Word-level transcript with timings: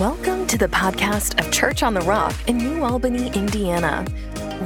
Welcome 0.00 0.46
to 0.46 0.56
the 0.56 0.68
podcast 0.68 1.44
of 1.44 1.50
Church 1.50 1.82
on 1.82 1.92
the 1.92 2.02
Rock 2.02 2.32
in 2.46 2.56
New 2.56 2.84
Albany, 2.84 3.32
Indiana. 3.32 4.06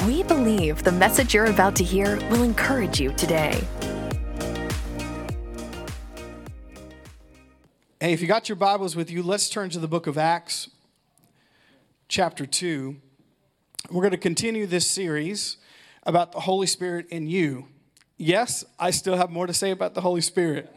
We 0.06 0.22
believe 0.24 0.82
the 0.82 0.92
message 0.92 1.32
you're 1.32 1.46
about 1.46 1.74
to 1.76 1.84
hear 1.84 2.16
will 2.28 2.42
encourage 2.42 3.00
you 3.00 3.12
today. 3.14 3.58
Hey, 7.98 8.12
if 8.12 8.20
you 8.20 8.28
got 8.28 8.50
your 8.50 8.56
Bibles 8.56 8.94
with 8.94 9.10
you, 9.10 9.22
let's 9.22 9.48
turn 9.48 9.70
to 9.70 9.78
the 9.78 9.88
book 9.88 10.06
of 10.06 10.18
Acts, 10.18 10.68
chapter 12.08 12.44
2. 12.44 12.94
We're 13.90 14.02
going 14.02 14.10
to 14.10 14.18
continue 14.18 14.66
this 14.66 14.86
series 14.86 15.56
about 16.02 16.32
the 16.32 16.40
Holy 16.40 16.66
Spirit 16.66 17.06
in 17.08 17.26
you. 17.26 17.68
Yes, 18.18 18.66
I 18.78 18.90
still 18.90 19.16
have 19.16 19.30
more 19.30 19.46
to 19.46 19.54
say 19.54 19.70
about 19.70 19.94
the 19.94 20.02
Holy 20.02 20.20
Spirit. 20.20 20.76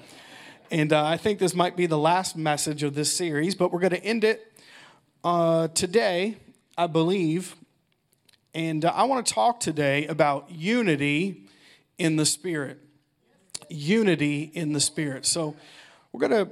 And 0.71 0.91
uh, 0.91 1.05
I 1.05 1.18
think 1.18 1.38
this 1.38 1.54
might 1.54 1.77
be 1.77 1.86
the 1.86 1.98
last 1.98 2.36
message 2.36 2.81
of 2.81 2.95
this 2.95 3.16
series, 3.16 3.54
but 3.54 3.71
we're 3.71 3.79
going 3.79 3.91
to 3.91 4.04
end 4.04 4.23
it 4.23 4.52
uh, 5.23 5.67
today, 5.70 6.38
I 6.76 6.88
believe. 6.88 7.55
And 8.55 8.84
uh, 8.84 8.91
I 8.95 9.04
want 9.04 9.27
to 9.27 9.34
talk 9.34 9.59
today 9.59 10.07
about 10.07 10.49
unity 10.49 11.43
in 11.99 12.16
the 12.16 12.26
Spirit. 12.26 12.80
Unity 13.70 14.52
in 14.54 14.73
the 14.73 14.80
Spirit. 14.80 15.27
So 15.27 15.55
we're 16.12 16.27
going 16.27 16.48
to 16.48 16.52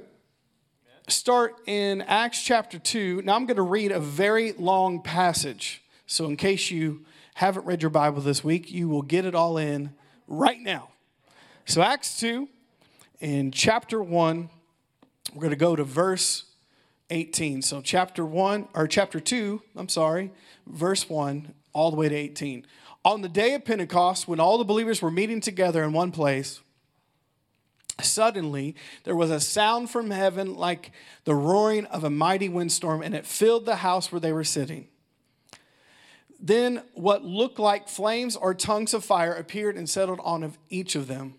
start 1.12 1.56
in 1.66 2.02
Acts 2.02 2.40
chapter 2.40 2.78
2. 2.78 3.22
Now 3.22 3.34
I'm 3.34 3.46
going 3.46 3.56
to 3.56 3.62
read 3.62 3.90
a 3.90 4.00
very 4.00 4.52
long 4.52 5.02
passage. 5.02 5.82
So, 6.06 6.26
in 6.26 6.36
case 6.36 6.70
you 6.70 7.04
haven't 7.34 7.64
read 7.64 7.80
your 7.80 7.90
Bible 7.90 8.20
this 8.20 8.44
week, 8.44 8.70
you 8.70 8.88
will 8.88 9.02
get 9.02 9.24
it 9.24 9.34
all 9.34 9.56
in 9.56 9.94
right 10.28 10.60
now. 10.60 10.90
So, 11.64 11.80
Acts 11.80 12.20
2 12.20 12.46
in 13.20 13.50
chapter 13.50 14.02
1, 14.02 14.50
we're 15.32 15.40
going 15.40 15.50
to 15.50 15.56
go 15.56 15.76
to 15.76 15.84
verse 15.84 16.44
18. 17.10 17.62
So, 17.62 17.80
chapter 17.80 18.24
1, 18.24 18.68
or 18.74 18.86
chapter 18.86 19.20
2, 19.20 19.62
I'm 19.76 19.88
sorry, 19.88 20.32
verse 20.66 21.08
1, 21.08 21.54
all 21.72 21.90
the 21.90 21.96
way 21.96 22.08
to 22.08 22.14
18. 22.14 22.66
On 23.04 23.20
the 23.20 23.28
day 23.28 23.54
of 23.54 23.64
Pentecost, 23.64 24.26
when 24.26 24.40
all 24.40 24.58
the 24.58 24.64
believers 24.64 25.02
were 25.02 25.10
meeting 25.10 25.40
together 25.40 25.84
in 25.84 25.92
one 25.92 26.10
place, 26.10 26.60
suddenly 28.00 28.74
there 29.04 29.14
was 29.14 29.30
a 29.30 29.40
sound 29.40 29.90
from 29.90 30.10
heaven 30.10 30.56
like 30.56 30.90
the 31.24 31.34
roaring 31.34 31.86
of 31.86 32.04
a 32.04 32.10
mighty 32.10 32.48
windstorm, 32.48 33.02
and 33.02 33.14
it 33.14 33.26
filled 33.26 33.66
the 33.66 33.76
house 33.76 34.10
where 34.10 34.20
they 34.20 34.32
were 34.32 34.44
sitting. 34.44 34.88
Then 36.40 36.82
what 36.94 37.24
looked 37.24 37.58
like 37.58 37.88
flames 37.88 38.36
or 38.36 38.54
tongues 38.54 38.92
of 38.92 39.04
fire 39.04 39.32
appeared 39.32 39.76
and 39.76 39.88
settled 39.88 40.20
on 40.22 40.54
each 40.68 40.94
of 40.94 41.06
them. 41.06 41.34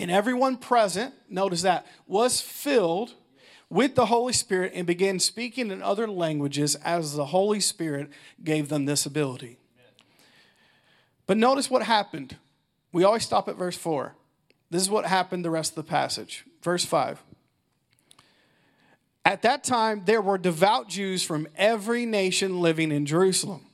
And 0.00 0.10
everyone 0.10 0.56
present, 0.56 1.12
notice 1.28 1.60
that, 1.60 1.84
was 2.06 2.40
filled 2.40 3.12
with 3.68 3.96
the 3.96 4.06
Holy 4.06 4.32
Spirit 4.32 4.72
and 4.74 4.86
began 4.86 5.18
speaking 5.18 5.70
in 5.70 5.82
other 5.82 6.08
languages 6.08 6.74
as 6.76 7.12
the 7.12 7.26
Holy 7.26 7.60
Spirit 7.60 8.08
gave 8.42 8.70
them 8.70 8.86
this 8.86 9.04
ability. 9.04 9.58
But 11.26 11.36
notice 11.36 11.70
what 11.70 11.82
happened. 11.82 12.38
We 12.92 13.04
always 13.04 13.24
stop 13.24 13.46
at 13.50 13.58
verse 13.58 13.76
4. 13.76 14.14
This 14.70 14.80
is 14.80 14.88
what 14.88 15.04
happened 15.04 15.44
the 15.44 15.50
rest 15.50 15.72
of 15.72 15.84
the 15.84 15.90
passage. 15.90 16.46
Verse 16.62 16.86
5. 16.86 17.22
At 19.26 19.42
that 19.42 19.62
time, 19.62 20.04
there 20.06 20.22
were 20.22 20.38
devout 20.38 20.88
Jews 20.88 21.22
from 21.22 21.46
every 21.56 22.06
nation 22.06 22.58
living 22.58 22.90
in 22.90 23.04
Jerusalem. 23.04 23.66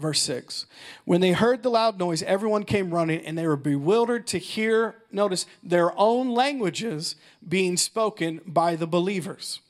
Verse 0.00 0.22
6. 0.22 0.64
When 1.04 1.20
they 1.20 1.32
heard 1.32 1.62
the 1.62 1.68
loud 1.68 1.98
noise, 1.98 2.22
everyone 2.22 2.64
came 2.64 2.92
running 2.92 3.24
and 3.26 3.36
they 3.36 3.46
were 3.46 3.56
bewildered 3.56 4.26
to 4.28 4.38
hear, 4.38 4.94
notice, 5.12 5.44
their 5.62 5.96
own 5.98 6.30
languages 6.30 7.16
being 7.46 7.76
spoken 7.76 8.40
by 8.46 8.76
the 8.76 8.86
believers. 8.86 9.60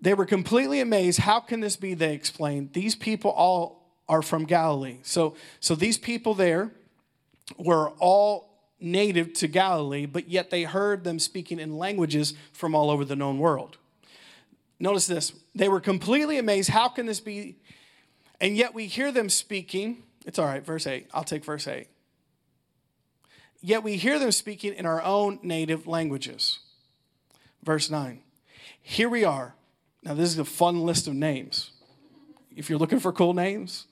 They 0.00 0.12
were 0.12 0.26
completely 0.26 0.80
amazed. 0.80 1.20
How 1.20 1.38
can 1.38 1.60
this 1.60 1.76
be? 1.76 1.94
They 1.94 2.14
explained. 2.14 2.72
These 2.72 2.96
people 2.96 3.30
all 3.30 3.86
are 4.08 4.22
from 4.22 4.44
Galilee. 4.44 4.98
So, 5.04 5.36
so 5.60 5.76
these 5.76 5.96
people 5.96 6.34
there 6.34 6.72
were 7.56 7.90
all 8.00 8.50
native 8.80 9.34
to 9.34 9.46
Galilee, 9.46 10.06
but 10.06 10.28
yet 10.28 10.50
they 10.50 10.64
heard 10.64 11.04
them 11.04 11.20
speaking 11.20 11.60
in 11.60 11.78
languages 11.78 12.34
from 12.52 12.74
all 12.74 12.90
over 12.90 13.04
the 13.04 13.14
known 13.14 13.38
world. 13.38 13.78
Notice 14.82 15.06
this. 15.06 15.32
They 15.54 15.68
were 15.68 15.80
completely 15.80 16.38
amazed. 16.38 16.68
How 16.68 16.88
can 16.88 17.06
this 17.06 17.20
be? 17.20 17.56
And 18.40 18.56
yet 18.56 18.74
we 18.74 18.86
hear 18.86 19.12
them 19.12 19.28
speaking. 19.28 20.02
It's 20.26 20.40
all 20.40 20.46
right, 20.46 20.66
verse 20.66 20.88
8. 20.88 21.06
I'll 21.14 21.22
take 21.22 21.44
verse 21.44 21.68
8. 21.68 21.86
Yet 23.60 23.84
we 23.84 23.96
hear 23.96 24.18
them 24.18 24.32
speaking 24.32 24.74
in 24.74 24.84
our 24.84 25.00
own 25.00 25.38
native 25.40 25.86
languages. 25.86 26.58
Verse 27.62 27.90
9. 27.90 28.22
Here 28.82 29.08
we 29.08 29.22
are. 29.22 29.54
Now, 30.02 30.14
this 30.14 30.30
is 30.30 30.38
a 30.40 30.44
fun 30.44 30.80
list 30.80 31.06
of 31.06 31.14
names. 31.14 31.70
If 32.56 32.68
you're 32.68 32.80
looking 32.80 32.98
for 32.98 33.12
cool 33.12 33.34
names, 33.34 33.86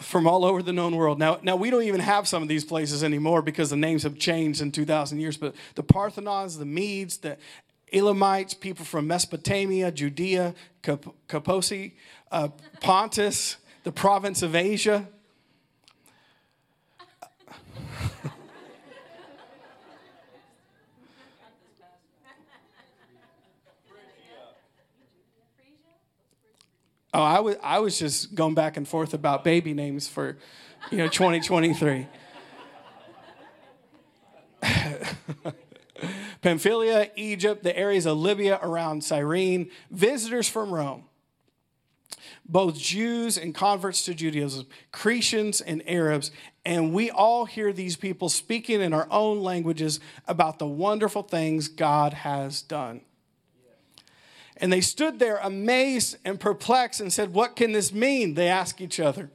from 0.00 0.26
all 0.26 0.44
over 0.44 0.62
the 0.62 0.72
known 0.72 0.96
world. 0.96 1.18
Now, 1.18 1.38
now 1.42 1.56
we 1.56 1.70
don't 1.70 1.84
even 1.84 2.00
have 2.00 2.26
some 2.26 2.42
of 2.42 2.48
these 2.48 2.64
places 2.64 3.04
anymore 3.04 3.42
because 3.42 3.70
the 3.70 3.76
names 3.76 4.02
have 4.02 4.18
changed 4.18 4.60
in 4.60 4.72
2,000 4.72 5.20
years. 5.20 5.36
But 5.36 5.54
the 5.74 5.82
Parthians, 5.82 6.58
the 6.58 6.64
Medes, 6.64 7.18
the 7.18 7.36
Elamites, 7.92 8.54
people 8.54 8.84
from 8.84 9.06
Mesopotamia, 9.06 9.92
Judea, 9.92 10.54
Cappadocia, 10.82 11.90
uh, 12.32 12.48
Pontus, 12.80 13.56
the 13.84 13.92
province 13.92 14.42
of 14.42 14.54
Asia. 14.54 15.08
Oh, 27.16 27.22
I 27.22 27.38
was 27.38 27.54
I 27.62 27.78
was 27.78 27.96
just 27.96 28.34
going 28.34 28.54
back 28.54 28.76
and 28.76 28.88
forth 28.88 29.14
about 29.14 29.44
baby 29.44 29.72
names 29.72 30.08
for, 30.08 30.36
you 30.90 30.98
know, 30.98 31.06
2023. 31.06 32.08
Pamphylia, 36.44 37.10
Egypt, 37.16 37.62
the 37.62 37.74
areas 37.74 38.04
of 38.04 38.18
Libya 38.18 38.60
around 38.62 39.02
Cyrene, 39.02 39.70
visitors 39.90 40.46
from 40.46 40.74
Rome, 40.74 41.04
both 42.44 42.76
Jews 42.76 43.38
and 43.38 43.54
converts 43.54 44.04
to 44.04 44.12
Judaism, 44.12 44.66
Cretians 44.92 45.62
and 45.66 45.82
Arabs, 45.88 46.30
and 46.62 46.92
we 46.92 47.10
all 47.10 47.46
hear 47.46 47.72
these 47.72 47.96
people 47.96 48.28
speaking 48.28 48.82
in 48.82 48.92
our 48.92 49.08
own 49.10 49.40
languages 49.40 50.00
about 50.28 50.58
the 50.58 50.66
wonderful 50.66 51.22
things 51.22 51.68
God 51.68 52.12
has 52.12 52.60
done. 52.60 53.00
And 54.58 54.70
they 54.70 54.82
stood 54.82 55.18
there 55.18 55.38
amazed 55.38 56.18
and 56.26 56.38
perplexed 56.38 57.00
and 57.00 57.10
said, 57.10 57.32
What 57.32 57.56
can 57.56 57.72
this 57.72 57.90
mean? 57.90 58.34
They 58.34 58.48
ask 58.48 58.82
each 58.82 59.00
other. 59.00 59.30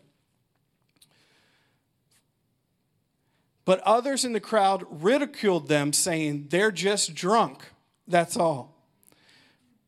But 3.69 3.81
others 3.81 4.25
in 4.25 4.33
the 4.33 4.39
crowd 4.39 4.83
ridiculed 4.89 5.67
them, 5.67 5.93
saying, 5.93 6.47
They're 6.49 6.71
just 6.71 7.13
drunk. 7.13 7.67
That's 8.07 8.35
all. 8.35 8.73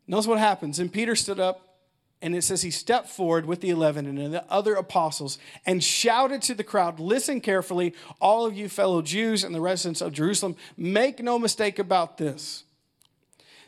Notice 0.05 0.27
what 0.27 0.37
happens. 0.37 0.77
And 0.77 0.93
Peter 0.93 1.15
stood 1.15 1.39
up, 1.39 1.79
and 2.21 2.35
it 2.35 2.43
says 2.43 2.61
he 2.61 2.69
stepped 2.69 3.09
forward 3.09 3.47
with 3.47 3.61
the 3.61 3.71
eleven 3.71 4.05
and 4.05 4.31
the 4.31 4.45
other 4.51 4.75
apostles 4.75 5.39
and 5.65 5.83
shouted 5.83 6.43
to 6.43 6.53
the 6.53 6.63
crowd 6.63 6.99
Listen 6.99 7.41
carefully, 7.41 7.95
all 8.19 8.45
of 8.45 8.55
you 8.55 8.69
fellow 8.69 9.01
Jews 9.01 9.43
and 9.43 9.55
the 9.55 9.61
residents 9.61 9.99
of 9.99 10.13
Jerusalem, 10.13 10.57
make 10.77 11.19
no 11.19 11.39
mistake 11.39 11.79
about 11.79 12.19
this. 12.19 12.65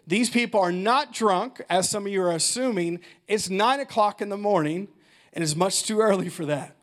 These 0.05 0.29
people 0.29 0.59
are 0.59 0.71
not 0.71 1.11
drunk, 1.11 1.59
as 1.71 1.89
some 1.89 2.05
of 2.05 2.13
you 2.13 2.21
are 2.21 2.33
assuming. 2.33 2.99
It's 3.27 3.49
nine 3.49 3.79
o'clock 3.79 4.21
in 4.21 4.29
the 4.29 4.37
morning, 4.37 4.89
and 5.33 5.43
it's 5.43 5.55
much 5.55 5.81
too 5.81 6.01
early 6.01 6.29
for 6.29 6.45
that. 6.45 6.75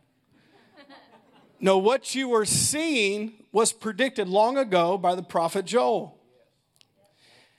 No, 1.61 1.77
what 1.77 2.15
you 2.15 2.29
were 2.29 2.47
seeing 2.47 3.33
was 3.53 3.73
predicted 3.73 4.29
long 4.29 4.57
ago 4.57 4.97
by 4.97 5.15
the 5.15 5.23
prophet 5.23 5.67
Joel. 5.67 6.17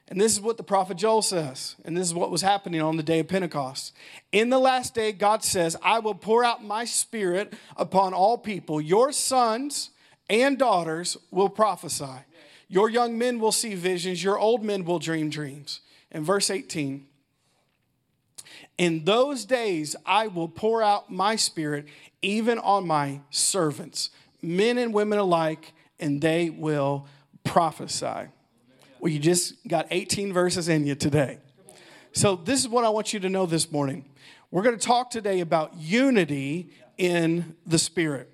And 0.07 0.19
this 0.19 0.33
is 0.33 0.42
what 0.42 0.57
the 0.57 0.63
prophet 0.63 0.98
Joel 0.98 1.21
says. 1.21 1.75
And 1.86 1.95
this 1.95 2.07
is 2.07 2.13
what 2.13 2.31
was 2.31 2.42
happening 2.42 2.81
on 2.81 2.98
the 2.98 3.03
day 3.03 3.19
of 3.19 3.30
Pentecost. 3.30 3.94
In 4.33 4.50
the 4.50 4.59
last 4.59 4.94
day, 4.94 5.13
God 5.13 5.44
says, 5.44 5.77
I 5.81 6.00
will 6.00 6.15
pour 6.15 6.44
out 6.44 6.63
my 6.63 6.83
spirit 6.83 7.53
upon 7.77 8.13
all 8.13 8.38
people. 8.38 8.81
Your 8.81 9.13
sons 9.13 9.92
and 10.30 10.57
daughters 10.57 11.15
will 11.30 11.48
prophesy. 11.48 12.25
Your 12.68 12.89
young 12.89 13.18
men 13.18 13.39
will 13.39 13.51
see 13.51 13.75
visions. 13.75 14.24
Your 14.24 14.38
old 14.38 14.63
men 14.65 14.83
will 14.83 15.00
dream 15.00 15.30
dreams. 15.30 15.80
In 16.12 16.25
verse 16.25 16.50
18, 16.50 17.06
in 18.81 19.06
those 19.06 19.45
days, 19.45 19.95
I 20.07 20.25
will 20.25 20.48
pour 20.48 20.81
out 20.81 21.12
my 21.12 21.36
spirit 21.36 21.86
even 22.24 22.57
on 22.57 22.88
my 22.88 23.22
servants, 23.30 24.10
men 24.42 24.80
and 24.80 24.92
women 24.92 25.19
alike, 25.19 25.74
and 26.00 26.19
they 26.19 26.50
will 26.50 27.06
prophesy. 27.44 28.30
Well, 29.00 29.12
you 29.12 29.19
just 29.19 29.68
got 29.68 29.86
18 29.92 30.33
verses 30.33 30.68
in 30.68 30.88
you 30.88 30.95
today. 30.95 31.38
So, 32.12 32.36
this 32.36 32.60
is 32.60 32.68
what 32.68 32.83
I 32.83 32.89
want 32.89 33.13
you 33.13 33.19
to 33.19 33.30
know 33.30 33.45
this 33.45 33.72
morning. 33.72 34.10
We're 34.50 34.63
going 34.63 34.80
to 34.80 34.84
talk 34.84 35.12
today 35.12 35.42
about 35.42 35.75
unity 35.77 36.72
in 36.98 37.56
the 37.68 37.77
Spirit. 37.77 38.34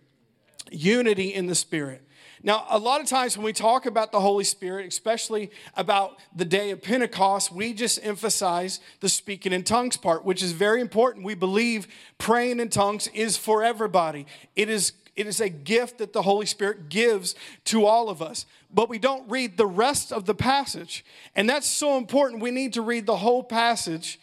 Unity 0.72 1.34
in 1.34 1.48
the 1.48 1.56
Spirit. 1.56 2.07
Now, 2.44 2.66
a 2.70 2.78
lot 2.78 3.02
of 3.02 3.08
times 3.08 3.38
when 3.38 3.46
we 3.46 3.54
talk 3.54 3.86
about 3.86 4.12
the 4.12 4.20
Holy 4.20 4.44
Spirit, 4.44 4.88
especially 4.88 5.52
about 5.76 6.20
the 6.36 6.46
day 6.46 6.72
of 6.72 6.82
Pentecost, 6.82 7.52
we 7.52 7.74
just 7.74 8.00
emphasize 8.04 8.80
the 9.00 9.10
speaking 9.10 9.54
in 9.54 9.64
tongues 9.64 9.98
part, 9.98 10.24
which 10.24 10.44
is 10.44 10.52
very 10.52 10.82
important. 10.82 11.26
We 11.26 11.36
believe 11.36 11.88
praying 12.18 12.60
in 12.60 12.70
tongues 12.70 13.08
is 13.08 13.38
for 13.38 13.64
everybody. 13.64 14.28
It 14.56 14.70
is 14.70 14.94
it 15.18 15.26
is 15.26 15.42
a 15.42 15.50
gift 15.50 15.98
that 15.98 16.14
the 16.14 16.22
Holy 16.22 16.46
Spirit 16.46 16.90
gives 16.90 17.34
to 17.66 17.86
all 17.86 18.08
of 18.08 18.22
us. 18.22 18.46
But 18.72 18.88
we 18.88 19.00
don't 19.00 19.28
read 19.28 19.58
the 19.58 19.66
rest 19.66 20.14
of 20.14 20.26
the 20.26 20.36
passage. 20.36 21.04
And 21.36 21.50
that's 21.50 21.68
so 21.68 21.98
important. 21.98 22.40
We 22.40 22.52
need 22.52 22.74
to 22.74 22.84
read 22.84 23.08
the 23.08 23.18
whole 23.18 23.44
passage 23.44 24.20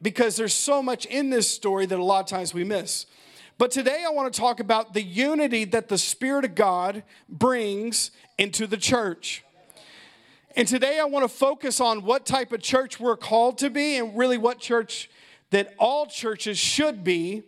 because 0.00 0.36
there's 0.36 0.54
so 0.54 0.82
much 0.82 1.04
in 1.04 1.28
this 1.28 1.48
story 1.50 1.84
that 1.84 1.98
a 1.98 2.02
lot 2.02 2.20
of 2.20 2.26
times 2.26 2.54
we 2.54 2.64
miss. 2.64 3.04
But 3.56 3.70
today 3.70 4.04
I 4.06 4.10
want 4.10 4.32
to 4.32 4.40
talk 4.40 4.58
about 4.58 4.94
the 4.94 5.02
unity 5.02 5.64
that 5.66 5.88
the 5.88 5.98
Spirit 5.98 6.44
of 6.44 6.54
God 6.54 7.04
brings 7.28 8.10
into 8.36 8.66
the 8.66 8.76
church. 8.76 9.44
And 10.56 10.66
today 10.66 10.98
I 10.98 11.04
want 11.04 11.24
to 11.24 11.28
focus 11.28 11.80
on 11.80 12.04
what 12.04 12.26
type 12.26 12.52
of 12.52 12.62
church 12.62 12.98
we're 12.98 13.16
called 13.16 13.58
to 13.58 13.70
be 13.70 13.96
and 13.96 14.16
really 14.16 14.38
what 14.38 14.58
church 14.58 15.08
that 15.50 15.72
all 15.78 16.06
churches 16.06 16.58
should 16.58 17.04
be. 17.04 17.44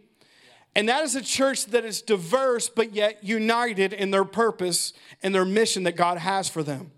And 0.77 0.89
that 0.89 1.03
is 1.03 1.17
a 1.17 1.23
church 1.23 1.67
that 1.67 1.85
is 1.85 2.03
diverse 2.03 2.69
but 2.69 2.93
yet 2.93 3.25
united 3.25 3.93
in 3.93 4.11
their 4.11 4.25
purpose 4.25 4.93
and 5.23 5.35
their 5.35 5.45
mission 5.45 5.85
that 5.85 5.97
God 5.97 6.19
has 6.19 6.49
for 6.49 6.63
them. 6.63 6.93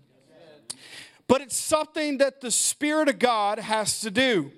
But 1.27 1.41
it's 1.41 1.55
something 1.55 2.17
that 2.19 2.41
the 2.41 2.51
Spirit 2.51 3.07
of 3.07 3.17
God 3.19 3.59
has 3.59 4.01
to 4.01 4.11
do. 4.11 4.51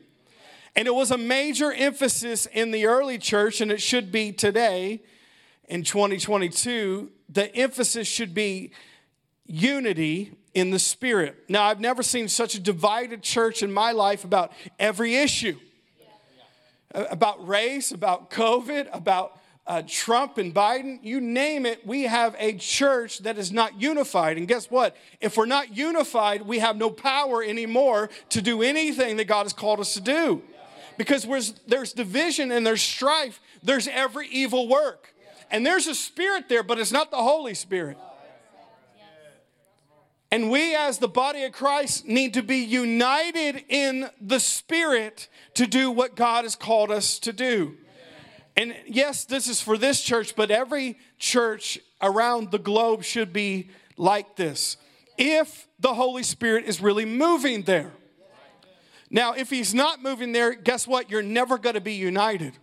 And 0.75 0.87
it 0.87 0.95
was 0.95 1.11
a 1.11 1.17
major 1.17 1.71
emphasis 1.71 2.45
in 2.45 2.71
the 2.71 2.85
early 2.85 3.17
church, 3.17 3.61
and 3.61 3.71
it 3.71 3.81
should 3.81 4.11
be 4.11 4.31
today 4.31 5.01
in 5.67 5.83
2022. 5.83 7.11
The 7.29 7.53
emphasis 7.55 8.07
should 8.07 8.33
be 8.33 8.71
unity 9.45 10.33
in 10.53 10.71
the 10.71 10.79
spirit. 10.79 11.43
Now, 11.49 11.63
I've 11.63 11.79
never 11.79 12.03
seen 12.03 12.27
such 12.27 12.55
a 12.55 12.59
divided 12.59 13.21
church 13.21 13.63
in 13.63 13.71
my 13.71 13.91
life 13.91 14.23
about 14.23 14.51
every 14.79 15.15
issue 15.15 15.57
about 16.93 17.47
race, 17.47 17.91
about 17.91 18.29
COVID, 18.29 18.89
about 18.93 19.39
uh, 19.67 19.81
Trump 19.87 20.37
and 20.37 20.53
Biden, 20.53 20.99
you 21.03 21.21
name 21.21 21.65
it, 21.65 21.85
we 21.85 22.03
have 22.03 22.35
a 22.39 22.53
church 22.53 23.19
that 23.19 23.37
is 23.37 23.51
not 23.51 23.79
unified. 23.79 24.37
And 24.37 24.47
guess 24.47 24.71
what? 24.71 24.97
If 25.21 25.37
we're 25.37 25.45
not 25.45 25.75
unified, 25.75 26.41
we 26.41 26.59
have 26.59 26.75
no 26.75 26.89
power 26.89 27.43
anymore 27.43 28.09
to 28.29 28.41
do 28.41 28.63
anything 28.63 29.17
that 29.17 29.25
God 29.25 29.43
has 29.43 29.53
called 29.53 29.79
us 29.79 29.93
to 29.93 30.01
do. 30.01 30.41
Because 30.97 31.25
there's 31.67 31.93
division 31.93 32.51
and 32.51 32.65
there's 32.65 32.81
strife, 32.81 33.39
there's 33.63 33.87
every 33.87 34.27
evil 34.27 34.67
work. 34.67 35.13
And 35.49 35.65
there's 35.65 35.87
a 35.87 35.95
spirit 35.95 36.47
there, 36.47 36.63
but 36.63 36.79
it's 36.79 36.91
not 36.91 37.11
the 37.11 37.17
Holy 37.17 37.53
Spirit. 37.53 37.97
And 40.33 40.49
we, 40.49 40.75
as 40.75 40.97
the 40.97 41.09
body 41.09 41.43
of 41.43 41.51
Christ, 41.51 42.07
need 42.07 42.35
to 42.35 42.41
be 42.41 42.59
united 42.59 43.65
in 43.67 44.09
the 44.21 44.39
Spirit 44.39 45.27
to 45.55 45.67
do 45.67 45.91
what 45.91 46.15
God 46.15 46.45
has 46.45 46.55
called 46.55 46.89
us 46.89 47.19
to 47.19 47.33
do. 47.33 47.75
And 48.55 48.73
yes, 48.87 49.25
this 49.25 49.47
is 49.47 49.59
for 49.59 49.77
this 49.77 50.01
church, 50.01 50.35
but 50.37 50.49
every 50.49 50.97
church 51.19 51.79
around 52.01 52.51
the 52.51 52.59
globe 52.59 53.03
should 53.03 53.33
be 53.33 53.69
like 53.97 54.37
this. 54.37 54.77
If 55.17 55.67
the 55.79 55.93
Holy 55.95 56.23
Spirit 56.23 56.63
is 56.65 56.79
really 56.79 57.05
moving 57.05 57.63
there. 57.63 57.91
Now, 59.11 59.33
if 59.33 59.49
He's 59.49 59.73
not 59.73 60.01
moving 60.01 60.31
there, 60.31 60.53
guess 60.53 60.87
what? 60.87 61.11
You're 61.11 61.21
never 61.21 61.57
going 61.57 61.75
to 61.75 61.81
be 61.81 61.93
united. 61.93 62.57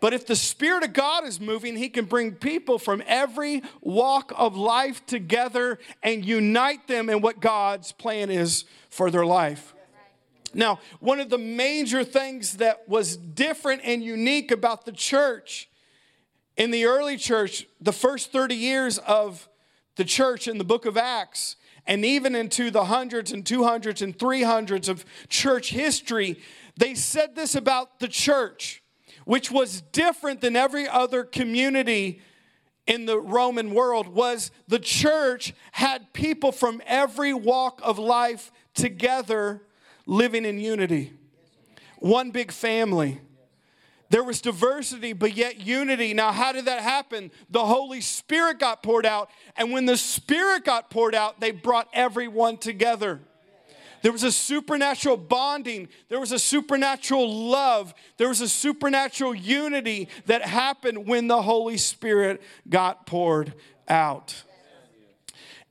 But 0.00 0.14
if 0.14 0.26
the 0.26 0.36
Spirit 0.36 0.84
of 0.84 0.92
God 0.92 1.24
is 1.24 1.40
moving, 1.40 1.76
He 1.76 1.88
can 1.88 2.06
bring 2.06 2.32
people 2.32 2.78
from 2.78 3.02
every 3.06 3.62
walk 3.80 4.32
of 4.36 4.56
life 4.56 5.04
together 5.06 5.78
and 6.02 6.24
unite 6.24 6.86
them 6.86 7.10
in 7.10 7.20
what 7.20 7.40
God's 7.40 7.92
plan 7.92 8.30
is 8.30 8.64
for 8.88 9.10
their 9.10 9.26
life. 9.26 9.74
Now, 10.54 10.80
one 11.00 11.18
of 11.18 11.30
the 11.30 11.38
major 11.38 12.04
things 12.04 12.58
that 12.58 12.88
was 12.88 13.16
different 13.16 13.82
and 13.84 14.02
unique 14.02 14.50
about 14.50 14.84
the 14.84 14.92
church 14.92 15.68
in 16.56 16.70
the 16.70 16.84
early 16.84 17.16
church, 17.16 17.66
the 17.80 17.92
first 17.92 18.32
30 18.32 18.54
years 18.54 18.98
of 18.98 19.48
the 19.96 20.04
church 20.04 20.46
in 20.48 20.58
the 20.58 20.64
book 20.64 20.84
of 20.84 20.96
Acts, 20.96 21.56
and 21.86 22.04
even 22.04 22.34
into 22.34 22.70
the 22.70 22.84
hundreds 22.84 23.32
and 23.32 23.44
200s 23.44 24.02
and 24.02 24.16
300s 24.16 24.88
of 24.88 25.04
church 25.28 25.70
history, 25.70 26.38
they 26.76 26.94
said 26.94 27.34
this 27.34 27.54
about 27.54 27.98
the 27.98 28.08
church 28.08 28.82
which 29.24 29.50
was 29.50 29.80
different 29.92 30.40
than 30.40 30.56
every 30.56 30.88
other 30.88 31.24
community 31.24 32.20
in 32.86 33.06
the 33.06 33.18
Roman 33.18 33.72
world, 33.72 34.08
was 34.08 34.50
the 34.66 34.78
church 34.78 35.54
had 35.72 36.12
people 36.12 36.50
from 36.50 36.82
every 36.86 37.32
walk 37.32 37.80
of 37.84 37.98
life 37.98 38.50
together 38.74 39.62
living 40.06 40.44
in 40.44 40.58
unity. 40.58 41.12
One 41.98 42.32
big 42.32 42.50
family. 42.50 43.20
There 44.12 44.22
was 44.22 44.42
diversity, 44.42 45.14
but 45.14 45.34
yet 45.34 45.58
unity. 45.58 46.12
Now, 46.12 46.32
how 46.32 46.52
did 46.52 46.66
that 46.66 46.82
happen? 46.82 47.30
The 47.48 47.64
Holy 47.64 48.02
Spirit 48.02 48.58
got 48.58 48.82
poured 48.82 49.06
out, 49.06 49.30
and 49.56 49.72
when 49.72 49.86
the 49.86 49.96
Spirit 49.96 50.66
got 50.66 50.90
poured 50.90 51.14
out, 51.14 51.40
they 51.40 51.50
brought 51.50 51.88
everyone 51.94 52.58
together. 52.58 53.20
There 54.02 54.12
was 54.12 54.22
a 54.22 54.30
supernatural 54.30 55.16
bonding. 55.16 55.88
There 56.10 56.20
was 56.20 56.30
a 56.30 56.38
supernatural 56.38 57.48
love. 57.48 57.94
There 58.18 58.28
was 58.28 58.42
a 58.42 58.50
supernatural 58.50 59.34
unity 59.34 60.10
that 60.26 60.42
happened 60.42 61.06
when 61.06 61.26
the 61.26 61.40
Holy 61.40 61.78
Spirit 61.78 62.42
got 62.68 63.06
poured 63.06 63.54
out. 63.88 64.42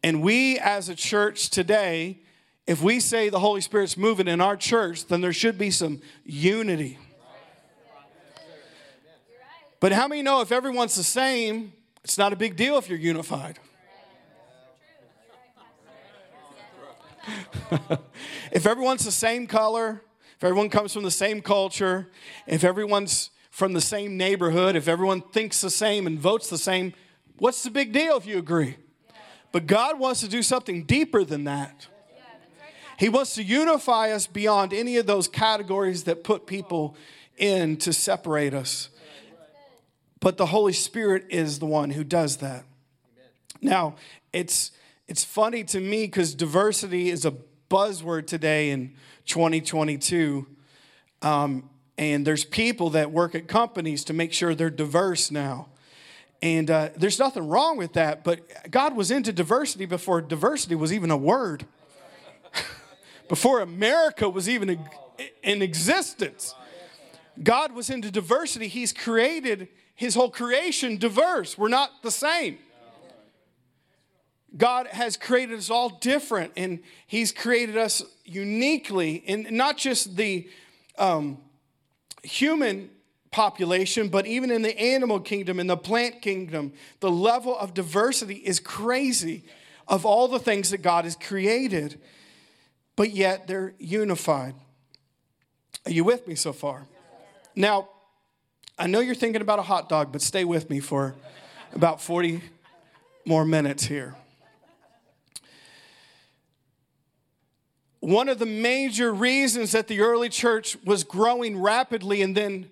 And 0.04 0.24
we 0.24 0.58
as 0.58 0.90
a 0.90 0.96
church 0.96 1.52
today, 1.52 2.22
if 2.66 2.82
we 2.82 3.02
say 3.02 3.30
the 3.30 3.38
Holy 3.38 3.62
Spirit's 3.62 3.98
moving 3.98 4.28
in 4.28 4.42
our 4.42 4.58
church, 4.58 5.06
then 5.06 5.22
there 5.22 5.32
should 5.32 5.60
be 5.60 5.70
some 5.70 6.02
unity. 6.26 6.98
But 9.82 9.92
how 9.92 10.08
many 10.08 10.22
know 10.22 10.42
if 10.42 10.52
everyone's 10.52 10.96
the 10.96 11.04
same, 11.04 11.74
it's 12.04 12.18
not 12.18 12.32
a 12.32 12.36
big 12.36 12.56
deal 12.56 12.78
if 12.78 12.88
you're 12.88 13.00
unified? 13.00 13.58
if 18.52 18.68
everyone's 18.68 19.04
the 19.04 19.12
same 19.12 19.48
color, 19.48 20.04
if 20.38 20.44
everyone 20.44 20.70
comes 20.70 20.94
from 20.94 21.02
the 21.02 21.10
same 21.10 21.42
culture, 21.42 22.08
if 22.46 22.64
everyone's 22.64 23.32
from 23.50 23.74
the 23.74 23.82
same 23.82 24.18
neighborhood, 24.18 24.76
if 24.76 24.88
everyone 24.88 25.20
thinks 25.20 25.62
the 25.62 25.72
same 25.72 26.06
and 26.06 26.20
votes 26.20 26.48
the 26.48 26.60
same, 26.60 26.94
what's 27.40 27.64
the 27.64 27.72
big 27.72 27.92
deal 27.92 28.18
if 28.18 28.28
you 28.28 28.38
agree? 28.38 28.78
But 29.52 29.66
God 29.66 29.98
wants 29.98 30.22
to 30.22 30.28
do 30.28 30.44
something 30.44 30.84
deeper 30.84 31.24
than 31.24 31.46
that. 31.46 31.88
He 33.00 33.10
wants 33.10 33.34
to 33.34 33.42
unify 33.42 34.12
us 34.12 34.28
beyond 34.28 34.74
any 34.74 34.98
of 34.98 35.08
those 35.08 35.28
categories 35.28 36.04
that 36.04 36.24
put 36.24 36.46
people 36.46 36.96
in 37.36 37.78
to 37.78 37.92
separate 37.92 38.54
us. 38.54 38.91
But 40.22 40.38
the 40.38 40.46
Holy 40.46 40.72
Spirit 40.72 41.26
is 41.30 41.60
the 41.60 41.66
one 41.66 41.90
who 41.90 42.06
does 42.06 42.38
that. 42.38 42.64
Now, 43.62 43.96
it's 44.32 44.72
it's 45.08 45.26
funny 45.26 45.66
to 45.66 45.82
me 45.82 46.06
because 46.06 46.34
diversity 46.34 47.10
is 47.10 47.26
a 47.26 47.34
buzzword 47.70 48.28
today 48.28 48.70
in 48.70 48.94
2022. 49.26 50.48
Um, 51.22 51.70
and 51.98 52.26
there's 52.26 52.46
people 52.46 52.92
that 52.92 53.12
work 53.12 53.36
at 53.36 53.48
companies 53.48 54.06
to 54.06 54.14
make 54.14 54.32
sure 54.32 54.56
they're 54.56 54.70
diverse 54.70 55.32
now. 55.32 55.68
And 56.42 56.72
uh, 56.72 56.90
there's 56.96 57.20
nothing 57.20 57.48
wrong 57.48 57.78
with 57.78 57.94
that, 57.94 58.24
but 58.24 58.42
God 58.72 58.96
was 58.96 59.12
into 59.12 59.34
diversity 59.34 59.86
before 59.86 60.22
diversity 60.22 60.76
was 60.76 60.94
even 60.94 61.12
a 61.12 61.18
word, 61.18 61.66
before 63.28 63.60
America 63.60 64.30
was 64.30 64.48
even 64.48 64.80
in 65.44 65.62
existence. 65.62 66.56
God 67.44 67.74
was 67.74 67.90
into 67.90 68.10
diversity. 68.10 68.68
He's 68.68 68.94
created 68.94 69.68
his 69.96 70.16
whole 70.16 70.30
creation 70.30 70.98
diverse. 70.98 71.58
We're 71.58 71.70
not 71.70 71.92
the 72.04 72.12
same. 72.12 72.58
God 74.56 74.88
has 74.88 75.16
created 75.16 75.58
us 75.58 75.70
all 75.70 75.90
different, 75.90 76.54
and 76.58 76.80
He's 77.08 77.32
created 77.32 77.78
us 77.78 78.04
uniquely, 78.26 79.24
and 79.28 79.50
not 79.52 79.78
just 79.78 80.18
the 80.18 80.50
um, 80.98 81.38
human 82.24 82.90
population, 83.32 84.10
but 84.10 84.26
even 84.26 84.52
in 84.52 84.62
the 84.62 84.78
animal 84.78 85.20
kingdom, 85.20 85.60
in 85.60 85.68
the 85.68 85.78
plant 85.78 86.22
kingdom, 86.22 86.74
the 87.00 87.10
level 87.10 87.58
of 87.58 87.74
diversity 87.74 88.36
is 88.36 88.60
crazy 88.60 89.44
of 89.88 90.06
all 90.06 90.28
the 90.28 90.40
things 90.40 90.70
that 90.72 90.82
God 90.82 91.06
has 91.06 91.16
created, 91.16 92.00
but 92.98 93.12
yet 93.12 93.48
they're 93.48 93.74
unified. 93.80 94.54
Are 95.86 95.92
you 95.92 96.04
with 96.04 96.28
me 96.28 96.36
so 96.36 96.52
far? 96.52 96.88
Now, 97.56 97.90
I 98.78 98.88
know 98.88 99.00
you're 99.00 99.16
thinking 99.16 99.42
about 99.42 99.60
a 99.60 99.64
hot 99.64 99.90
dog, 99.90 100.12
but 100.12 100.22
stay 100.22 100.46
with 100.46 100.70
me 100.70 100.80
for 100.80 101.16
about 101.74 102.02
40 102.02 102.42
more 103.26 103.46
minutes 103.46 103.86
here. 103.86 104.16
one 108.02 108.28
of 108.28 108.40
the 108.40 108.46
major 108.48 109.14
reasons 109.14 109.72
that 109.72 109.88
the 109.88 110.02
early 110.02 110.28
church 110.28 110.76
was 110.84 111.04
growing 111.04 111.62
rapidly 111.62 112.22
and 112.24 112.36
then 112.36 112.70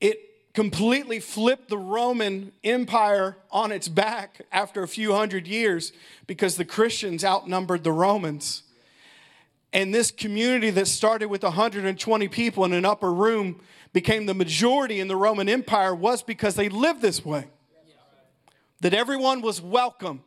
it 0.00 0.18
completely 0.52 1.20
flipped 1.20 1.68
the 1.68 1.78
Roman 1.78 2.50
Empire 2.64 3.36
on 3.52 3.70
its 3.70 3.86
back 3.86 4.42
after 4.50 4.82
a 4.82 4.88
few 4.88 5.14
hundred 5.14 5.46
years 5.46 5.92
because 6.26 6.56
the 6.56 6.64
Christians 6.64 7.24
outnumbered 7.24 7.84
the 7.84 7.92
Romans. 7.92 8.64
And 9.72 9.94
this 9.94 10.10
community 10.10 10.70
that 10.70 10.88
started 10.88 11.26
with 11.26 11.42
120 11.42 12.28
people 12.28 12.64
in 12.64 12.72
an 12.72 12.84
upper 12.84 13.12
room 13.12 13.60
became 13.92 14.26
the 14.26 14.34
majority 14.34 15.00
in 15.00 15.08
the 15.08 15.16
Roman 15.16 15.48
Empire 15.48 15.94
was 15.94 16.22
because 16.22 16.54
they 16.54 16.68
lived 16.68 17.02
this 17.02 17.24
way. 17.24 17.46
That 18.80 18.94
everyone 18.94 19.42
was 19.42 19.60
welcome, 19.60 20.22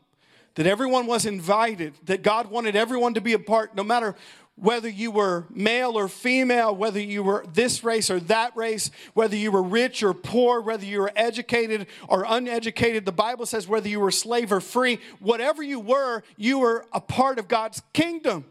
that 0.55 0.67
everyone 0.67 1.07
was 1.07 1.25
invited, 1.25 1.93
that 2.03 2.21
God 2.21 2.51
wanted 2.51 2.75
everyone 2.75 3.13
to 3.13 3.21
be 3.21 3.33
a 3.33 3.39
part, 3.39 3.75
no 3.75 3.83
matter 3.83 4.15
whether 4.55 4.89
you 4.89 5.09
were 5.09 5.47
male 5.49 5.97
or 5.97 6.07
female, 6.07 6.75
whether 6.75 6.99
you 6.99 7.23
were 7.23 7.45
this 7.53 7.83
race 7.83 8.11
or 8.11 8.19
that 8.19 8.55
race, 8.55 8.91
whether 9.13 9.35
you 9.35 9.51
were 9.51 9.63
rich 9.63 10.03
or 10.03 10.13
poor, 10.13 10.61
whether 10.61 10.85
you 10.85 10.99
were 10.99 11.11
educated 11.15 11.87
or 12.07 12.25
uneducated. 12.27 13.05
The 13.05 13.11
Bible 13.11 13.45
says 13.45 13.67
whether 13.67 13.87
you 13.87 14.01
were 14.01 14.11
slave 14.11 14.51
or 14.51 14.59
free, 14.59 14.99
whatever 15.19 15.63
you 15.63 15.79
were, 15.79 16.21
you 16.35 16.59
were 16.59 16.85
a 16.91 17.01
part 17.01 17.39
of 17.39 17.47
God's 17.47 17.81
kingdom 17.93 18.45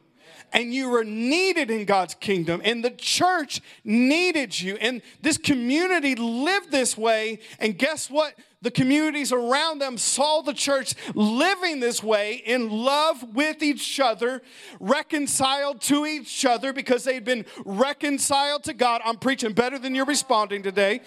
and 0.52 0.72
you 0.72 0.88
were 0.88 1.04
needed 1.04 1.70
in 1.70 1.84
God's 1.84 2.14
kingdom, 2.14 2.60
and 2.64 2.84
the 2.84 2.90
church 2.90 3.60
needed 3.84 4.60
you. 4.60 4.76
And 4.76 5.02
this 5.22 5.38
community 5.38 6.14
lived 6.14 6.70
this 6.70 6.96
way, 6.96 7.40
and 7.58 7.78
guess 7.78 8.10
what? 8.10 8.34
The 8.62 8.70
communities 8.70 9.32
around 9.32 9.78
them 9.78 9.96
saw 9.96 10.42
the 10.42 10.52
church 10.52 10.94
living 11.14 11.80
this 11.80 12.02
way 12.02 12.34
in 12.34 12.68
love 12.68 13.34
with 13.34 13.62
each 13.62 13.98
other, 13.98 14.42
reconciled 14.78 15.80
to 15.82 16.04
each 16.04 16.44
other 16.44 16.74
because 16.74 17.04
they'd 17.04 17.24
been 17.24 17.46
reconciled 17.64 18.64
to 18.64 18.74
God. 18.74 19.00
I'm 19.02 19.16
preaching 19.16 19.54
better 19.54 19.78
than 19.78 19.94
you're 19.94 20.04
responding 20.04 20.62
today. 20.62 21.00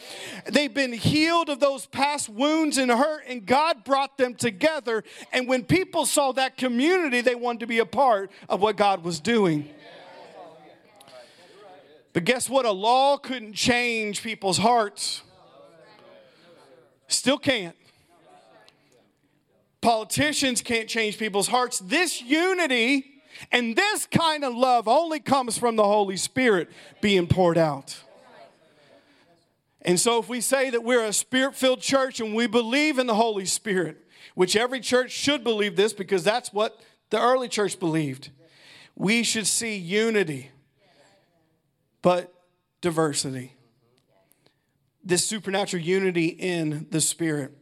They've 0.47 0.73
been 0.73 0.93
healed 0.93 1.49
of 1.49 1.59
those 1.59 1.85
past 1.85 2.27
wounds 2.27 2.79
and 2.79 2.89
hurt, 2.89 3.25
and 3.27 3.45
God 3.45 3.83
brought 3.83 4.17
them 4.17 4.33
together. 4.33 5.03
And 5.31 5.47
when 5.47 5.63
people 5.63 6.07
saw 6.07 6.31
that 6.31 6.57
community, 6.57 7.21
they 7.21 7.35
wanted 7.35 7.59
to 7.59 7.67
be 7.67 7.77
a 7.77 7.85
part 7.85 8.31
of 8.49 8.61
what 8.61 8.77
God 8.77 9.03
was 9.03 9.19
doing. 9.19 9.69
But 12.13 12.25
guess 12.25 12.49
what? 12.49 12.65
A 12.65 12.71
law 12.71 13.17
couldn't 13.17 13.53
change 13.53 14.23
people's 14.23 14.57
hearts. 14.57 15.21
Still 17.13 17.37
can't. 17.37 17.75
Politicians 19.81 20.61
can't 20.61 20.89
change 20.89 21.17
people's 21.17 21.47
hearts. 21.47 21.79
This 21.79 22.21
unity 22.21 23.21
and 23.51 23.75
this 23.75 24.05
kind 24.07 24.43
of 24.43 24.55
love 24.55 24.87
only 24.87 25.19
comes 25.19 25.57
from 25.57 25.75
the 25.75 25.83
Holy 25.83 26.17
Spirit 26.17 26.69
being 27.01 27.27
poured 27.27 27.57
out. 27.57 28.01
And 29.81 29.99
so, 29.99 30.19
if 30.19 30.29
we 30.29 30.39
say 30.39 30.69
that 30.69 30.83
we're 30.83 31.03
a 31.03 31.13
spirit 31.13 31.55
filled 31.55 31.81
church 31.81 32.19
and 32.21 32.33
we 32.33 32.47
believe 32.47 32.97
in 32.97 33.05
the 33.05 33.15
Holy 33.15 33.45
Spirit, 33.45 33.97
which 34.33 34.55
every 34.55 34.79
church 34.79 35.11
should 35.11 35.43
believe 35.43 35.75
this 35.75 35.91
because 35.91 36.23
that's 36.23 36.53
what 36.53 36.79
the 37.09 37.19
early 37.19 37.49
church 37.49 37.79
believed, 37.79 38.29
we 38.95 39.23
should 39.23 39.45
see 39.45 39.75
unity, 39.75 40.51
but 42.01 42.33
diversity 42.81 43.53
this 45.03 45.25
supernatural 45.25 45.83
unity 45.83 46.27
in 46.27 46.87
the 46.89 47.01
Spirit. 47.01 47.57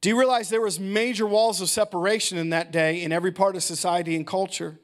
Do 0.00 0.10
you 0.10 0.18
realize 0.18 0.50
there 0.50 0.60
was 0.60 0.78
major 0.78 1.26
walls 1.26 1.60
of 1.60 1.68
separation 1.68 2.38
in 2.38 2.50
that 2.50 2.70
day 2.70 3.02
in 3.02 3.12
every 3.12 3.32
part 3.32 3.56
of 3.56 3.62
society 3.62 4.14
and 4.14 4.26
culture? 4.26 4.78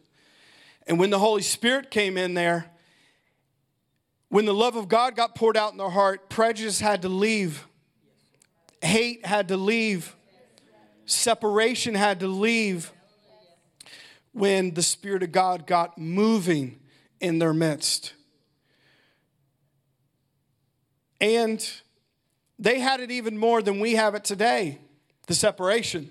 And 0.87 0.99
when 0.99 1.11
the 1.11 1.19
Holy 1.19 1.43
Spirit 1.43 1.91
came 1.91 2.17
in 2.17 2.35
there, 2.35 2.71
when 4.29 4.47
the 4.47 4.55
love 4.55 4.77
of 4.77 4.89
God 4.89 5.15
got 5.15 5.35
poured 5.35 5.57
out 5.57 5.73
in 5.73 5.79
their 5.79 5.91
heart, 5.91 6.31
prejudice 6.31 6.81
had 6.81 7.03
to 7.03 7.09
leave, 7.09 7.67
hate 8.81 9.25
had 9.27 9.49
to 9.49 9.57
leave, 9.57 10.17
separation 11.05 11.95
had 11.95 12.21
to 12.21 12.29
leave. 12.29 12.91
When 14.33 14.73
the 14.73 14.83
Spirit 14.83 15.23
of 15.23 15.31
God 15.31 15.67
got 15.67 15.99
moving 15.99 16.81
in 17.21 17.39
their 17.39 17.53
midst. 17.53 18.15
And 21.23 21.65
they 22.59 22.81
had 22.81 23.01
it 23.01 23.11
even 23.13 23.39
more 23.39 23.63
than 23.63 23.81
we 23.81 23.95
have 23.95 24.15
it 24.15 24.25
today 24.25 24.79
the 25.29 25.35
separation 25.35 26.11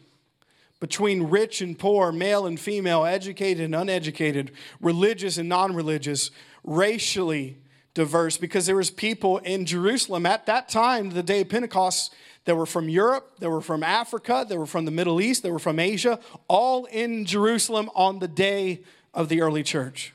between 0.80 1.24
rich 1.24 1.62
and 1.62 1.77
poor, 1.77 2.12
male 2.13 2.48
and 2.48 2.60
female, 2.60 3.06
educated 3.06 3.65
and 3.65 3.75
uneducated, 3.75 4.51
religious 4.80 5.38
and 5.38 5.50
non 5.50 5.75
religious, 5.75 6.32
racially 6.63 7.58
diverse, 7.94 8.38
because 8.38 8.65
there 8.65 8.77
was 8.77 8.89
people 8.89 9.38
in 9.39 9.65
Jerusalem 9.65 10.25
at 10.25 10.46
that 10.46 10.70
time, 10.70 11.10
the 11.10 11.22
day 11.22 11.41
of 11.41 11.50
Pentecost, 11.50 12.13
that 12.46 12.56
were 12.56 12.65
from 12.65 12.88
Europe, 12.88 13.34
that 13.39 13.50
were 13.50 13.62
from 13.62 13.84
Africa, 13.84 14.46
that 14.48 14.58
were 14.58 14.65
from 14.65 14.86
the 14.86 14.91
Middle 14.91 15.22
East, 15.22 15.44
that 15.44 15.51
were 15.51 15.60
from 15.60 15.77
Asia, 15.77 16.20
all 16.48 16.86
in 16.86 17.25
Jerusalem 17.25 17.89
on 17.94 18.20
the 18.20 18.30
day 18.30 18.82
of 19.13 19.27
the 19.27 19.41
early 19.41 19.62
church. 19.62 20.13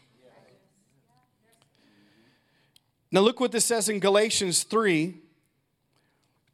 Now, 3.11 3.21
look 3.21 3.41
what 3.41 3.53
this 3.53 3.65
says 3.65 3.89
in 3.89 4.01
Galatians 4.01 4.63
3 4.65 5.15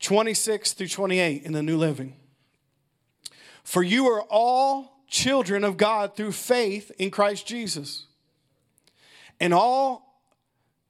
26 0.01 0.73
through 0.73 0.89
28 0.89 1.45
in 1.45 1.53
the 1.53 1.63
New 1.63 1.77
Living. 1.77 2.17
For 3.63 3.85
you 3.85 4.09
are 4.09 4.23
all 4.23 5.05
children 5.07 5.63
of 5.63 5.77
God 5.77 6.17
through 6.17 6.33
faith 6.33 6.91
in 6.99 7.11
Christ 7.11 7.47
Jesus. 7.47 8.07
And 9.39 9.55
all 9.55 10.21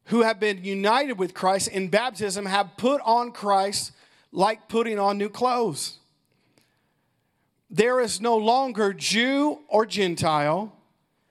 who 0.06 0.22
have 0.22 0.40
been 0.40 0.64
united 0.64 1.18
with 1.18 1.34
Christ 1.34 1.68
in 1.68 1.88
baptism 1.88 2.46
have 2.46 2.76
put 2.76 3.00
on 3.04 3.32
Christ 3.32 3.92
like 4.32 4.68
putting 4.68 4.98
on 4.98 5.18
new 5.18 5.28
clothes. 5.28 5.98
There 7.70 8.00
is 8.00 8.20
no 8.20 8.36
longer 8.36 8.92
Jew 8.92 9.60
or 9.68 9.86
Gentile, 9.86 10.74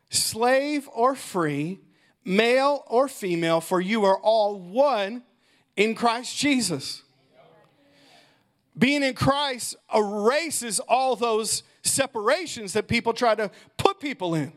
slave 0.10 0.88
or 0.94 1.16
free 1.16 1.80
male 2.24 2.84
or 2.88 3.08
female, 3.08 3.62
for 3.62 3.82
you 3.82 4.06
are 4.06 4.18
all 4.18 4.60
one 4.60 5.24
in 5.76 5.96
Christ 5.96 6.38
Jesus. 6.38 7.02
Being 8.78 9.04
in 9.04 9.14
Christ 9.14 9.76
erases 9.94 10.80
all 10.80 11.16
those 11.16 11.64
separations 11.84 12.74
that 12.74 12.88
people 12.88 13.14
try 13.14 13.36
to 13.36 13.52
put 13.78 14.00
people 14.00 14.36
in, 14.36 14.54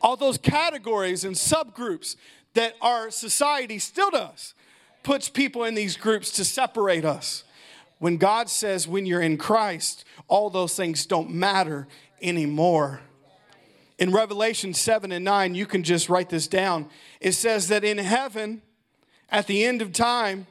all 0.00 0.16
those 0.16 0.38
categories 0.38 1.24
and 1.24 1.34
subgroups 1.34 2.16
that 2.54 2.74
our 2.80 3.10
society 3.10 3.78
still 3.78 4.10
does, 4.10 4.54
puts 5.02 5.28
people 5.28 5.64
in 5.64 5.74
these 5.74 5.96
groups 5.96 6.30
to 6.32 6.44
separate 6.44 7.04
us. 7.04 7.44
When 7.98 8.16
God 8.16 8.48
says, 8.48 8.88
when 8.88 9.06
you're 9.06 9.20
in 9.22 9.36
Christ, 9.36 10.04
all 10.28 10.50
those 10.50 10.74
things 10.76 11.06
don't 11.06 11.30
matter 11.30 11.86
anymore 12.22 13.00
in 13.98 14.12
Revelation 14.12 14.74
7 14.74 15.12
and 15.12 15.24
9, 15.24 15.54
you 15.54 15.66
can 15.66 15.82
just 15.82 16.08
write 16.08 16.28
this 16.28 16.48
down. 16.48 16.88
It 17.20 17.32
says 17.32 17.68
that 17.68 17.84
in 17.84 17.98
heaven, 17.98 18.62
at 19.30 19.46
the 19.46 19.64
end 19.64 19.82
of 19.82 19.92
time, 19.92 20.46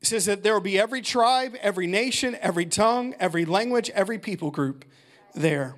it 0.00 0.06
says 0.06 0.26
that 0.26 0.42
there 0.42 0.54
will 0.54 0.60
be 0.60 0.78
every 0.78 1.02
tribe, 1.02 1.56
every 1.60 1.86
nation, 1.86 2.36
every 2.40 2.66
tongue, 2.66 3.14
every 3.20 3.44
language, 3.44 3.90
every 3.90 4.18
people 4.18 4.50
group 4.50 4.84
there. 5.34 5.76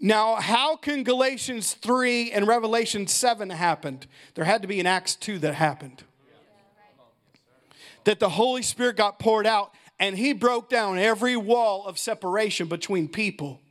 Now, 0.00 0.34
how 0.36 0.74
can 0.74 1.04
Galatians 1.04 1.74
3 1.74 2.32
and 2.32 2.48
Revelation 2.48 3.06
7 3.06 3.50
happened? 3.50 4.08
There 4.34 4.44
had 4.44 4.62
to 4.62 4.68
be 4.68 4.80
an 4.80 4.86
Acts 4.86 5.14
2 5.14 5.38
that 5.40 5.54
happened. 5.54 6.02
That 8.02 8.18
the 8.18 8.30
Holy 8.30 8.62
Spirit 8.62 8.96
got 8.96 9.20
poured 9.20 9.46
out 9.46 9.72
and 10.00 10.18
he 10.18 10.32
broke 10.32 10.68
down 10.68 10.98
every 10.98 11.36
wall 11.36 11.86
of 11.86 11.98
separation 11.98 12.66
between 12.66 13.06
people 13.06 13.61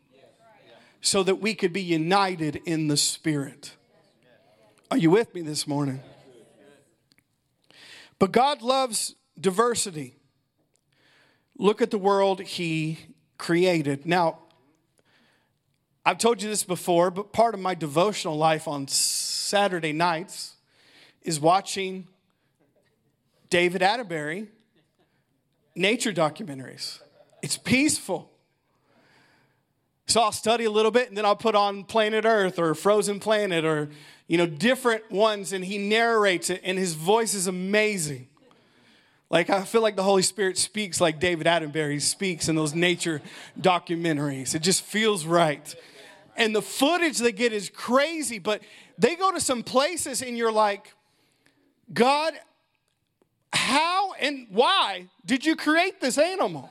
so 1.02 1.24
that 1.24 1.36
we 1.36 1.54
could 1.56 1.74
be 1.74 1.82
united 1.82 2.58
in 2.66 2.88
the 2.88 2.98
Spirit. 2.98 3.74
Are 4.90 4.98
you 4.98 5.10
with 5.10 5.34
me 5.34 5.42
this 5.42 5.68
morning? 5.68 6.02
But 8.20 8.32
God 8.32 8.62
loves 8.62 9.16
diversity. 9.40 10.16
Look 11.58 11.82
at 11.82 11.92
the 11.92 11.98
world 11.98 12.42
He 12.42 13.00
created. 13.38 14.06
Now, 14.06 14.40
I've 16.06 16.18
told 16.18 16.42
you 16.42 16.50
this 16.50 16.64
before, 16.64 17.12
but 17.12 17.32
part 17.32 17.54
of 17.54 17.60
my 17.60 17.76
devotional 17.76 18.38
life 18.38 18.68
on 18.68 18.88
Saturday 18.88 19.94
nights 19.94 20.56
is 21.22 21.40
watching 21.40 22.08
David 23.50 23.82
Attenborough 23.82 24.48
nature 25.76 26.12
documentaries. 26.12 27.00
It's 27.42 27.58
peaceful. 27.58 28.31
So 30.12 30.20
I'll 30.20 30.34
study 30.34 30.66
a 30.66 30.70
little 30.70 30.92
bit 30.92 31.08
and 31.08 31.16
then 31.16 31.24
I'll 31.24 31.38
put 31.38 31.56
on 31.56 31.86
Planet 31.86 32.26
Earth 32.26 32.60
or 32.60 32.76
Frozen 32.76 33.22
Planet 33.22 33.64
or, 33.64 33.88
you 34.28 34.38
know, 34.38 34.46
different 34.46 35.10
ones 35.10 35.54
and 35.54 35.64
he 35.64 35.78
narrates 35.78 36.50
it 36.50 36.60
and 36.66 36.78
his 36.78 36.96
voice 36.96 37.34
is 37.34 37.48
amazing. 37.48 38.28
Like 39.30 39.50
I 39.50 39.64
feel 39.64 39.82
like 39.82 39.96
the 39.96 40.04
Holy 40.04 40.22
Spirit 40.22 40.58
speaks 40.58 41.00
like 41.00 41.22
David 41.22 41.48
Attenborough 41.48 42.02
speaks 42.02 42.50
in 42.50 42.58
those 42.58 42.76
nature 42.76 43.22
documentaries. 43.58 44.54
It 44.54 44.64
just 44.64 44.84
feels 44.84 45.26
right. 45.26 45.74
And 46.36 46.54
the 46.54 46.62
footage 46.62 47.20
they 47.20 47.32
get 47.32 47.54
is 47.54 47.70
crazy, 47.70 48.38
but 48.38 48.62
they 48.98 49.16
go 49.16 49.32
to 49.32 49.40
some 49.40 49.64
places 49.64 50.22
and 50.22 50.38
you're 50.38 50.52
like, 50.52 50.94
God, 51.94 52.34
how 53.54 54.12
and 54.20 54.48
why 54.50 55.08
did 55.26 55.46
you 55.46 55.56
create 55.56 56.02
this 56.02 56.18
animal? 56.18 56.70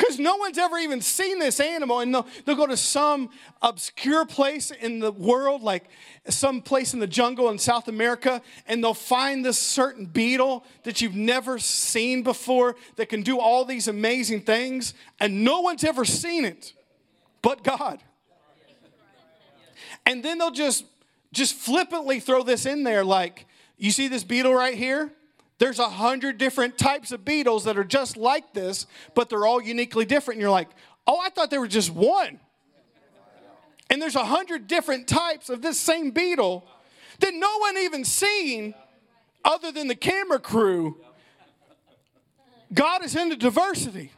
Because 0.00 0.18
no 0.18 0.36
one's 0.36 0.56
ever 0.56 0.78
even 0.78 1.02
seen 1.02 1.38
this 1.38 1.60
animal, 1.60 2.00
and 2.00 2.14
they'll, 2.14 2.26
they'll 2.46 2.56
go 2.56 2.66
to 2.66 2.76
some 2.76 3.28
obscure 3.60 4.24
place 4.24 4.70
in 4.70 4.98
the 4.98 5.12
world, 5.12 5.62
like 5.62 5.90
some 6.26 6.62
place 6.62 6.94
in 6.94 7.00
the 7.00 7.06
jungle 7.06 7.50
in 7.50 7.58
South 7.58 7.86
America, 7.86 8.40
and 8.66 8.82
they'll 8.82 8.94
find 8.94 9.44
this 9.44 9.58
certain 9.58 10.06
beetle 10.06 10.64
that 10.84 11.02
you've 11.02 11.14
never 11.14 11.58
seen 11.58 12.22
before 12.22 12.76
that 12.96 13.10
can 13.10 13.20
do 13.20 13.38
all 13.38 13.66
these 13.66 13.88
amazing 13.88 14.40
things, 14.40 14.94
and 15.20 15.44
no 15.44 15.60
one's 15.60 15.84
ever 15.84 16.06
seen 16.06 16.46
it 16.46 16.72
but 17.42 17.62
God. 17.62 18.02
And 20.06 20.24
then 20.24 20.38
they'll 20.38 20.50
just 20.50 20.86
just 21.32 21.54
flippantly 21.54 22.20
throw 22.20 22.42
this 22.42 22.64
in 22.64 22.84
there 22.84 23.04
like, 23.04 23.46
you 23.76 23.90
see 23.90 24.08
this 24.08 24.24
beetle 24.24 24.54
right 24.54 24.74
here? 24.74 25.12
There's 25.60 25.78
a 25.78 25.90
hundred 25.90 26.38
different 26.38 26.78
types 26.78 27.12
of 27.12 27.22
beetles 27.22 27.64
that 27.64 27.76
are 27.76 27.84
just 27.84 28.16
like 28.16 28.54
this, 28.54 28.86
but 29.14 29.28
they're 29.28 29.44
all 29.44 29.62
uniquely 29.62 30.06
different. 30.06 30.36
And 30.36 30.40
you're 30.40 30.50
like, 30.50 30.70
oh, 31.06 31.20
I 31.20 31.28
thought 31.28 31.50
there 31.50 31.60
was 31.60 31.68
just 31.68 31.90
one. 31.90 32.40
And 33.90 34.00
there's 34.00 34.16
a 34.16 34.24
hundred 34.24 34.68
different 34.68 35.06
types 35.06 35.50
of 35.50 35.60
this 35.60 35.78
same 35.78 36.12
beetle 36.12 36.66
that 37.18 37.34
no 37.34 37.58
one 37.58 37.76
even 37.76 38.06
seen 38.06 38.72
other 39.44 39.70
than 39.70 39.86
the 39.86 39.94
camera 39.94 40.38
crew. 40.38 40.96
God 42.72 43.04
is 43.04 43.14
into 43.14 43.36
diversity. 43.36 44.12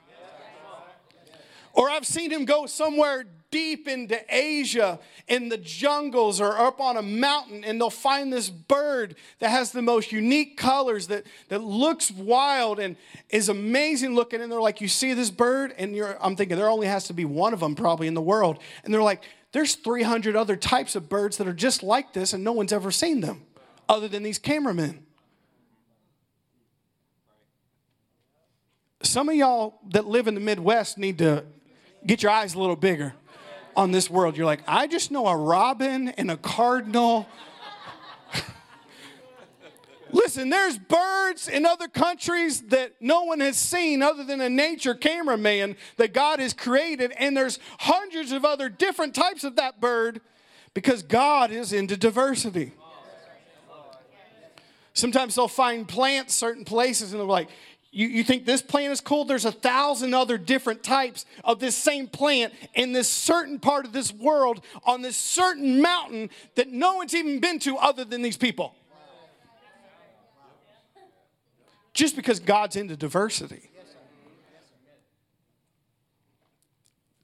Or 1.73 1.91
I've 1.91 2.07
seen 2.07 2.31
him 2.31 2.45
go 2.45 2.67
somewhere 2.67 3.25
deep 3.53 3.87
into 3.87 4.19
Asia 4.35 4.99
in 5.29 5.49
the 5.49 5.59
jungles 5.59 6.41
or 6.41 6.59
up 6.59 6.81
on 6.81 6.97
a 6.97 7.03
mountain 7.03 7.63
and 7.63 7.81
they'll 7.81 7.91
find 7.91 8.33
this 8.33 8.51
bird 8.51 9.15
that 9.39 9.51
has 9.51 9.71
the 9.71 9.83
most 9.83 10.11
unique 10.11 10.57
colors 10.57 11.07
that, 11.07 11.25
that 11.49 11.63
looks 11.63 12.11
wild 12.11 12.81
and 12.81 12.97
is 13.29 13.49
amazing 13.49 14.17
looking. 14.17 14.41
And 14.41 14.51
they're 14.51 14.61
like, 14.61 14.81
You 14.81 14.89
see 14.89 15.13
this 15.15 15.31
bird? 15.31 15.73
And 15.79 15.97
I'm 16.21 16.35
thinking 16.35 16.57
there 16.57 16.69
only 16.69 16.89
has 16.89 17.05
to 17.05 17.13
be 17.13 17.25
one 17.25 17.53
of 17.53 17.61
them 17.61 17.77
probably 17.77 18.09
in 18.09 18.15
the 18.15 18.23
world. 18.23 18.59
And 18.83 18.93
they're 18.93 19.03
like, 19.03 19.23
There's 19.53 19.77
300 19.77 20.35
other 20.35 20.57
types 20.57 20.97
of 20.97 21.09
birds 21.09 21.37
that 21.37 21.47
are 21.47 21.53
just 21.53 21.85
like 21.85 22.15
this 22.15 22.33
and 22.33 22.43
no 22.43 22.53
one's 22.53 22.73
ever 22.73 22.91
seen 22.91 23.21
them 23.21 23.43
other 23.89 24.09
than 24.09 24.23
these 24.23 24.39
cameramen. 24.39 25.05
Some 29.03 29.29
of 29.29 29.35
y'all 29.35 29.79
that 29.91 30.07
live 30.07 30.27
in 30.27 30.35
the 30.35 30.41
Midwest 30.41 30.97
need 30.97 31.19
to 31.19 31.45
get 32.07 32.23
your 32.23 32.33
eyes 32.33 32.55
a 32.55 32.59
little 32.59 32.77
bigger 32.77 33.15
on 33.77 33.91
this 33.91 34.11
world. 34.11 34.37
You're 34.37 34.47
like, 34.47 34.63
I 34.67 34.87
just 34.87 35.11
know 35.11 35.27
a 35.27 35.37
robin 35.37 36.09
and 36.09 36.31
a 36.31 36.37
cardinal. 36.37 37.27
Listen, 40.13 40.51
there's 40.51 40.79
birds 40.79 41.49
in 41.49 41.65
other 41.65 41.89
countries 41.89 42.63
that 42.69 42.95
no 43.01 43.23
one 43.25 43.41
has 43.41 43.57
seen 43.57 44.03
other 44.03 44.25
than 44.25 44.41
a 44.41 44.49
nature 44.49 44.95
cameraman 44.95 45.77
that 45.97 46.13
God 46.13 46.39
has 46.39 46.53
created, 46.53 47.13
and 47.19 47.37
there's 47.37 47.59
hundreds 47.81 48.33
of 48.33 48.45
other 48.45 48.69
different 48.69 49.15
types 49.15 49.45
of 49.45 49.57
that 49.57 49.81
bird 49.81 50.21
because 50.75 51.03
God 51.03 51.51
is 51.51 51.73
into 51.73 51.97
diversity. 51.97 52.73
Sometimes 54.95 55.35
they'll 55.35 55.49
find 55.49 55.89
plants 55.89 56.35
certain 56.35 56.65
places 56.65 57.13
and 57.13 57.21
they're 57.21 57.27
like, 57.27 57.49
you, 57.95 58.09
you 58.09 58.25
think 58.25 58.47
this 58.47 58.63
plant 58.63 58.91
is 58.91 59.03
cool? 59.03 59.27
There's 59.27 59.45
a 59.45 59.53
thousand 59.53 60.15
other 60.15 60.39
different 60.39 60.83
types 60.83 61.27
of 61.45 61.61
this 61.61 61.77
same 61.77 62.09
plant 62.09 62.55
in 62.75 62.95
this 62.95 63.09
certain 63.09 63.59
part 63.59 63.85
of 63.85 63.93
this 63.93 64.13
world 64.13 64.65
on 64.85 65.03
this 65.03 65.17
certain 65.17 65.83
mountain 65.83 66.31
that 66.55 66.71
no 66.71 66.95
one's 66.95 67.15
even 67.15 67.39
been 67.39 67.59
to 67.61 67.77
other 67.77 68.07
than 68.07 68.23
these 68.23 68.39
people. 68.39 68.75
Just 71.93 72.17
because 72.17 72.41
God's 72.41 72.77
into 72.77 72.97
diversity. 72.97 73.69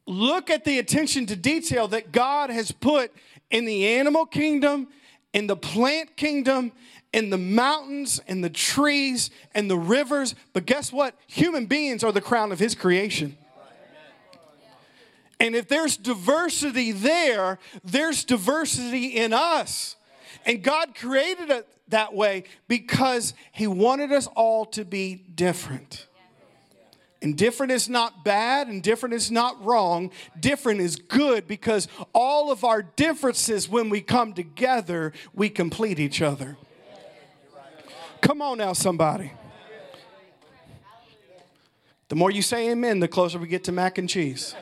Look 0.06 0.50
at 0.50 0.66
the 0.66 0.78
attention 0.78 1.24
to 1.26 1.36
detail 1.36 1.88
that 1.88 2.12
God 2.12 2.50
has 2.50 2.72
put 2.72 3.10
in 3.50 3.64
the 3.64 3.86
animal 3.86 4.26
kingdom, 4.26 4.88
in 5.32 5.46
the 5.46 5.56
plant 5.56 6.16
kingdom, 6.16 6.72
in 7.12 7.30
the 7.30 7.38
mountains 7.38 8.20
and 8.28 8.44
the 8.44 8.50
trees 8.50 9.30
and 9.54 9.70
the 9.70 9.78
rivers. 9.78 10.34
But 10.52 10.66
guess 10.66 10.92
what? 10.92 11.14
Human 11.26 11.66
beings 11.66 12.04
are 12.04 12.12
the 12.12 12.20
crown 12.20 12.52
of 12.52 12.58
his 12.58 12.74
creation. 12.74 13.36
And 15.40 15.54
if 15.54 15.68
there's 15.68 15.96
diversity 15.96 16.92
there, 16.92 17.58
there's 17.84 18.24
diversity 18.24 19.06
in 19.06 19.32
us. 19.32 19.96
And 20.44 20.62
God 20.62 20.94
created 20.94 21.50
it 21.50 21.68
that 21.88 22.14
way 22.14 22.44
because 22.66 23.34
He 23.52 23.66
wanted 23.66 24.12
us 24.12 24.26
all 24.34 24.64
to 24.66 24.84
be 24.84 25.14
different. 25.14 26.06
And 27.20 27.36
different 27.36 27.72
is 27.72 27.88
not 27.88 28.24
bad 28.24 28.68
and 28.68 28.82
different 28.82 29.14
is 29.14 29.30
not 29.30 29.64
wrong. 29.64 30.12
Different 30.38 30.80
is 30.80 30.96
good 30.96 31.48
because 31.48 31.88
all 32.12 32.52
of 32.52 32.62
our 32.62 32.82
differences, 32.82 33.68
when 33.68 33.90
we 33.90 34.00
come 34.00 34.34
together, 34.34 35.12
we 35.34 35.48
complete 35.48 35.98
each 35.98 36.22
other. 36.22 36.56
Come 38.20 38.42
on 38.42 38.58
now, 38.58 38.72
somebody. 38.72 39.32
The 42.08 42.16
more 42.16 42.30
you 42.30 42.42
say 42.42 42.70
amen, 42.70 43.00
the 43.00 43.08
closer 43.08 43.38
we 43.38 43.48
get 43.48 43.64
to 43.64 43.72
mac 43.72 43.98
and 43.98 44.08
cheese. 44.08 44.54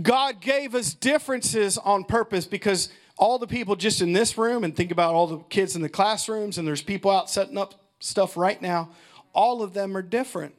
God 0.00 0.40
gave 0.40 0.74
us 0.74 0.94
differences 0.94 1.76
on 1.76 2.04
purpose 2.04 2.46
because 2.46 2.88
all 3.18 3.38
the 3.38 3.46
people 3.46 3.76
just 3.76 4.00
in 4.00 4.12
this 4.12 4.38
room, 4.38 4.64
and 4.64 4.74
think 4.74 4.90
about 4.90 5.14
all 5.14 5.26
the 5.26 5.38
kids 5.50 5.76
in 5.76 5.82
the 5.82 5.88
classrooms, 5.88 6.56
and 6.56 6.66
there's 6.66 6.82
people 6.82 7.10
out 7.10 7.28
setting 7.28 7.58
up 7.58 7.74
stuff 7.98 8.36
right 8.36 8.60
now, 8.62 8.90
all 9.34 9.62
of 9.62 9.74
them 9.74 9.96
are 9.96 10.02
different. 10.02 10.54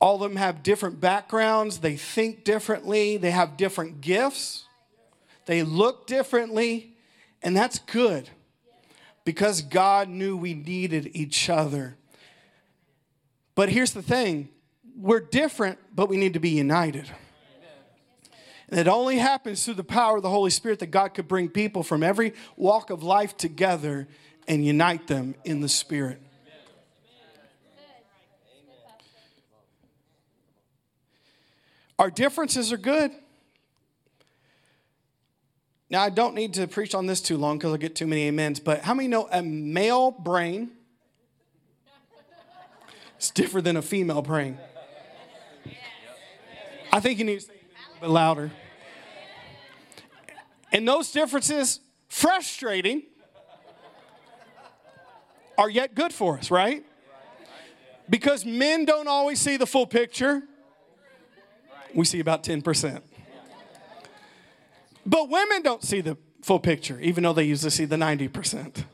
All 0.00 0.16
of 0.16 0.20
them 0.22 0.36
have 0.36 0.62
different 0.62 1.00
backgrounds, 1.00 1.78
they 1.78 1.96
think 1.96 2.44
differently, 2.44 3.16
they 3.16 3.30
have 3.32 3.56
different 3.56 4.00
gifts. 4.00 4.65
They 5.46 5.62
look 5.62 6.06
differently, 6.06 6.96
and 7.42 7.56
that's 7.56 7.78
good 7.78 8.28
because 9.24 9.62
God 9.62 10.08
knew 10.08 10.36
we 10.36 10.54
needed 10.54 11.10
each 11.14 11.48
other. 11.48 11.96
But 13.54 13.68
here's 13.68 13.92
the 13.92 14.02
thing 14.02 14.48
we're 14.96 15.20
different, 15.20 15.78
but 15.94 16.08
we 16.08 16.16
need 16.16 16.34
to 16.34 16.40
be 16.40 16.50
united. 16.50 17.10
And 18.68 18.80
it 18.80 18.88
only 18.88 19.18
happens 19.18 19.64
through 19.64 19.74
the 19.74 19.84
power 19.84 20.16
of 20.16 20.22
the 20.22 20.30
Holy 20.30 20.50
Spirit 20.50 20.80
that 20.80 20.90
God 20.90 21.14
could 21.14 21.28
bring 21.28 21.48
people 21.48 21.84
from 21.84 22.02
every 22.02 22.34
walk 22.56 22.90
of 22.90 23.02
life 23.02 23.36
together 23.36 24.08
and 24.48 24.64
unite 24.64 25.06
them 25.06 25.36
in 25.44 25.60
the 25.60 25.68
Spirit. 25.68 26.20
Our 31.98 32.10
differences 32.10 32.72
are 32.72 32.76
good. 32.76 33.12
Now, 35.88 36.02
I 36.02 36.10
don't 36.10 36.34
need 36.34 36.54
to 36.54 36.66
preach 36.66 36.94
on 36.94 37.06
this 37.06 37.20
too 37.20 37.36
long 37.36 37.58
because 37.58 37.72
I'll 37.72 37.78
get 37.78 37.94
too 37.94 38.08
many 38.08 38.28
amens, 38.28 38.58
but 38.58 38.82
how 38.82 38.94
many 38.94 39.08
know 39.08 39.28
a 39.30 39.42
male 39.42 40.10
brain 40.10 40.70
is 43.20 43.30
different 43.30 43.64
than 43.64 43.76
a 43.76 43.82
female 43.82 44.22
brain? 44.22 44.58
I 46.92 46.98
think 46.98 47.18
you 47.18 47.24
need 47.24 47.40
to 47.40 47.46
say 47.46 47.54
a 47.98 48.00
bit 48.00 48.10
louder. 48.10 48.50
And 50.72 50.88
those 50.88 51.12
differences, 51.12 51.80
frustrating, 52.08 53.02
are 55.56 55.70
yet 55.70 55.94
good 55.94 56.12
for 56.12 56.36
us, 56.36 56.50
right? 56.50 56.84
Because 58.10 58.44
men 58.44 58.84
don't 58.84 59.08
always 59.08 59.40
see 59.40 59.56
the 59.56 59.66
full 59.66 59.86
picture. 59.86 60.42
We 61.94 62.04
see 62.04 62.20
about 62.20 62.42
10%. 62.42 63.02
But 65.06 65.30
women 65.30 65.62
don't 65.62 65.84
see 65.84 66.00
the 66.00 66.18
full 66.42 66.58
picture, 66.58 67.00
even 67.00 67.22
though 67.22 67.32
they 67.32 67.44
usually 67.44 67.70
see 67.70 67.84
the 67.84 67.96
90%. 67.96 68.84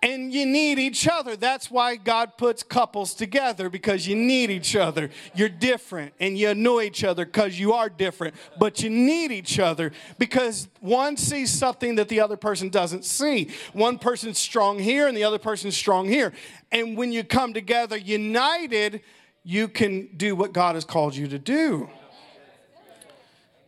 And 0.00 0.32
you 0.32 0.46
need 0.46 0.78
each 0.78 1.08
other. 1.08 1.34
That's 1.34 1.72
why 1.72 1.96
God 1.96 2.38
puts 2.38 2.62
couples 2.62 3.14
together 3.14 3.68
because 3.68 4.06
you 4.06 4.14
need 4.14 4.48
each 4.48 4.76
other. 4.76 5.10
You're 5.34 5.48
different 5.48 6.14
and 6.20 6.38
you 6.38 6.54
know 6.54 6.80
each 6.80 7.02
other 7.02 7.26
because 7.26 7.58
you 7.58 7.72
are 7.72 7.88
different, 7.88 8.36
but 8.60 8.80
you 8.80 8.90
need 8.90 9.32
each 9.32 9.58
other 9.58 9.90
because 10.16 10.68
one 10.80 11.16
sees 11.16 11.52
something 11.52 11.96
that 11.96 12.08
the 12.08 12.20
other 12.20 12.36
person 12.36 12.68
doesn't 12.68 13.04
see. 13.04 13.50
One 13.72 13.98
person's 13.98 14.38
strong 14.38 14.78
here 14.78 15.08
and 15.08 15.16
the 15.16 15.24
other 15.24 15.38
person's 15.38 15.76
strong 15.76 16.06
here. 16.06 16.32
And 16.70 16.96
when 16.96 17.10
you 17.10 17.24
come 17.24 17.52
together 17.52 17.96
united, 17.96 19.00
you 19.42 19.66
can 19.66 20.10
do 20.16 20.36
what 20.36 20.52
God 20.52 20.76
has 20.76 20.84
called 20.84 21.16
you 21.16 21.26
to 21.26 21.40
do. 21.40 21.90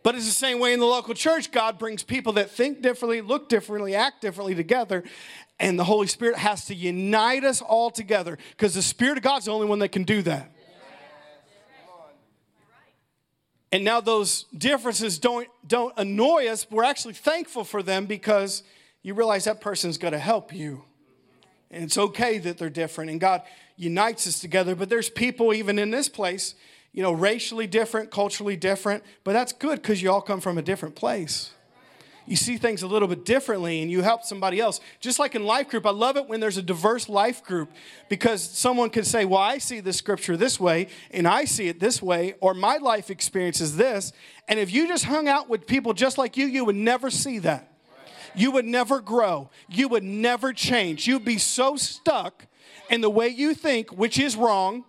But 0.03 0.15
it's 0.15 0.25
the 0.25 0.31
same 0.31 0.59
way 0.59 0.73
in 0.73 0.79
the 0.79 0.85
local 0.85 1.13
church. 1.13 1.51
God 1.51 1.77
brings 1.77 2.03
people 2.03 2.33
that 2.33 2.49
think 2.49 2.81
differently, 2.81 3.21
look 3.21 3.49
differently, 3.49 3.93
act 3.93 4.21
differently 4.21 4.55
together. 4.55 5.03
And 5.59 5.77
the 5.77 5.83
Holy 5.83 6.07
Spirit 6.07 6.37
has 6.37 6.65
to 6.65 6.75
unite 6.75 7.43
us 7.43 7.61
all 7.61 7.91
together 7.91 8.37
because 8.51 8.73
the 8.73 8.81
Spirit 8.81 9.17
of 9.17 9.23
God's 9.23 9.45
the 9.45 9.51
only 9.51 9.67
one 9.67 9.79
that 9.79 9.89
can 9.89 10.03
do 10.03 10.21
that. 10.23 10.51
And 13.71 13.85
now 13.85 14.01
those 14.01 14.45
differences 14.57 15.17
don't, 15.17 15.47
don't 15.65 15.93
annoy 15.97 16.47
us. 16.47 16.67
We're 16.69 16.83
actually 16.83 17.13
thankful 17.13 17.63
for 17.63 17.81
them 17.81 18.05
because 18.05 18.63
you 19.01 19.13
realize 19.13 19.45
that 19.45 19.61
person's 19.61 19.97
going 19.97 20.11
to 20.11 20.19
help 20.19 20.53
you. 20.53 20.83
And 21.69 21.83
it's 21.83 21.97
okay 21.97 22.37
that 22.39 22.57
they're 22.57 22.69
different. 22.69 23.11
And 23.11 23.19
God 23.19 23.43
unites 23.77 24.27
us 24.27 24.39
together. 24.39 24.75
But 24.75 24.89
there's 24.89 25.09
people 25.09 25.53
even 25.53 25.79
in 25.79 25.89
this 25.89 26.09
place, 26.09 26.55
you 26.93 27.01
know, 27.01 27.11
racially 27.11 27.67
different, 27.67 28.11
culturally 28.11 28.55
different. 28.55 29.03
But 29.23 29.33
that's 29.33 29.53
good 29.53 29.81
because 29.81 30.01
you 30.01 30.11
all 30.11 30.21
come 30.21 30.41
from 30.41 30.57
a 30.57 30.61
different 30.61 30.95
place 30.95 31.51
you 32.31 32.35
see 32.35 32.57
things 32.57 32.83
a 32.83 32.87
little 32.87 33.07
bit 33.07 33.25
differently 33.25 33.81
and 33.81 33.89
you 33.89 34.01
help 34.01 34.23
somebody 34.23 34.59
else. 34.59 34.79
Just 34.99 35.19
like 35.19 35.35
in 35.35 35.43
life 35.43 35.69
group, 35.69 35.85
I 35.85 35.91
love 35.91 36.17
it 36.17 36.27
when 36.27 36.39
there's 36.39 36.57
a 36.57 36.61
diverse 36.61 37.09
life 37.09 37.43
group 37.43 37.69
because 38.09 38.41
someone 38.41 38.89
can 38.89 39.03
say, 39.03 39.25
Well, 39.25 39.41
I 39.41 39.57
see 39.57 39.79
the 39.79 39.93
scripture 39.93 40.37
this 40.37 40.59
way 40.59 40.87
and 41.11 41.27
I 41.27 41.45
see 41.45 41.67
it 41.67 41.79
this 41.79 42.01
way, 42.01 42.35
or 42.39 42.53
my 42.53 42.77
life 42.77 43.09
experience 43.09 43.59
is 43.59 43.75
this. 43.75 44.13
And 44.47 44.59
if 44.59 44.71
you 44.71 44.87
just 44.87 45.05
hung 45.05 45.27
out 45.27 45.49
with 45.49 45.67
people 45.67 45.93
just 45.93 46.17
like 46.17 46.37
you, 46.37 46.45
you 46.45 46.63
would 46.63 46.75
never 46.75 47.09
see 47.09 47.39
that. 47.39 47.67
You 48.33 48.51
would 48.51 48.65
never 48.65 49.01
grow. 49.01 49.49
You 49.67 49.89
would 49.89 50.03
never 50.03 50.53
change. 50.53 51.07
You'd 51.07 51.25
be 51.25 51.37
so 51.37 51.75
stuck 51.75 52.45
in 52.89 53.01
the 53.01 53.09
way 53.09 53.27
you 53.27 53.53
think, 53.53 53.91
which 53.91 54.17
is 54.17 54.37
wrong. 54.37 54.85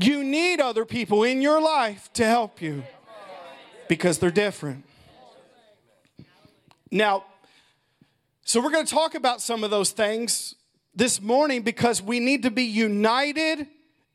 You 0.00 0.22
need 0.22 0.60
other 0.60 0.84
people 0.84 1.24
in 1.24 1.42
your 1.42 1.60
life 1.60 2.12
to 2.14 2.24
help 2.24 2.62
you 2.62 2.84
because 3.88 4.18
they're 4.18 4.30
different. 4.30 4.84
Now, 6.90 7.24
so 8.44 8.60
we're 8.62 8.70
going 8.70 8.86
to 8.86 8.94
talk 8.94 9.14
about 9.14 9.42
some 9.42 9.64
of 9.64 9.70
those 9.70 9.90
things 9.90 10.54
this 10.94 11.20
morning 11.20 11.62
because 11.62 12.00
we 12.00 12.20
need 12.20 12.44
to 12.44 12.50
be 12.50 12.64
united 12.64 13.66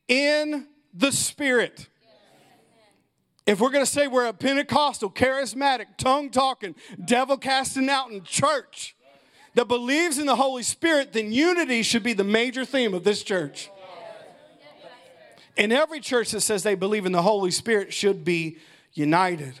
in 0.08 0.66
the 0.92 1.12
Spirit. 1.12 1.88
If 3.46 3.60
we're 3.60 3.70
going 3.70 3.84
to 3.84 3.90
say 3.90 4.06
we're 4.06 4.26
a 4.26 4.32
Pentecostal, 4.32 5.10
charismatic, 5.10 5.98
tongue 5.98 6.30
talking, 6.30 6.74
devil 7.04 7.36
casting 7.36 7.90
out 7.90 8.10
in 8.10 8.22
church 8.22 8.96
that 9.54 9.68
believes 9.68 10.18
in 10.18 10.26
the 10.26 10.36
Holy 10.36 10.62
Spirit, 10.62 11.12
then 11.12 11.30
unity 11.30 11.82
should 11.82 12.02
be 12.02 12.14
the 12.14 12.24
major 12.24 12.64
theme 12.64 12.94
of 12.94 13.04
this 13.04 13.22
church. 13.22 13.70
And 15.56 15.72
every 15.72 16.00
church 16.00 16.32
that 16.32 16.40
says 16.40 16.62
they 16.62 16.74
believe 16.74 17.06
in 17.06 17.12
the 17.12 17.22
Holy 17.22 17.50
Spirit 17.50 17.92
should 17.92 18.24
be 18.24 18.58
united. 18.92 19.54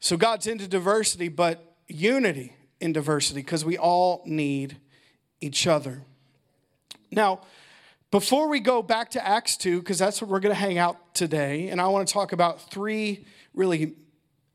So 0.00 0.16
God's 0.16 0.46
into 0.46 0.68
diversity, 0.68 1.28
but 1.28 1.76
unity 1.88 2.52
in 2.80 2.92
diversity 2.92 3.40
because 3.40 3.64
we 3.64 3.78
all 3.78 4.22
need 4.26 4.76
each 5.40 5.66
other. 5.66 6.02
Now, 7.10 7.40
before 8.10 8.48
we 8.48 8.60
go 8.60 8.82
back 8.82 9.10
to 9.12 9.26
Acts 9.26 9.56
2, 9.56 9.80
because 9.80 9.98
that's 9.98 10.20
what 10.20 10.30
we're 10.30 10.40
going 10.40 10.54
to 10.54 10.60
hang 10.60 10.78
out 10.78 11.14
today, 11.14 11.68
and 11.68 11.80
I 11.80 11.88
want 11.88 12.06
to 12.06 12.12
talk 12.12 12.32
about 12.32 12.70
three 12.70 13.26
really 13.54 13.94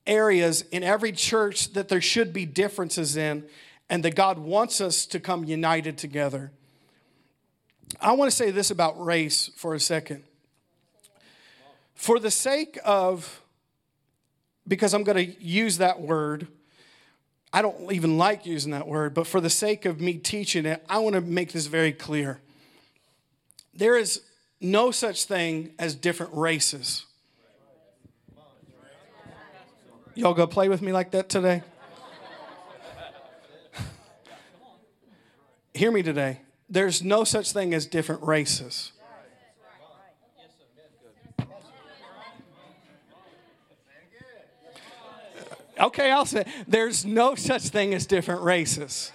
areas 0.05 0.61
in 0.71 0.83
every 0.83 1.11
church 1.11 1.73
that 1.73 1.89
there 1.89 2.01
should 2.01 2.31
be 2.31 2.45
differences 2.45 3.17
in, 3.17 3.45
and 3.89 4.03
that 4.05 4.15
God 4.15 4.37
wants 4.39 4.79
us 4.81 5.05
to 5.07 5.19
come 5.19 5.43
united 5.43 5.97
together. 5.97 6.51
I 7.99 8.13
want 8.13 8.29
to 8.29 8.35
say 8.35 8.51
this 8.51 8.71
about 8.71 9.03
race 9.03 9.49
for 9.55 9.73
a 9.73 9.79
second. 9.79 10.23
For 11.95 12.19
the 12.19 12.31
sake 12.31 12.77
of 12.85 13.41
because 14.69 14.93
I'm 14.93 15.03
going 15.03 15.17
to 15.17 15.43
use 15.43 15.79
that 15.79 15.99
word. 15.99 16.47
I 17.51 17.63
don't 17.63 17.91
even 17.91 18.17
like 18.19 18.45
using 18.45 18.71
that 18.71 18.87
word, 18.87 19.15
but 19.15 19.25
for 19.25 19.41
the 19.41 19.49
sake 19.49 19.85
of 19.85 19.99
me 19.99 20.13
teaching 20.13 20.65
it, 20.65 20.85
I 20.87 20.99
want 20.99 21.15
to 21.15 21.21
make 21.21 21.51
this 21.51 21.65
very 21.65 21.91
clear. 21.91 22.39
There 23.73 23.97
is 23.97 24.21
no 24.61 24.91
such 24.91 25.25
thing 25.25 25.71
as 25.79 25.95
different 25.95 26.33
races. 26.35 27.05
Y'all 30.13 30.35
go 30.35 30.45
play 30.45 30.69
with 30.69 30.81
me 30.81 30.91
like 30.91 31.11
that 31.11 31.29
today? 31.29 31.63
Hear 35.73 35.91
me 35.91 36.03
today. 36.03 36.41
There's 36.69 37.03
no 37.03 37.23
such 37.23 37.51
thing 37.51 37.73
as 37.73 37.85
different 37.85 38.23
races. 38.23 38.91
Okay, 45.79 46.11
I'll 46.11 46.25
say 46.25 46.45
there's 46.67 47.05
no 47.05 47.35
such 47.35 47.69
thing 47.69 47.93
as 47.93 48.05
different 48.05 48.41
races. 48.41 49.11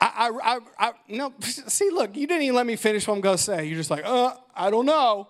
I, 0.00 0.30
I, 0.30 0.54
I, 0.54 0.58
I, 0.78 0.92
no, 1.08 1.34
see, 1.40 1.90
look, 1.90 2.16
you 2.16 2.26
didn't 2.26 2.42
even 2.44 2.56
let 2.56 2.66
me 2.66 2.76
finish 2.76 3.06
what 3.06 3.14
I'm 3.14 3.22
to 3.22 3.38
say. 3.38 3.66
You're 3.66 3.76
just 3.76 3.90
like, 3.90 4.04
uh, 4.04 4.34
I 4.54 4.70
don't 4.70 4.86
know. 4.86 5.28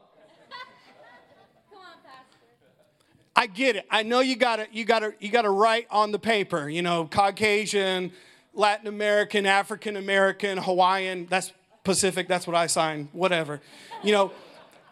I 3.39 3.47
get 3.47 3.77
it. 3.77 3.87
I 3.91 4.03
know 4.03 4.21
you 4.21 4.35
got 4.35 4.57
to, 4.57 4.67
you 4.73 4.85
got 4.85 5.01
to, 5.01 5.13
you 5.21 5.31
got 5.31 5.43
to 5.43 5.51
write 5.51 5.87
on 5.91 6.11
the 6.11 6.19
paper. 6.19 6.71
You 6.71 6.81
know, 6.81 7.07
Caucasian, 7.07 8.13
Latin 8.57 8.87
American, 8.87 9.47
African 9.47 9.97
American, 9.97 10.59
Hawaiian. 10.59 11.27
That's 11.29 11.53
Pacific. 11.85 12.27
That's 12.27 12.47
what 12.47 12.57
I 12.57 12.67
sign. 12.67 13.09
Whatever. 13.13 13.61
You 14.03 14.13
know, 14.13 14.33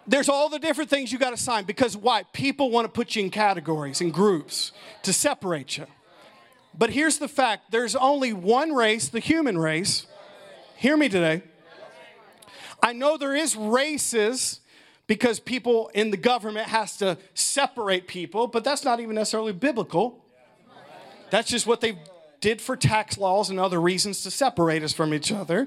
there's 0.06 0.28
all 0.28 0.48
the 0.48 0.58
different 0.58 0.90
things 0.90 1.10
you 1.10 1.18
got 1.18 1.30
to 1.30 1.36
sign 1.36 1.64
because 1.64 1.96
why? 1.96 2.24
People 2.32 2.70
want 2.70 2.84
to 2.84 2.88
put 2.88 3.16
you 3.16 3.24
in 3.24 3.30
categories 3.30 4.00
and 4.00 4.12
groups 4.12 4.72
to 5.02 5.12
separate 5.12 5.78
you. 5.78 5.86
But 6.76 6.90
here's 6.90 7.18
the 7.18 7.28
fact 7.28 7.70
there's 7.70 7.96
only 7.96 8.32
one 8.32 8.72
race, 8.72 9.08
the 9.08 9.20
human 9.20 9.58
race. 9.58 10.06
Hear 10.76 10.96
me 10.96 11.08
today. 11.08 11.42
I 12.82 12.92
know 12.92 13.16
there 13.16 13.34
is 13.34 13.56
races 13.56 14.60
because 15.06 15.40
people 15.40 15.90
in 15.94 16.10
the 16.10 16.16
government 16.16 16.68
has 16.68 16.96
to 16.98 17.16
separate 17.32 18.06
people, 18.06 18.46
but 18.46 18.64
that's 18.64 18.84
not 18.84 19.00
even 19.00 19.14
necessarily 19.14 19.52
biblical. 19.52 20.22
That's 21.30 21.48
just 21.48 21.66
what 21.66 21.80
they 21.80 21.98
did 22.44 22.60
for 22.60 22.76
tax 22.76 23.16
laws 23.16 23.48
and 23.48 23.58
other 23.58 23.80
reasons 23.80 24.20
to 24.20 24.30
separate 24.30 24.82
us 24.82 24.92
from 24.92 25.14
each 25.14 25.32
other. 25.32 25.66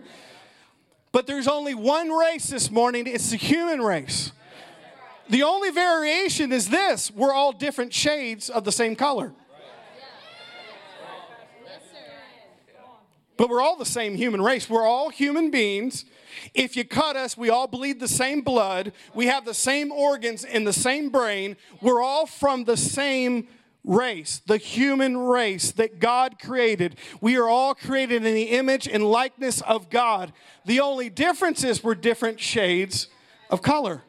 But 1.12 1.26
there's 1.26 1.48
only 1.48 1.74
one 1.74 2.12
race 2.12 2.52
this 2.52 2.70
morning 2.70 3.08
it's 3.08 3.32
the 3.32 3.36
human 3.36 3.82
race. 3.82 4.32
The 5.28 5.42
only 5.42 5.72
variation 5.72 6.52
is 6.52 6.70
this 6.70 7.10
we're 7.10 7.34
all 7.34 7.52
different 7.52 7.96
shades 7.96 8.48
of 8.48 8.64
the 8.64 8.72
same 8.72 8.96
color. 8.96 9.34
But 13.38 13.50
we're 13.50 13.62
all 13.62 13.78
the 13.78 13.86
same 13.86 14.14
human 14.14 14.44
race. 14.44 14.70
We're 14.70 14.86
all 14.86 15.10
human 15.10 15.50
beings. 15.50 16.06
If 16.54 16.76
you 16.76 16.86
cut 16.86 17.16
us, 17.16 17.36
we 17.36 17.50
all 17.50 17.68
bleed 17.68 18.00
the 18.00 18.08
same 18.08 18.42
blood. 18.42 18.94
We 19.16 19.26
have 19.26 19.46
the 19.46 19.56
same 19.56 19.92
organs 19.92 20.44
in 20.44 20.64
the 20.64 20.74
same 20.74 21.10
brain. 21.10 21.58
We're 21.82 22.04
all 22.04 22.28
from 22.28 22.66
the 22.66 22.78
same 22.78 23.48
race, 23.88 24.42
the 24.46 24.58
human 24.58 25.18
race 25.18 25.72
that 25.72 26.00
God 26.00 26.38
created. 26.40 26.98
We 27.22 27.38
are 27.38 27.48
all 27.48 27.74
created 27.74 28.26
in 28.26 28.36
the 28.36 28.50
image 28.50 28.88
and 28.88 29.04
likeness 29.04 29.62
of 29.62 29.90
God. 29.90 30.34
The 30.66 30.82
only 30.82 31.10
difference 31.10 31.64
is 31.64 31.84
we're 31.84 31.96
different 31.96 32.40
shades 32.40 33.08
of 33.50 33.62
color, 33.62 34.04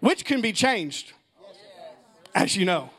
which 0.00 0.24
can 0.24 0.40
be 0.40 0.52
changed, 0.52 1.12
as 2.34 2.54
you 2.54 2.66
know. 2.66 2.90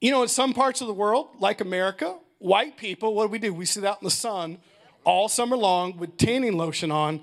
You 0.00 0.10
know, 0.10 0.22
in 0.22 0.28
some 0.28 0.52
parts 0.52 0.82
of 0.82 0.86
the 0.86 0.92
world, 0.92 1.28
like 1.38 1.62
America, 1.62 2.16
white 2.38 2.76
people, 2.76 3.14
what 3.14 3.26
do 3.26 3.30
we 3.30 3.38
do? 3.38 3.54
We 3.54 3.64
sit 3.64 3.84
out 3.84 4.02
in 4.02 4.04
the 4.04 4.10
sun 4.10 4.58
all 5.04 5.28
summer 5.28 5.56
long 5.56 5.96
with 5.96 6.18
tanning 6.18 6.58
lotion 6.58 6.90
on 6.90 7.22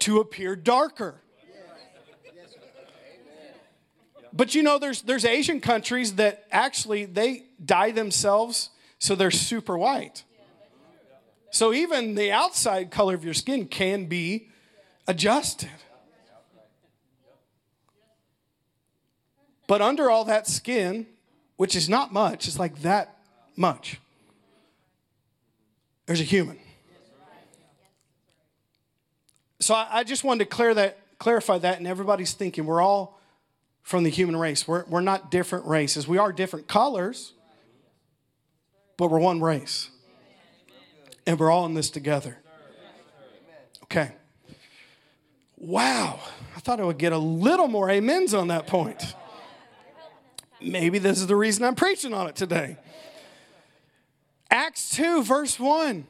to 0.00 0.20
appear 0.20 0.54
darker. 0.54 1.20
But 4.36 4.54
you 4.54 4.62
know, 4.62 4.78
there's, 4.78 5.02
there's 5.02 5.24
Asian 5.24 5.60
countries 5.60 6.16
that 6.16 6.44
actually 6.52 7.06
they 7.06 7.44
dye 7.64 7.90
themselves 7.90 8.68
so 8.98 9.14
they're 9.14 9.30
super 9.30 9.78
white. 9.78 10.24
So 11.50 11.72
even 11.72 12.14
the 12.16 12.32
outside 12.32 12.90
color 12.90 13.14
of 13.14 13.24
your 13.24 13.32
skin 13.32 13.66
can 13.66 14.06
be 14.06 14.48
adjusted. 15.08 15.70
But 19.66 19.80
under 19.80 20.10
all 20.10 20.26
that 20.26 20.46
skin, 20.46 21.06
which 21.56 21.74
is 21.74 21.88
not 21.88 22.12
much, 22.12 22.46
it's 22.46 22.58
like 22.58 22.82
that 22.82 23.16
much, 23.56 23.98
there's 26.04 26.20
a 26.20 26.24
human. 26.24 26.58
So 29.60 29.74
I, 29.74 29.88
I 29.90 30.04
just 30.04 30.24
wanted 30.24 30.44
to 30.44 30.50
clear 30.50 30.74
that, 30.74 30.98
clarify 31.18 31.56
that, 31.58 31.78
and 31.78 31.86
everybody's 31.86 32.34
thinking 32.34 32.66
we're 32.66 32.82
all 32.82 33.15
from 33.86 34.02
the 34.02 34.10
human 34.10 34.36
race. 34.36 34.66
We're, 34.66 34.84
we're 34.86 35.00
not 35.00 35.30
different 35.30 35.64
races. 35.64 36.08
We 36.08 36.18
are 36.18 36.32
different 36.32 36.66
colors, 36.66 37.34
but 38.96 39.12
we're 39.12 39.20
one 39.20 39.40
race. 39.40 39.90
And 41.24 41.38
we're 41.38 41.52
all 41.52 41.66
in 41.66 41.74
this 41.74 41.88
together. 41.88 42.36
Okay. 43.84 44.10
Wow. 45.56 46.18
I 46.56 46.58
thought 46.58 46.80
I 46.80 46.82
would 46.82 46.98
get 46.98 47.12
a 47.12 47.18
little 47.18 47.68
more 47.68 47.88
amens 47.88 48.34
on 48.34 48.48
that 48.48 48.66
point. 48.66 49.14
Maybe 50.60 50.98
this 50.98 51.20
is 51.20 51.28
the 51.28 51.36
reason 51.36 51.64
I'm 51.64 51.76
preaching 51.76 52.12
on 52.12 52.26
it 52.26 52.34
today. 52.34 52.78
Acts 54.50 54.96
2, 54.96 55.22
verse 55.22 55.60
1. 55.60 56.04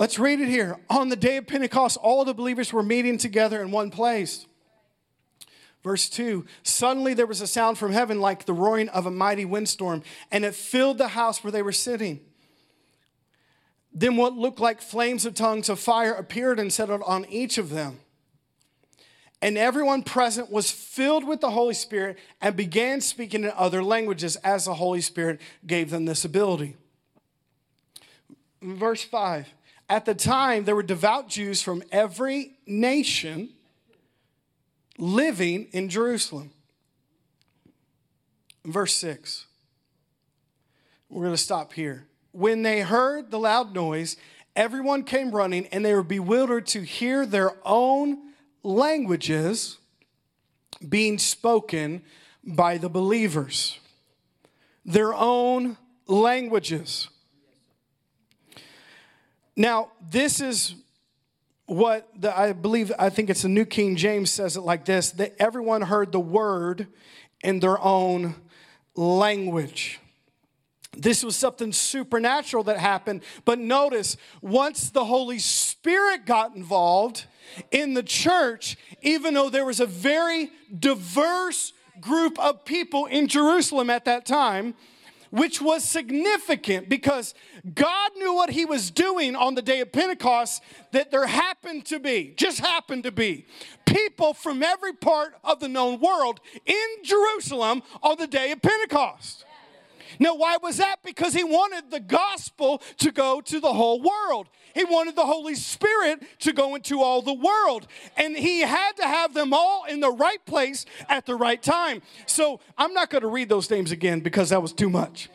Let's 0.00 0.18
read 0.18 0.40
it 0.40 0.48
here. 0.48 0.80
On 0.90 1.08
the 1.08 1.14
day 1.14 1.36
of 1.36 1.46
Pentecost, 1.46 1.98
all 1.98 2.24
the 2.24 2.34
believers 2.34 2.72
were 2.72 2.82
meeting 2.82 3.16
together 3.16 3.62
in 3.62 3.70
one 3.70 3.92
place. 3.92 4.46
Verse 5.82 6.08
2 6.08 6.46
Suddenly 6.62 7.14
there 7.14 7.26
was 7.26 7.40
a 7.40 7.46
sound 7.46 7.78
from 7.78 7.92
heaven 7.92 8.20
like 8.20 8.46
the 8.46 8.52
roaring 8.52 8.88
of 8.90 9.06
a 9.06 9.10
mighty 9.10 9.44
windstorm, 9.44 10.02
and 10.30 10.44
it 10.44 10.54
filled 10.54 10.98
the 10.98 11.08
house 11.08 11.42
where 11.42 11.50
they 11.50 11.62
were 11.62 11.72
sitting. 11.72 12.20
Then 13.92 14.16
what 14.16 14.34
looked 14.34 14.60
like 14.60 14.80
flames 14.80 15.26
of 15.26 15.34
tongues 15.34 15.68
of 15.68 15.78
fire 15.78 16.12
appeared 16.12 16.58
and 16.58 16.72
settled 16.72 17.02
on 17.06 17.26
each 17.26 17.58
of 17.58 17.70
them. 17.70 18.00
And 19.42 19.58
everyone 19.58 20.04
present 20.04 20.52
was 20.52 20.70
filled 20.70 21.26
with 21.26 21.40
the 21.40 21.50
Holy 21.50 21.74
Spirit 21.74 22.16
and 22.40 22.56
began 22.56 23.00
speaking 23.00 23.42
in 23.42 23.52
other 23.56 23.82
languages 23.82 24.36
as 24.36 24.64
the 24.64 24.74
Holy 24.74 25.00
Spirit 25.00 25.40
gave 25.66 25.90
them 25.90 26.04
this 26.04 26.24
ability. 26.24 26.76
Verse 28.62 29.02
5 29.02 29.48
At 29.90 30.04
the 30.04 30.14
time, 30.14 30.64
there 30.64 30.76
were 30.76 30.82
devout 30.84 31.28
Jews 31.28 31.60
from 31.60 31.82
every 31.90 32.52
nation 32.66 33.50
living 34.98 35.68
in 35.72 35.88
Jerusalem. 35.88 36.50
Verse 38.64 38.94
6. 38.94 39.46
We're 41.08 41.24
going 41.24 41.34
to 41.34 41.42
stop 41.42 41.72
here. 41.72 42.06
When 42.32 42.62
they 42.62 42.80
heard 42.80 43.30
the 43.30 43.38
loud 43.38 43.74
noise, 43.74 44.16
everyone 44.56 45.04
came 45.04 45.30
running 45.30 45.66
and 45.66 45.84
they 45.84 45.94
were 45.94 46.02
bewildered 46.02 46.66
to 46.68 46.82
hear 46.82 47.26
their 47.26 47.52
own 47.64 48.32
languages 48.62 49.78
being 50.88 51.18
spoken 51.18 52.02
by 52.44 52.78
the 52.78 52.88
believers. 52.88 53.78
Their 54.84 55.14
own 55.14 55.76
languages. 56.06 57.08
Now, 59.54 59.92
this 60.10 60.40
is 60.40 60.74
what 61.72 62.08
the, 62.14 62.36
I 62.36 62.52
believe, 62.52 62.92
I 62.98 63.10
think 63.10 63.30
it's 63.30 63.42
the 63.42 63.48
New 63.48 63.64
King 63.64 63.96
James 63.96 64.30
says 64.30 64.56
it 64.56 64.60
like 64.60 64.84
this 64.84 65.10
that 65.12 65.34
everyone 65.38 65.82
heard 65.82 66.12
the 66.12 66.20
word 66.20 66.86
in 67.42 67.60
their 67.60 67.80
own 67.80 68.34
language. 68.94 69.98
This 70.94 71.24
was 71.24 71.34
something 71.34 71.72
supernatural 71.72 72.64
that 72.64 72.76
happened. 72.76 73.22
But 73.46 73.58
notice, 73.58 74.18
once 74.42 74.90
the 74.90 75.06
Holy 75.06 75.38
Spirit 75.38 76.26
got 76.26 76.54
involved 76.54 77.24
in 77.70 77.94
the 77.94 78.02
church, 78.02 78.76
even 79.00 79.32
though 79.32 79.48
there 79.48 79.64
was 79.64 79.80
a 79.80 79.86
very 79.86 80.50
diverse 80.78 81.72
group 82.00 82.38
of 82.38 82.66
people 82.66 83.06
in 83.06 83.26
Jerusalem 83.26 83.88
at 83.88 84.04
that 84.04 84.26
time, 84.26 84.74
which 85.32 85.62
was 85.62 85.82
significant 85.82 86.90
because 86.90 87.34
God 87.74 88.10
knew 88.16 88.34
what 88.34 88.50
He 88.50 88.66
was 88.66 88.90
doing 88.90 89.34
on 89.34 89.54
the 89.54 89.62
day 89.62 89.80
of 89.80 89.90
Pentecost, 89.90 90.62
that 90.92 91.10
there 91.10 91.26
happened 91.26 91.86
to 91.86 91.98
be, 91.98 92.34
just 92.36 92.60
happened 92.60 93.04
to 93.04 93.10
be, 93.10 93.46
people 93.86 94.34
from 94.34 94.62
every 94.62 94.92
part 94.92 95.34
of 95.42 95.58
the 95.58 95.68
known 95.68 96.00
world 96.00 96.38
in 96.66 96.86
Jerusalem 97.02 97.82
on 98.02 98.18
the 98.18 98.26
day 98.26 98.52
of 98.52 98.60
Pentecost. 98.60 99.46
Now, 100.18 100.34
why 100.34 100.58
was 100.58 100.76
that? 100.76 100.96
Because 101.02 101.32
he 101.32 101.44
wanted 101.44 101.90
the 101.90 102.00
gospel 102.00 102.82
to 102.98 103.10
go 103.10 103.40
to 103.40 103.58
the 103.58 103.72
whole 103.72 104.02
world. 104.02 104.48
He 104.74 104.84
wanted 104.84 105.16
the 105.16 105.26
Holy 105.26 105.54
Spirit 105.54 106.22
to 106.40 106.52
go 106.52 106.74
into 106.74 107.00
all 107.00 107.22
the 107.22 107.32
world. 107.32 107.86
And 108.16 108.36
he 108.36 108.60
had 108.60 108.92
to 108.96 109.04
have 109.04 109.34
them 109.34 109.52
all 109.52 109.84
in 109.84 110.00
the 110.00 110.10
right 110.10 110.44
place 110.46 110.84
at 111.08 111.26
the 111.26 111.34
right 111.34 111.62
time. 111.62 112.02
So 112.26 112.60
I'm 112.76 112.92
not 112.92 113.10
going 113.10 113.22
to 113.22 113.28
read 113.28 113.48
those 113.48 113.70
names 113.70 113.90
again 113.90 114.20
because 114.20 114.50
that 114.50 114.62
was 114.62 114.72
too 114.72 114.90
much. 114.90 115.28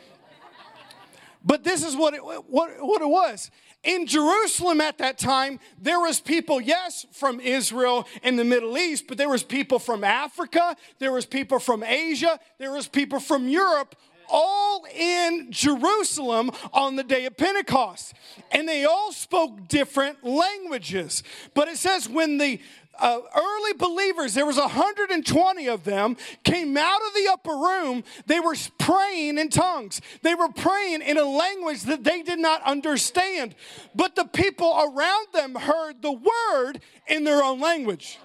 But 1.44 1.64
this 1.64 1.86
is 1.86 1.96
what 1.96 2.14
it, 2.14 2.24
what, 2.24 2.72
what 2.80 3.02
it 3.02 3.08
was 3.08 3.52
in 3.84 4.08
jerusalem 4.08 4.82
at 4.82 4.98
that 4.98 5.18
time 5.18 5.60
there 5.80 6.00
was 6.00 6.20
people 6.20 6.60
yes 6.60 7.06
from 7.12 7.40
israel 7.40 8.08
and 8.24 8.38
the 8.38 8.44
middle 8.44 8.78
east 8.78 9.06
but 9.08 9.18
there 9.18 9.30
was 9.30 9.44
people 9.44 9.78
from 9.78 10.04
africa 10.04 10.76
there 11.00 11.12
was 11.12 11.26
people 11.26 11.60
from 11.60 11.84
asia 11.84 12.40
there 12.58 12.72
was 12.72 12.88
people 12.88 13.20
from 13.20 13.48
europe 13.48 13.96
all 14.30 14.86
in 14.94 15.48
Jerusalem 15.52 16.52
on 16.74 16.96
the 16.96 17.04
day 17.04 17.26
of 17.26 17.38
Pentecost. 17.38 18.14
And 18.52 18.68
they 18.68 18.86
all 18.86 19.12
spoke 19.12 19.68
different 19.68 20.24
languages. 20.24 21.24
But 21.54 21.68
it 21.68 21.78
says 21.78 22.10
when 22.10 22.38
the 22.38 22.60
uh, 23.00 23.20
early 23.36 23.74
believers, 23.74 24.34
there 24.34 24.46
was 24.46 24.58
120 24.58 25.68
of 25.68 25.84
them, 25.84 26.18
came 26.44 26.76
out 26.78 27.02
of 27.08 27.14
the 27.14 27.30
upper 27.32 27.56
room. 27.56 28.04
They 28.26 28.40
were 28.40 28.56
praying 28.78 29.38
in 29.38 29.50
tongues. 29.50 30.02
They 30.24 30.36
were 30.36 30.50
praying 30.50 31.02
in 31.02 31.18
a 31.18 31.24
language 31.24 31.84
that 31.84 32.04
they 32.04 32.22
did 32.24 32.40
not 32.40 32.62
understand. 32.64 33.56
But 33.96 34.16
the 34.16 34.26
people 34.26 34.74
around 34.80 35.28
them 35.34 35.56
heard 35.56 36.02
the 36.02 36.12
word 36.12 36.82
in 37.08 37.24
their 37.24 37.44
own 37.44 37.60
language. 37.60 38.20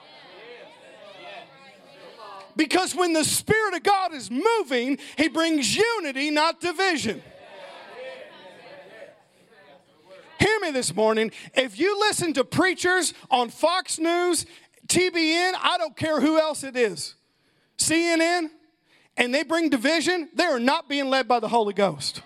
Because 2.57 2.95
when 2.95 3.13
the 3.13 3.25
Spirit 3.25 3.75
of 3.75 3.83
God 3.83 4.13
is 4.13 4.31
moving, 4.31 4.99
He 5.17 5.29
brings 5.29 5.75
unity, 5.75 6.31
not 6.31 6.61
division. 6.61 7.23
Hear 10.39 10.61
me 10.61 10.71
this 10.73 10.95
morning. 10.95 11.31
If 11.55 11.79
you 11.79 11.99
listen 12.01 12.33
to 12.33 12.45
preachers 12.45 13.15
on 13.31 13.49
Fox 13.49 13.99
News, 13.99 14.45
TBN, 14.89 15.53
I 15.63 15.77
don't 15.79 15.97
care 15.97 16.21
who 16.21 16.39
else 16.39 16.65
it 16.65 16.77
is, 16.77 17.15
CNN, 17.79 18.51
and 19.17 19.35
they 19.35 19.45
bring 19.45 19.69
division, 19.71 20.29
they 20.35 20.45
are 20.45 20.59
not 20.59 20.89
being 20.89 21.11
led 21.11 21.29
by 21.29 21.39
the 21.39 21.49
Holy 21.49 21.73
Ghost. 21.73 22.23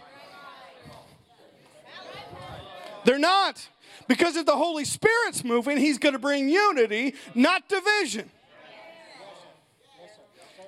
They're 3.05 3.19
not. 3.19 3.69
Because 4.09 4.37
if 4.37 4.47
the 4.47 4.57
Holy 4.57 4.85
Spirit's 4.85 5.45
moving, 5.45 5.77
He's 5.77 5.99
going 5.99 6.13
to 6.13 6.19
bring 6.19 6.49
unity, 6.49 7.15
not 7.35 7.69
division. 7.69 8.31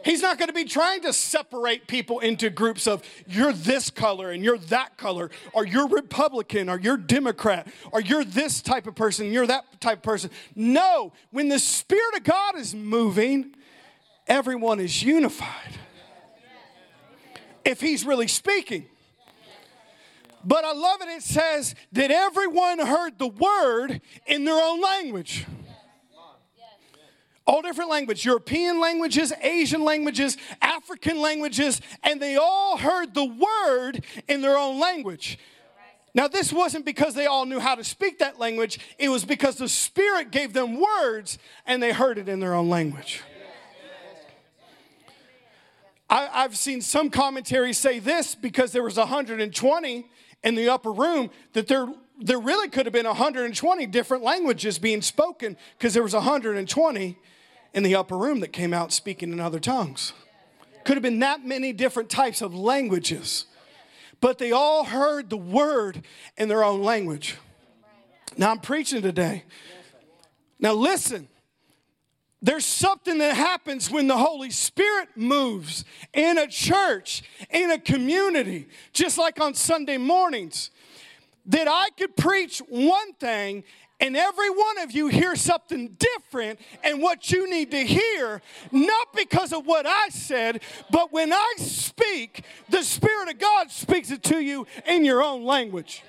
He's 0.09 0.23
not 0.23 0.38
going 0.38 0.47
to 0.47 0.55
be 0.55 0.64
trying 0.64 1.03
to 1.03 1.12
separate 1.12 1.87
people 1.87 2.21
into 2.21 2.49
groups 2.49 2.87
of 2.87 3.03
you're 3.27 3.53
this 3.53 3.90
color 3.90 4.31
and 4.31 4.42
you're 4.42 4.57
that 4.57 4.97
color, 4.97 5.31
or 5.53 5.66
you're 5.66 5.87
Republican, 5.87 6.71
or 6.71 6.81
you're 6.81 6.97
Democrat, 6.97 7.68
or 7.92 8.01
you're 8.01 8.25
this 8.25 8.62
type 8.62 8.87
of 8.87 8.94
person, 8.94 9.31
you're 9.31 9.47
that 9.47 9.66
type 9.83 9.99
of 9.99 10.03
person. 10.03 10.31
No, 10.57 11.12
when 11.31 11.51
the 11.51 11.59
Spirit 11.59 12.16
of 12.16 12.25
God 12.25 12.57
is 12.57 12.75
moving, 12.75 13.55
everyone 14.27 14.81
is 14.81 15.03
unified. 15.03 15.75
If 17.66 17.83
He's 17.83 18.07
really 18.07 18.29
speaking. 18.29 18.87
But 20.42 20.64
I 20.64 20.73
love 20.73 21.03
it, 21.03 21.09
it 21.09 21.23
says 21.23 21.75
that 21.92 22.11
everyone 22.11 22.79
heard 22.79 23.18
the 23.18 23.29
word 23.29 24.01
in 24.27 24.47
their 24.47 24.59
own 24.59 24.81
language 24.81 25.44
all 27.48 27.62
different 27.62 27.90
languages 27.90 28.24
European 28.24 28.78
languages, 28.78 29.32
Asian 29.40 29.82
languages, 29.82 30.37
African 30.61 31.18
languages, 31.18 31.80
and 32.04 32.20
they 32.20 32.37
all 32.37 32.76
heard 32.76 33.14
the 33.14 33.24
word 33.24 34.04
in 34.28 34.42
their 34.42 34.56
own 34.56 34.78
language. 34.78 35.38
Now, 36.14 36.28
this 36.28 36.52
wasn't 36.52 36.84
because 36.84 37.14
they 37.14 37.26
all 37.26 37.46
knew 37.46 37.58
how 37.58 37.74
to 37.74 37.84
speak 37.84 38.18
that 38.18 38.38
language, 38.38 38.78
it 38.98 39.08
was 39.08 39.24
because 39.24 39.56
the 39.56 39.68
Spirit 39.68 40.30
gave 40.30 40.52
them 40.52 40.80
words 40.80 41.38
and 41.66 41.82
they 41.82 41.92
heard 41.92 42.18
it 42.18 42.28
in 42.28 42.38
their 42.38 42.54
own 42.54 42.68
language. 42.68 43.22
I, 46.11 46.42
have 46.42 46.56
seen 46.56 46.80
some 46.80 47.11
commentaries 47.11 47.76
say 47.76 47.98
this 47.98 48.34
because 48.34 48.72
there 48.72 48.82
was 48.82 48.96
120 48.96 50.11
in 50.42 50.54
the 50.54 50.68
upper 50.70 50.90
room 50.90 51.30
that 51.52 51.68
there, 51.68 51.87
there 52.18 52.38
really 52.38 52.68
could 52.68 52.87
have 52.87 52.94
been 52.94 53.06
120 53.06 53.87
different 53.87 54.22
languages 54.22 54.78
being 54.78 55.02
spoken 55.02 55.56
because 55.76 55.92
there 55.92 56.02
was 56.02 56.14
120 56.14 57.18
in 57.74 57.83
the 57.83 57.94
upper 57.94 58.16
room 58.16 58.40
that 58.40 58.52
came 58.52 58.72
out 58.72 58.92
speaking 58.92 59.33
in 59.33 59.40
other 59.40 59.61
tongues. 59.61 60.12
Could 60.85 60.96
have 60.96 61.02
been 61.02 61.18
that 61.20 61.44
many 61.44 61.72
different 61.72 62.09
types 62.09 62.40
of 62.40 62.54
languages, 62.54 63.46
but 64.20 64.38
they 64.38 64.52
all 64.52 64.85
heard 64.85 65.31
the 65.31 65.37
word 65.37 66.04
in 66.37 66.48
their 66.48 66.64
own 66.64 66.83
language. 66.83 67.37
Now 68.37 68.50
I'm 68.50 68.61
preaching 68.61 69.02
today. 69.02 69.44
Now 70.59 70.72
listen. 70.72 71.28
There's 72.40 72.64
something 72.64 73.18
that 73.18 73.35
happens 73.35 73.90
when 73.90 74.07
the 74.07 74.16
Holy 74.16 74.50
Spirit 74.50 75.09
moves 75.16 75.85
in 76.14 76.38
a 76.38 76.46
church, 76.46 77.24
in 77.50 77.72
a 77.72 77.81
community, 77.81 78.68
just 78.92 79.18
like 79.18 79.40
on 79.40 79.54
Sunday 79.54 79.98
mornings, 79.98 80.70
that 81.46 81.66
I 81.66 81.88
could 81.98 82.16
preach 82.16 82.61
one 82.68 83.12
thing 83.14 83.64
and 84.00 84.16
every 84.16 84.50
one 84.50 84.78
of 84.78 84.92
you 84.92 85.08
hear 85.08 85.34
something 85.34 85.96
different 85.98 86.61
and 86.84 87.02
what 87.02 87.30
you 87.30 87.50
need 87.50 87.70
to 87.72 87.84
hear, 87.84 88.40
not 88.70 89.12
because 89.14 89.52
of 89.52 89.66
what 89.66 89.87
I 89.87 90.08
said, 90.11 90.61
but 90.90 91.12
when 91.12 91.32
I 91.32 91.54
speak, 91.58 92.44
the 92.68 92.82
Spirit 92.82 93.28
of 93.28 93.38
God 93.38 93.70
speaks 93.70 94.11
it 94.11 94.22
to 94.24 94.40
you 94.40 94.66
in 94.87 95.04
your 95.04 95.22
own 95.22 95.44
language. 95.44 96.02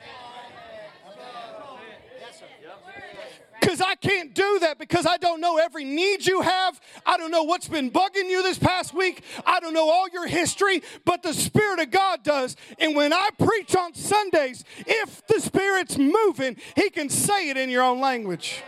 Because 3.59 3.81
I 3.81 3.95
can't 3.95 4.33
do 4.33 4.59
that 4.59 4.79
because 4.79 5.05
I 5.05 5.17
don't 5.17 5.41
know 5.41 5.57
every 5.57 5.83
need 5.83 6.25
you 6.25 6.41
have. 6.41 6.79
I 7.05 7.17
don't 7.17 7.31
know 7.31 7.43
what's 7.43 7.67
been 7.67 7.91
bugging 7.91 8.29
you 8.29 8.41
this 8.41 8.57
past 8.57 8.93
week. 8.93 9.23
I 9.45 9.59
don't 9.59 9.73
know 9.73 9.89
all 9.89 10.07
your 10.09 10.27
history, 10.27 10.81
but 11.05 11.23
the 11.23 11.33
Spirit 11.33 11.79
of 11.79 11.91
God 11.91 12.23
does. 12.23 12.55
And 12.77 12.95
when 12.95 13.11
I 13.11 13.29
preach 13.37 13.75
on 13.75 13.93
Sundays, 13.93 14.63
if 14.85 15.25
the 15.27 15.41
Spirit's 15.41 15.97
moving, 15.97 16.57
He 16.75 16.89
can 16.89 17.09
say 17.09 17.49
it 17.49 17.57
in 17.57 17.69
your 17.69 17.83
own 17.83 17.99
language. 17.99 18.63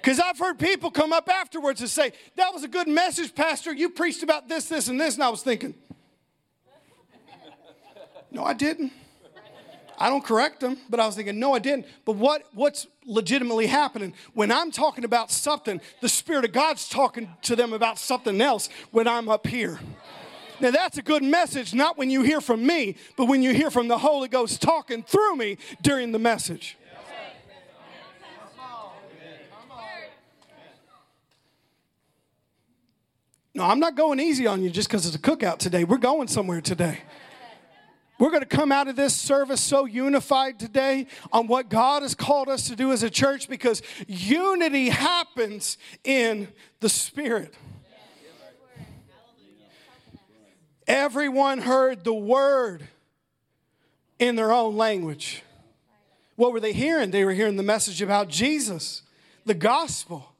Because 0.00 0.18
I've 0.18 0.38
heard 0.38 0.58
people 0.58 0.90
come 0.90 1.12
up 1.12 1.28
afterwards 1.28 1.80
and 1.80 1.90
say, 1.90 2.12
That 2.36 2.52
was 2.54 2.64
a 2.64 2.68
good 2.68 2.88
message, 2.88 3.34
Pastor. 3.34 3.72
You 3.72 3.90
preached 3.90 4.22
about 4.22 4.48
this, 4.48 4.68
this, 4.68 4.88
and 4.88 5.00
this. 5.00 5.14
And 5.14 5.22
I 5.22 5.28
was 5.28 5.42
thinking, 5.42 5.74
No, 8.30 8.44
I 8.44 8.54
didn't. 8.54 8.92
I 10.00 10.08
don't 10.08 10.24
correct 10.24 10.60
them, 10.60 10.78
but 10.88 10.98
I 10.98 11.04
was 11.04 11.14
thinking, 11.14 11.38
no, 11.38 11.54
I 11.54 11.58
didn't. 11.58 11.84
But 12.06 12.16
what, 12.16 12.44
what's 12.54 12.86
legitimately 13.04 13.66
happening? 13.66 14.14
When 14.32 14.50
I'm 14.50 14.70
talking 14.70 15.04
about 15.04 15.30
something, 15.30 15.78
the 16.00 16.08
Spirit 16.08 16.46
of 16.46 16.52
God's 16.52 16.88
talking 16.88 17.28
to 17.42 17.54
them 17.54 17.74
about 17.74 17.98
something 17.98 18.40
else 18.40 18.70
when 18.92 19.06
I'm 19.06 19.28
up 19.28 19.46
here. 19.46 19.78
Now, 20.58 20.70
that's 20.70 20.96
a 20.96 21.02
good 21.02 21.22
message, 21.22 21.74
not 21.74 21.98
when 21.98 22.08
you 22.08 22.22
hear 22.22 22.40
from 22.40 22.66
me, 22.66 22.96
but 23.16 23.26
when 23.26 23.42
you 23.42 23.52
hear 23.52 23.70
from 23.70 23.88
the 23.88 23.98
Holy 23.98 24.28
Ghost 24.28 24.62
talking 24.62 25.02
through 25.02 25.36
me 25.36 25.58
during 25.82 26.12
the 26.12 26.18
message. 26.18 26.78
No, 33.54 33.64
I'm 33.64 33.80
not 33.80 33.96
going 33.96 34.20
easy 34.20 34.46
on 34.46 34.62
you 34.62 34.70
just 34.70 34.88
because 34.88 35.04
it's 35.04 35.16
a 35.16 35.18
cookout 35.18 35.58
today. 35.58 35.84
We're 35.84 35.98
going 35.98 36.28
somewhere 36.28 36.62
today. 36.62 37.00
We're 38.20 38.28
going 38.28 38.42
to 38.42 38.46
come 38.46 38.70
out 38.70 38.86
of 38.86 38.96
this 38.96 39.16
service 39.16 39.62
so 39.62 39.86
unified 39.86 40.60
today 40.60 41.06
on 41.32 41.46
what 41.46 41.70
God 41.70 42.02
has 42.02 42.14
called 42.14 42.50
us 42.50 42.68
to 42.68 42.76
do 42.76 42.92
as 42.92 43.02
a 43.02 43.08
church 43.08 43.48
because 43.48 43.80
unity 44.06 44.90
happens 44.90 45.78
in 46.04 46.48
the 46.80 46.90
Spirit. 46.90 47.54
Everyone 50.86 51.60
heard 51.60 52.04
the 52.04 52.12
word 52.12 52.86
in 54.18 54.36
their 54.36 54.52
own 54.52 54.76
language. 54.76 55.42
What 56.36 56.52
were 56.52 56.60
they 56.60 56.74
hearing? 56.74 57.10
They 57.12 57.24
were 57.24 57.32
hearing 57.32 57.56
the 57.56 57.62
message 57.62 58.02
about 58.02 58.28
Jesus, 58.28 59.00
the 59.46 59.54
gospel, 59.54 60.34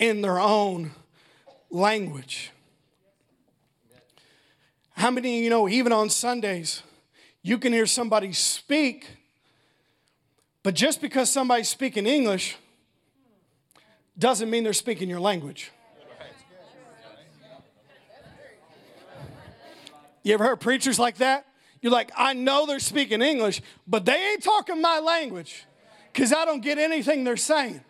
in 0.00 0.20
their 0.20 0.40
own 0.40 0.90
language. 1.70 2.50
How 4.96 5.12
many 5.12 5.38
of 5.38 5.44
you 5.44 5.50
know, 5.50 5.68
even 5.68 5.92
on 5.92 6.10
Sundays, 6.10 6.82
you 7.44 7.58
can 7.58 7.74
hear 7.74 7.84
somebody 7.84 8.32
speak, 8.32 9.06
but 10.62 10.74
just 10.74 11.02
because 11.02 11.30
somebody's 11.30 11.68
speaking 11.68 12.06
English 12.06 12.56
doesn't 14.18 14.48
mean 14.48 14.64
they're 14.64 14.72
speaking 14.72 15.10
your 15.10 15.20
language. 15.20 15.70
You 20.22 20.32
ever 20.32 20.44
heard 20.44 20.60
preachers 20.60 20.98
like 20.98 21.18
that? 21.18 21.44
You're 21.82 21.92
like, 21.92 22.10
I 22.16 22.32
know 22.32 22.64
they're 22.64 22.78
speaking 22.78 23.20
English, 23.20 23.60
but 23.86 24.06
they 24.06 24.16
ain't 24.32 24.42
talking 24.42 24.80
my 24.80 25.00
language 25.00 25.66
because 26.14 26.32
I 26.32 26.46
don't 26.46 26.62
get 26.62 26.78
anything 26.78 27.24
they're 27.24 27.36
saying. 27.36 27.84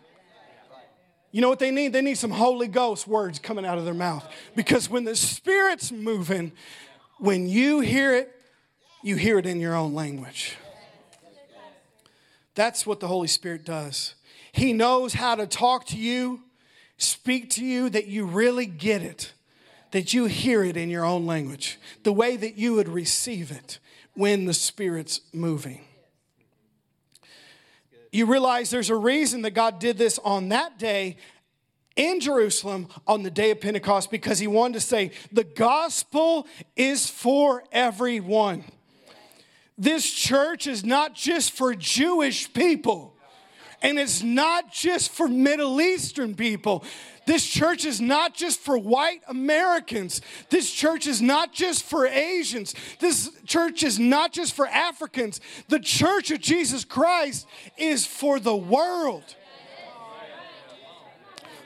You 1.31 1.39
know 1.39 1.47
what 1.47 1.59
they 1.59 1.71
need? 1.71 1.93
They 1.93 2.01
need 2.01 2.17
some 2.17 2.31
Holy 2.31 2.67
Ghost 2.67 3.07
words 3.07 3.39
coming 3.39 3.65
out 3.65 3.77
of 3.77 3.85
their 3.85 3.93
mouth. 3.93 4.27
Because 4.53 4.89
when 4.89 5.05
the 5.05 5.15
Spirit's 5.15 5.93
moving, 5.93 6.51
when 7.19 7.47
you 7.47 7.79
hear 7.79 8.13
it, 8.13 8.34
you 9.05 9.15
hear 9.15 9.37
it 9.37 9.45
in 9.45 9.59
your 9.59 9.75
own 9.75 9.93
language. 9.93 10.57
That's 12.55 12.87
what 12.87 12.99
the 12.99 13.07
Holy 13.07 13.27
Spirit 13.27 13.63
does. 13.63 14.15
He 14.51 14.73
knows 14.73 15.13
how 15.13 15.35
to 15.35 15.45
talk 15.45 15.85
to 15.87 15.97
you, 15.97 16.41
speak 16.97 17.51
to 17.51 17.63
you, 17.63 17.87
that 17.91 18.07
you 18.07 18.25
really 18.25 18.65
get 18.65 19.03
it, 19.03 19.33
that 19.91 20.15
you 20.15 20.25
hear 20.25 20.63
it 20.63 20.75
in 20.75 20.89
your 20.89 21.05
own 21.05 21.27
language, 21.27 21.77
the 22.01 22.11
way 22.11 22.35
that 22.35 22.57
you 22.57 22.73
would 22.73 22.89
receive 22.89 23.51
it 23.51 23.77
when 24.15 24.45
the 24.45 24.55
Spirit's 24.55 25.21
moving. 25.31 25.81
You 28.11 28.25
realize 28.25 28.71
there's 28.71 28.89
a 28.89 28.95
reason 28.95 29.43
that 29.43 29.51
God 29.51 29.77
did 29.77 29.99
this 29.99 30.17
on 30.23 30.49
that 30.49 30.79
day 30.79 31.17
in 31.95 32.19
Jerusalem 32.19 32.87
on 33.05 33.21
the 33.21 33.29
day 33.29 33.51
of 33.51 33.61
Pentecost 33.61 34.09
because 34.09 34.39
he 34.39 34.47
wanted 34.47 34.73
to 34.73 34.81
say, 34.81 35.11
the 35.31 35.43
gospel 35.43 36.47
is 36.75 37.07
for 37.07 37.63
everyone. 37.71 38.63
This 39.77 40.09
church 40.09 40.67
is 40.67 40.85
not 40.85 41.13
just 41.13 41.51
for 41.51 41.75
Jewish 41.75 42.51
people, 42.53 43.13
and 43.81 43.99
it's 43.99 44.23
not 44.23 44.71
just 44.71 45.11
for 45.11 45.27
Middle 45.27 45.81
Eastern 45.81 46.33
people. 46.33 46.83
This 47.27 47.45
church 47.45 47.85
is 47.85 47.99
not 47.99 48.33
just 48.33 48.59
for 48.59 48.77
white 48.77 49.21
Americans. 49.27 50.21
This 50.49 50.71
church 50.71 51.07
is 51.07 51.21
not 51.21 51.51
just 51.53 51.83
for 51.83 52.07
Asians. 52.07 52.73
This 52.99 53.31
church 53.45 53.83
is 53.83 53.99
not 53.99 54.31
just 54.31 54.53
for 54.53 54.67
Africans. 54.67 55.41
The 55.67 55.79
church 55.79 56.31
of 56.31 56.39
Jesus 56.39 56.85
Christ 56.85 57.47
is 57.77 58.05
for 58.05 58.39
the 58.39 58.55
world. 58.55 59.35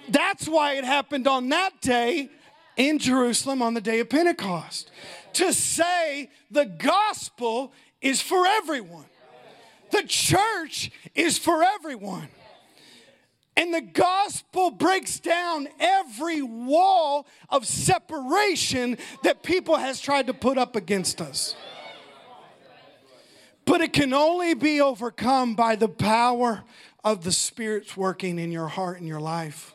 That's 0.08 0.48
why 0.48 0.74
it 0.74 0.86
happened 0.86 1.28
on 1.28 1.50
that 1.50 1.80
day 1.82 2.30
in 2.76 2.98
Jerusalem 2.98 3.62
on 3.62 3.74
the 3.74 3.82
day 3.82 4.00
of 4.00 4.10
Pentecost. 4.10 4.90
To 5.34 5.54
say 5.54 6.32
the 6.50 6.66
gospel 6.66 7.74
is 8.02 8.22
for 8.22 8.46
everyone. 8.46 9.06
The 9.92 10.04
church 10.04 10.92
is 11.16 11.38
for 11.38 11.64
everyone. 11.64 12.30
And 13.58 13.74
the 13.74 13.82
gospel 13.82 14.72
breaks 14.72 15.20
down 15.20 15.68
every 15.80 16.42
wall 16.42 17.28
of 17.50 17.66
separation 17.66 18.98
that 19.24 19.44
people 19.44 19.76
has 19.76 20.00
tried 20.00 20.28
to 20.28 20.34
put 20.34 20.58
up 20.58 20.76
against 20.78 21.20
us. 21.20 21.56
But 23.66 23.82
it 23.82 23.92
can 23.92 24.14
only 24.14 24.54
be 24.54 24.80
overcome 24.80 25.56
by 25.56 25.76
the 25.76 25.90
power 25.90 26.64
of 27.04 27.24
the 27.24 27.32
Spirit's 27.32 27.98
working 27.98 28.40
in 28.40 28.52
your 28.52 28.68
heart 28.68 29.00
and 29.00 29.08
your 29.08 29.20
life. 29.20 29.74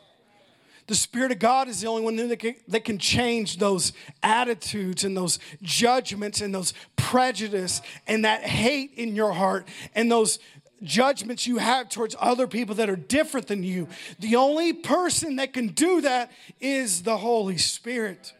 The 0.87 0.95
Spirit 0.95 1.31
of 1.31 1.39
God 1.39 1.67
is 1.67 1.81
the 1.81 1.87
only 1.87 2.03
one 2.03 2.15
that 2.15 2.85
can, 2.85 2.97
change 2.99 3.57
those 3.57 3.91
attitudes 4.21 5.03
and 5.03 5.17
those 5.17 5.39
judgments 5.63 6.41
and 6.41 6.53
those 6.53 6.73
prejudice 6.95 7.81
and 8.05 8.23
that 8.25 8.43
hate 8.43 8.91
in 8.95 9.15
your 9.15 9.33
heart 9.33 9.67
and 9.95 10.11
those 10.11 10.37
judgments 10.83 11.47
you 11.47 11.57
have 11.57 11.89
towards 11.89 12.15
other 12.19 12.45
people 12.45 12.75
that 12.75 12.89
are 12.89 12.95
different 12.95 13.47
than 13.47 13.63
you. 13.63 13.87
The 14.19 14.35
only 14.35 14.73
person 14.73 15.37
that 15.37 15.53
can 15.53 15.69
do 15.69 16.01
that 16.01 16.31
is 16.59 17.01
the 17.01 17.17
Holy 17.17 17.57
Spirit. 17.57 18.33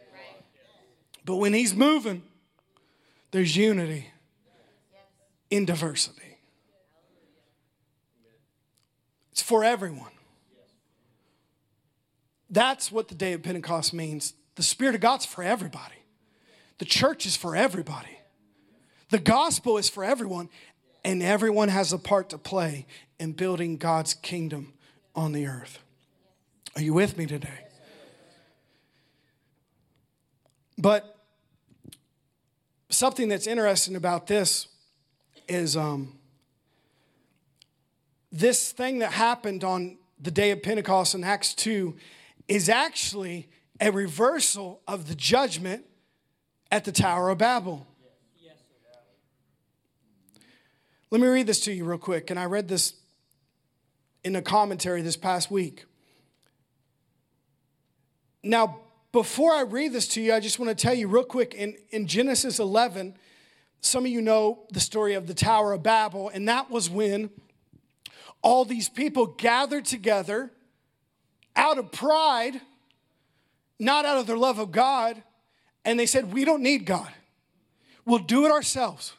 But 1.25 1.37
when 1.37 1.53
He's 1.53 1.73
moving, 1.73 2.21
there's 3.31 3.55
unity 3.57 4.11
in 5.49 5.65
diversity. 5.65 6.37
It's 9.31 9.41
for 9.41 9.63
everyone. 9.63 10.11
That's 12.55 12.89
what 12.89 13.09
the 13.09 13.15
day 13.15 13.33
of 13.33 13.43
Pentecost 13.43 13.93
means. 13.93 14.33
The 14.55 14.63
Spirit 14.63 14.95
of 14.95 15.01
God's 15.01 15.25
for 15.25 15.43
everybody, 15.43 16.05
the 16.77 16.85
church 16.85 17.25
is 17.25 17.35
for 17.35 17.53
everybody, 17.53 18.17
the 19.09 19.19
gospel 19.19 19.77
is 19.77 19.89
for 19.89 20.05
everyone, 20.05 20.47
and 21.03 21.21
everyone 21.21 21.67
has 21.67 21.91
a 21.91 21.97
part 21.97 22.29
to 22.29 22.37
play 22.37 22.85
in 23.19 23.33
building 23.33 23.75
God's 23.75 24.13
kingdom 24.13 24.71
on 25.13 25.33
the 25.33 25.45
earth. 25.47 25.79
Are 26.77 26.81
you 26.81 26.93
with 26.93 27.17
me 27.17 27.25
today? 27.25 27.65
But 30.77 31.19
something 32.89 33.27
that's 33.27 33.47
interesting 33.47 33.97
about 33.97 34.27
this 34.27 34.69
is 35.49 35.75
um, 35.75 36.17
this 38.31 38.71
thing 38.71 38.99
that 38.99 39.11
happened 39.11 39.65
on 39.65 39.97
the 40.21 40.31
day 40.31 40.51
of 40.51 40.63
Pentecost 40.63 41.15
in 41.15 41.25
Acts 41.25 41.53
2 41.53 41.93
is 42.47 42.69
actually 42.69 43.49
a 43.79 43.91
reversal 43.91 44.81
of 44.87 45.07
the 45.07 45.15
judgment 45.15 45.85
at 46.71 46.85
the 46.85 46.91
Tower 46.91 47.29
of 47.29 47.37
Babel. 47.37 47.87
Let 51.11 51.21
me 51.21 51.27
read 51.27 51.47
this 51.47 51.59
to 51.61 51.71
you 51.71 51.85
real 51.85 51.97
quick. 51.97 52.29
And 52.29 52.39
I 52.39 52.45
read 52.45 52.67
this 52.67 52.93
in 54.23 54.35
a 54.35 54.41
commentary 54.41 55.01
this 55.01 55.15
past 55.15 55.51
week. 55.51 55.85
Now, 58.43 58.81
before 59.11 59.53
I 59.53 59.61
read 59.61 59.93
this 59.93 60.07
to 60.09 60.21
you, 60.21 60.33
I 60.33 60.39
just 60.39 60.59
want 60.59 60.69
to 60.69 60.75
tell 60.75 60.93
you 60.93 61.07
real 61.07 61.23
quick 61.23 61.53
in, 61.53 61.75
in 61.91 62.05
Genesis 62.05 62.59
11, 62.59 63.15
some 63.79 64.03
of 64.03 64.11
you 64.11 64.21
know 64.21 64.65
the 64.71 64.79
story 64.79 65.13
of 65.13 65.27
the 65.27 65.33
Tower 65.33 65.73
of 65.73 65.83
Babel, 65.83 66.29
and 66.29 66.49
that 66.49 66.69
was 66.69 66.89
when 66.89 67.29
all 68.41 68.65
these 68.65 68.89
people 68.89 69.25
gathered 69.25 69.85
together 69.85 70.51
out 71.55 71.77
of 71.77 71.91
pride, 71.91 72.61
not 73.79 74.05
out 74.05 74.17
of 74.17 74.27
their 74.27 74.37
love 74.37 74.59
of 74.59 74.71
God, 74.71 75.21
and 75.83 75.99
they 75.99 76.05
said, 76.05 76.33
We 76.33 76.45
don't 76.45 76.63
need 76.63 76.85
God. 76.85 77.11
We'll 78.05 78.19
do 78.19 78.45
it 78.45 78.51
ourselves. 78.51 79.13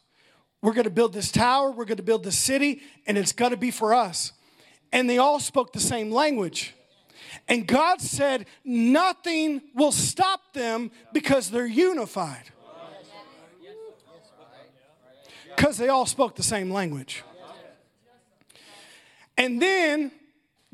We're 0.63 0.73
going 0.73 0.85
to 0.85 0.91
build 0.91 1.13
this 1.13 1.31
tower, 1.31 1.71
we're 1.71 1.85
going 1.85 1.99
to 1.99 2.03
build 2.03 2.25
this 2.25 2.39
city, 2.39 2.83
and 3.07 3.17
it's 3.19 3.33
going 3.33 3.51
to 3.51 3.57
be 3.57 3.71
for 3.71 3.95
us. 3.95 4.33
and 4.93 5.11
they 5.11 5.19
all 5.19 5.41
spoke 5.41 5.73
the 5.73 5.81
same 5.81 6.11
language. 6.11 6.75
And 7.49 7.67
God 7.67 8.01
said, 8.01 8.47
nothing 8.65 9.61
will 9.75 9.93
stop 9.93 10.53
them 10.53 10.91
because 11.13 11.51
they're 11.51 11.67
unified. 11.67 12.45
Because 15.55 15.77
they 15.77 15.89
all 15.89 16.07
spoke 16.07 16.37
the 16.37 16.43
same 16.43 16.71
language. 16.71 17.23
And 19.39 19.61
then 19.61 20.11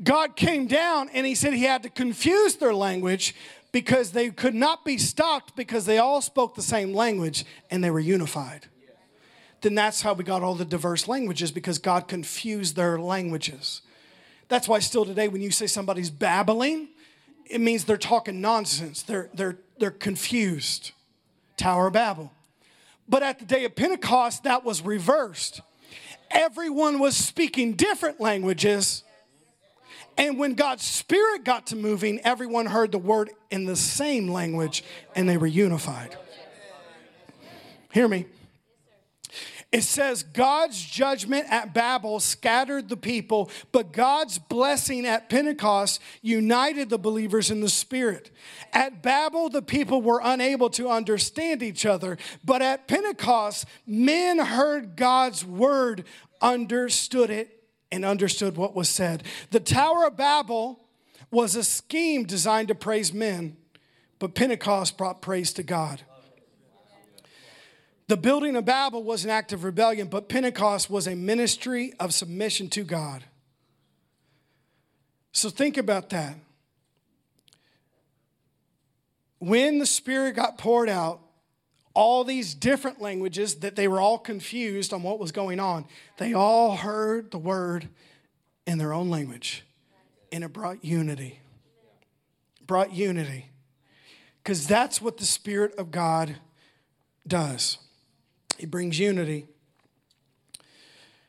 God 0.01 0.35
came 0.35 0.65
down 0.65 1.09
and 1.13 1.25
he 1.25 1.35
said 1.35 1.53
he 1.53 1.63
had 1.63 1.83
to 1.83 1.89
confuse 1.89 2.55
their 2.55 2.73
language 2.73 3.35
because 3.71 4.11
they 4.11 4.29
could 4.29 4.55
not 4.55 4.85
be 4.85 4.97
stopped 4.97 5.55
because 5.55 5.85
they 5.85 5.97
all 5.97 6.21
spoke 6.21 6.55
the 6.55 6.61
same 6.61 6.93
language 6.93 7.45
and 7.69 7.83
they 7.83 7.91
were 7.91 7.99
unified. 7.99 8.67
Then 9.61 9.75
that's 9.75 10.01
how 10.01 10.13
we 10.13 10.23
got 10.23 10.43
all 10.43 10.55
the 10.55 10.65
diverse 10.65 11.07
languages 11.07 11.51
because 11.51 11.79
God 11.79 12.07
confused 12.07 12.75
their 12.75 12.99
languages. 12.99 13.81
That's 14.49 14.67
why 14.67 14.79
still 14.79 15.05
today 15.05 15.27
when 15.27 15.41
you 15.41 15.51
say 15.51 15.67
somebody's 15.67 16.09
babbling, 16.09 16.89
it 17.45 17.61
means 17.61 17.85
they're 17.85 17.97
talking 17.97 18.41
nonsense. 18.41 19.03
They're 19.03 19.29
they're 19.33 19.57
they're 19.79 19.91
confused. 19.91 20.91
Tower 21.55 21.87
of 21.87 21.93
Babel. 21.93 22.31
But 23.07 23.23
at 23.23 23.39
the 23.39 23.45
day 23.45 23.63
of 23.63 23.75
Pentecost 23.75 24.43
that 24.43 24.63
was 24.65 24.81
reversed. 24.81 25.61
Everyone 26.29 26.99
was 26.99 27.15
speaking 27.15 27.73
different 27.73 28.19
languages 28.19 29.03
and 30.17 30.37
when 30.37 30.53
God's 30.53 30.83
Spirit 30.83 31.43
got 31.43 31.67
to 31.67 31.75
moving, 31.75 32.19
everyone 32.21 32.67
heard 32.67 32.91
the 32.91 32.97
word 32.97 33.31
in 33.49 33.65
the 33.65 33.75
same 33.75 34.27
language 34.29 34.83
and 35.15 35.27
they 35.27 35.37
were 35.37 35.47
unified. 35.47 36.15
Hear 37.91 38.07
me. 38.07 38.25
It 39.73 39.83
says 39.83 40.21
God's 40.21 40.79
judgment 40.79 41.47
at 41.49 41.73
Babel 41.73 42.19
scattered 42.19 42.89
the 42.89 42.97
people, 42.97 43.49
but 43.71 43.91
God's 43.91 44.37
blessing 44.37 45.07
at 45.07 45.29
Pentecost 45.29 45.99
united 46.21 46.91
the 46.91 46.99
believers 46.99 47.49
in 47.49 47.59
the 47.59 47.69
Spirit. 47.69 48.29
At 48.71 49.01
Babel, 49.01 49.49
the 49.49 49.63
people 49.63 50.03
were 50.03 50.21
unable 50.23 50.69
to 50.71 50.89
understand 50.89 51.63
each 51.63 51.87
other, 51.87 52.19
but 52.45 52.61
at 52.61 52.87
Pentecost, 52.87 53.65
men 53.87 54.37
heard 54.37 54.95
God's 54.95 55.43
word, 55.43 56.05
understood 56.39 57.31
it, 57.31 57.62
and 57.93 58.03
understood 58.03 58.57
what 58.57 58.75
was 58.75 58.89
said. 58.89 59.21
The 59.51 59.59
Tower 59.59 60.07
of 60.07 60.17
Babel 60.17 60.79
was 61.29 61.55
a 61.55 61.63
scheme 61.63 62.25
designed 62.25 62.69
to 62.69 62.75
praise 62.75 63.13
men, 63.13 63.55
but 64.17 64.33
Pentecost 64.33 64.97
brought 64.97 65.21
praise 65.21 65.53
to 65.53 65.63
God. 65.63 66.01
The 68.07 68.17
building 68.17 68.55
of 68.55 68.65
Babel 68.65 69.03
was 69.03 69.23
an 69.23 69.29
act 69.29 69.53
of 69.53 69.63
rebellion, 69.63 70.07
but 70.07 70.27
Pentecost 70.27 70.89
was 70.89 71.07
a 71.07 71.15
ministry 71.15 71.93
of 71.99 72.15
submission 72.15 72.67
to 72.69 72.83
God. 72.83 73.23
So 75.31 75.49
think 75.49 75.77
about 75.77 76.09
that. 76.09 76.35
When 79.37 79.77
the 79.77 79.85
Spirit 79.85 80.35
got 80.35 80.57
poured 80.57 80.89
out, 80.89 81.21
all 81.93 82.23
these 82.23 82.55
different 82.55 83.01
languages 83.01 83.55
that 83.55 83.75
they 83.75 83.87
were 83.87 83.99
all 83.99 84.17
confused 84.17 84.93
on 84.93 85.03
what 85.03 85.19
was 85.19 85.31
going 85.31 85.59
on. 85.59 85.85
They 86.17 86.33
all 86.33 86.75
heard 86.75 87.31
the 87.31 87.37
word 87.37 87.87
in 88.65 88.77
their 88.77 88.93
own 88.93 89.09
language, 89.09 89.63
and 90.31 90.43
it 90.43 90.53
brought 90.53 90.83
unity. 90.83 91.39
Brought 92.65 92.93
unity. 92.93 93.49
Because 94.41 94.67
that's 94.67 95.01
what 95.01 95.17
the 95.17 95.25
Spirit 95.25 95.75
of 95.75 95.91
God 95.91 96.37
does. 97.27 97.77
He 98.57 98.65
brings 98.65 98.99
unity. 98.99 99.47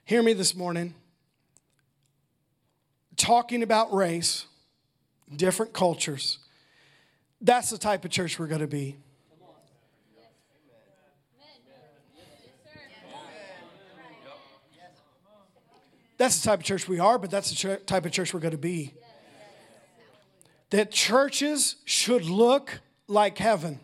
Hear 0.05 0.23
me 0.23 0.33
this 0.33 0.55
morning. 0.55 0.95
Talking 3.17 3.62
about 3.62 3.93
race, 3.93 4.47
different 5.35 5.73
cultures, 5.73 6.39
that's 7.41 7.71
the 7.71 7.79
type 7.79 8.05
of 8.05 8.11
church 8.11 8.39
we're 8.39 8.47
going 8.47 8.61
to 8.61 8.67
be. 8.67 8.97
That's 16.17 16.41
the 16.41 16.49
type 16.51 16.61
of 16.61 16.65
church 16.65 16.89
we 16.89 16.99
are, 16.99 17.19
but 17.19 17.31
that's 17.31 17.51
the 17.51 17.77
type 17.87 18.07
of 18.07 18.12
church 18.12 18.33
we're 18.33 18.41
going 18.41 18.53
to 18.53 18.59
be. 18.59 18.95
That 20.71 20.91
churches 20.91 21.77
should 21.85 22.25
look 22.25 22.81
like 23.07 23.39
heaven, 23.39 23.81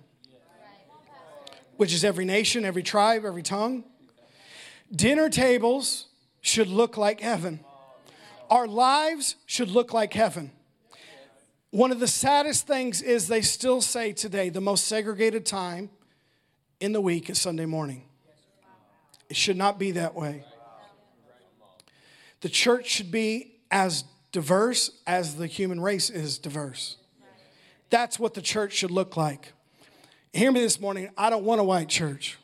which 1.76 1.93
is 1.93 2.05
every 2.05 2.24
nation, 2.24 2.64
every 2.64 2.83
tribe, 2.83 3.24
every 3.24 3.43
tongue. 3.43 3.85
Dinner 4.95 5.28
tables 5.28 6.07
should 6.41 6.68
look 6.68 6.97
like 6.97 7.20
heaven. 7.20 7.61
Our 8.49 8.66
lives 8.66 9.37
should 9.47 9.68
look 9.68 9.93
like 9.93 10.12
heaven. 10.12 10.51
One 11.70 11.93
of 11.93 12.01
the 12.01 12.09
saddest 12.09 12.66
things 12.66 13.01
is 13.01 13.28
they 13.28 13.43
still 13.43 13.81
say 13.81 14.12
today 14.12 14.49
the 14.49 14.61
most 14.61 14.87
segregated 14.89 15.47
time 15.47 15.91
in 16.81 16.93
the 16.93 17.01
week 17.01 17.31
is 17.31 17.41
Sunday 17.41 17.66
morning. 17.66 18.03
It 19.28 19.37
should 19.37 19.57
not 19.57 19.78
be 19.78 19.93
that 19.93 20.16
way. 20.16 20.45
The 22.41 22.49
church 22.49 22.88
should 22.88 23.11
be 23.11 23.57
as 23.70 24.05
diverse 24.32 24.91
as 25.07 25.36
the 25.36 25.47
human 25.47 25.80
race 25.80 26.11
is 26.11 26.38
diverse. 26.38 26.97
That's 27.91 28.18
what 28.18 28.34
the 28.34 28.43
church 28.43 28.72
should 28.72 28.91
look 28.91 29.16
like. 29.16 29.53
Hear 30.32 30.53
me 30.53 30.61
this 30.61 30.80
morning. 30.80 31.11
I 31.18 31.28
don't 31.28 31.45
want 31.45 31.61
a 31.61 31.64
white 31.64 31.88
church. 31.88 32.38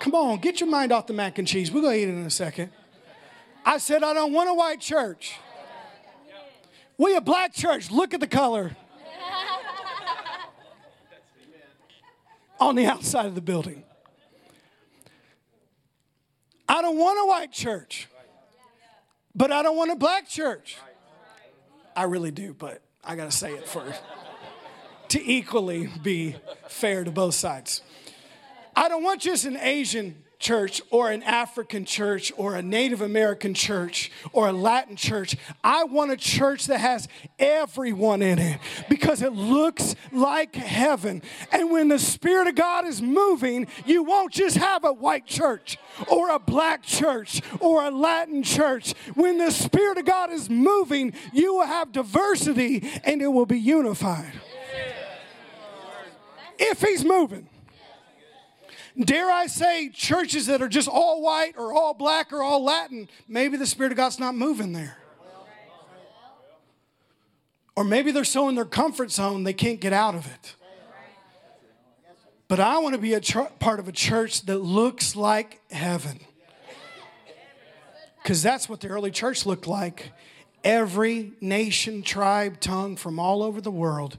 Come 0.00 0.14
on, 0.14 0.38
get 0.38 0.60
your 0.60 0.68
mind 0.68 0.92
off 0.92 1.06
the 1.06 1.12
mac 1.12 1.38
and 1.38 1.48
cheese. 1.48 1.72
We're 1.72 1.80
going 1.80 1.96
to 1.96 2.00
eat 2.00 2.08
it 2.08 2.12
in 2.12 2.26
a 2.26 2.30
second. 2.30 2.70
I 3.64 3.78
said, 3.78 4.04
I 4.04 4.14
don't 4.14 4.32
want 4.32 4.48
a 4.48 4.54
white 4.54 4.80
church. 4.80 5.36
We 6.96 7.16
a 7.16 7.20
black 7.20 7.52
church. 7.52 7.90
Look 7.90 8.14
at 8.14 8.20
the 8.20 8.28
color 8.28 8.70
on 12.60 12.76
the 12.76 12.86
outside 12.86 13.26
of 13.26 13.34
the 13.34 13.40
building. 13.40 13.82
I 16.68 16.82
don't 16.82 16.98
want 16.98 17.18
a 17.22 17.26
white 17.26 17.52
church, 17.52 18.08
but 19.34 19.52
I 19.52 19.62
don't 19.62 19.76
want 19.76 19.90
a 19.90 19.96
black 19.96 20.28
church. 20.28 20.76
I 21.94 22.04
really 22.04 22.30
do, 22.30 22.52
but 22.52 22.82
I 23.04 23.16
got 23.16 23.30
to 23.30 23.36
say 23.36 23.52
it 23.52 23.68
first 23.68 24.02
to 25.08 25.22
equally 25.22 25.88
be 26.02 26.36
fair 26.68 27.04
to 27.04 27.10
both 27.10 27.34
sides. 27.34 27.82
I 28.74 28.88
don't 28.88 29.02
want 29.02 29.20
just 29.20 29.44
an 29.44 29.56
Asian 29.56 30.22
church 30.38 30.82
or 30.90 31.10
an 31.10 31.22
African 31.22 31.84
church 31.84 32.32
or 32.36 32.56
a 32.56 32.62
Native 32.62 33.00
American 33.00 33.54
church 33.54 34.10
or 34.32 34.48
a 34.48 34.52
Latin 34.52 34.96
church. 34.96 35.36
I 35.64 35.84
want 35.84 36.10
a 36.12 36.16
church 36.16 36.66
that 36.66 36.78
has 36.78 37.08
everyone 37.38 38.22
in 38.22 38.38
it 38.38 38.60
because 38.88 39.22
it 39.22 39.32
looks 39.32 39.94
like 40.12 40.54
heaven. 40.54 41.22
And 41.52 41.70
when 41.70 41.88
the 41.88 41.98
Spirit 41.98 42.48
of 42.48 42.54
God 42.54 42.86
is 42.86 43.00
moving, 43.00 43.66
you 43.84 44.02
won't 44.02 44.32
just 44.32 44.56
have 44.56 44.84
a 44.84 44.92
white 44.92 45.26
church 45.26 45.78
or 46.08 46.30
a 46.30 46.38
black 46.38 46.82
church 46.82 47.40
or 47.60 47.84
a 47.84 47.90
Latin 47.90 48.42
church. 48.42 48.94
When 49.14 49.38
the 49.38 49.50
Spirit 49.50 49.98
of 49.98 50.04
God 50.04 50.30
is 50.32 50.50
moving, 50.50 51.14
you 51.32 51.54
will 51.54 51.66
have 51.66 51.92
diversity 51.92 52.88
and 53.04 53.22
it 53.22 53.28
will 53.28 53.46
be 53.46 53.58
unified. 53.58 54.32
If 56.58 56.80
He's 56.80 57.04
moving 57.04 57.48
dare 59.04 59.30
I 59.30 59.46
say, 59.46 59.90
churches 59.90 60.46
that 60.46 60.62
are 60.62 60.68
just 60.68 60.88
all 60.88 61.22
white 61.22 61.54
or 61.58 61.72
all 61.72 61.92
black 61.94 62.32
or 62.32 62.42
all 62.42 62.64
Latin, 62.64 63.08
maybe 63.28 63.56
the 63.56 63.66
Spirit 63.66 63.92
of 63.92 63.96
God's 63.96 64.18
not 64.18 64.34
moving 64.34 64.72
there. 64.72 64.96
Or 67.76 67.84
maybe 67.84 68.10
they're 68.10 68.24
so 68.24 68.48
in 68.48 68.54
their 68.54 68.64
comfort 68.64 69.10
zone 69.10 69.44
they 69.44 69.52
can't 69.52 69.80
get 69.80 69.92
out 69.92 70.14
of 70.14 70.26
it. 70.26 70.54
But 72.48 72.60
I 72.60 72.78
want 72.78 72.94
to 72.94 73.00
be 73.00 73.12
a 73.12 73.20
ch- 73.20 73.36
part 73.58 73.80
of 73.80 73.88
a 73.88 73.92
church 73.92 74.42
that 74.46 74.58
looks 74.58 75.16
like 75.16 75.60
heaven. 75.70 76.20
Because 78.22 78.42
that's 78.42 78.68
what 78.68 78.80
the 78.80 78.88
early 78.88 79.10
church 79.10 79.44
looked 79.44 79.66
like. 79.66 80.12
Every 80.64 81.32
nation, 81.40 82.02
tribe, 82.02 82.60
tongue 82.60 82.96
from 82.96 83.18
all 83.18 83.42
over 83.42 83.60
the 83.60 83.70
world 83.70 84.16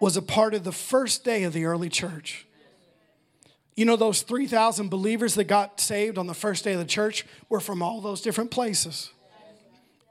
was 0.00 0.16
a 0.16 0.22
part 0.22 0.54
of 0.54 0.64
the 0.64 0.72
first 0.72 1.22
day 1.24 1.42
of 1.42 1.52
the 1.52 1.64
early 1.64 1.88
church. 1.88 2.46
You 3.76 3.84
know, 3.84 3.96
those 3.96 4.22
3,000 4.22 4.88
believers 4.88 5.34
that 5.34 5.44
got 5.44 5.80
saved 5.80 6.16
on 6.16 6.26
the 6.26 6.34
first 6.34 6.64
day 6.64 6.72
of 6.72 6.78
the 6.78 6.86
church 6.86 7.26
were 7.50 7.60
from 7.60 7.82
all 7.82 8.00
those 8.00 8.22
different 8.22 8.50
places. 8.50 9.10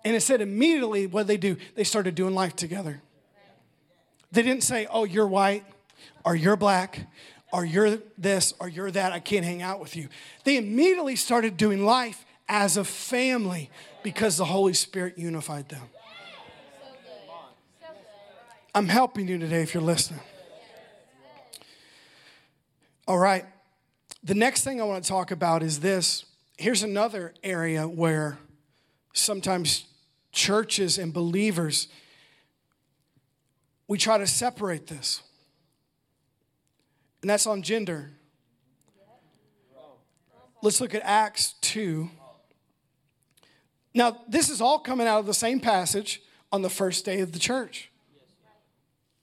And 0.05 0.16
it 0.16 0.22
said 0.22 0.39
immediately 0.39 1.07
what 1.07 1.26
they 1.26 1.36
do, 1.36 1.57
they 1.74 1.84
started 1.84 2.13
doing 2.13 2.36
life 2.36 2.55
together. 2.55 3.01
They 4.32 4.43
didn't 4.43 4.63
say, 4.63 4.88
oh, 4.91 5.03
you're 5.03 5.28
white, 5.28 5.66
or 6.24 6.36
you're 6.36 6.55
black, 6.55 7.07
or 7.51 7.66
you're 7.66 7.97
this, 8.18 8.53
or 8.59 8.70
you're 8.70 8.91
that, 8.91 9.11
I 9.13 9.20
can't 9.20 9.43
hang 9.43 9.63
out 9.63 9.80
with 9.80 9.95
you. 9.95 10.09
They 10.43 10.57
immediately 10.57 11.16
started 11.16 11.57
doing 11.57 11.86
life 11.86 12.24
as 12.47 12.78
a 12.78 12.84
family 12.84 13.72
because 14.03 14.38
the 14.38 14.45
Holy 14.45 14.74
Spirit 14.74 15.18
unified 15.18 15.70
them. 15.70 15.82
I'm 18.76 18.88
helping 18.89 19.28
you 19.28 19.39
today 19.39 19.61
if 19.61 19.74
you're 19.74 19.82
listening. 19.82 20.20
All 23.07 23.18
right. 23.18 23.45
The 24.26 24.34
next 24.34 24.63
thing 24.63 24.82
I 24.82 24.86
want 24.86 25.03
to 25.03 25.07
talk 25.07 25.30
about 25.30 25.61
is 25.61 25.82
this. 25.82 26.26
Here's 26.57 26.82
another 26.82 27.36
area 27.43 27.88
where 27.88 28.39
sometimes 29.13 29.86
churches 30.32 30.97
and 30.97 31.13
believers 31.13 31.88
we 33.88 33.99
try 33.99 34.17
to 34.17 34.26
separate 34.26 34.88
this. 34.88 35.21
And 37.21 37.30
that's 37.30 37.45
on 37.45 37.61
gender. 37.61 38.13
Let's 40.63 40.82
look 40.82 40.95
at 40.95 41.03
Acts 41.03 41.53
2. 41.61 42.09
Now, 43.93 44.23
this 44.28 44.49
is 44.49 44.59
all 44.59 44.80
coming 44.80 45.05
out 45.05 45.19
of 45.19 45.28
the 45.28 45.36
same 45.36 45.59
passage 45.59 46.19
on 46.51 46.63
the 46.63 46.69
first 46.69 47.05
day 47.05 47.19
of 47.19 47.32
the 47.32 47.38
church. 47.38 47.91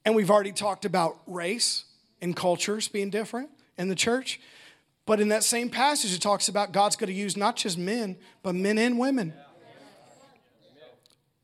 And 0.04 0.14
we've 0.14 0.30
already 0.30 0.52
talked 0.52 0.84
about 0.84 1.18
race 1.26 1.86
and 2.20 2.36
cultures 2.36 2.86
being 2.86 3.10
different 3.10 3.50
in 3.76 3.88
the 3.88 3.96
church. 3.96 4.38
But 5.04 5.20
in 5.20 5.28
that 5.28 5.44
same 5.44 5.68
passage, 5.68 6.14
it 6.14 6.22
talks 6.22 6.48
about 6.48 6.72
God's 6.72 6.96
going 6.96 7.08
to 7.08 7.14
use 7.14 7.36
not 7.36 7.56
just 7.56 7.76
men, 7.76 8.16
but 8.42 8.54
men 8.54 8.78
and 8.78 8.98
women. 8.98 9.34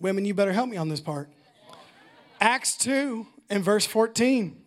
Women, 0.00 0.24
you 0.24 0.34
better 0.34 0.52
help 0.52 0.68
me 0.68 0.76
on 0.76 0.88
this 0.88 1.00
part. 1.00 1.28
Acts 2.40 2.76
2 2.76 3.26
and 3.50 3.64
verse 3.64 3.84
14. 3.84 4.62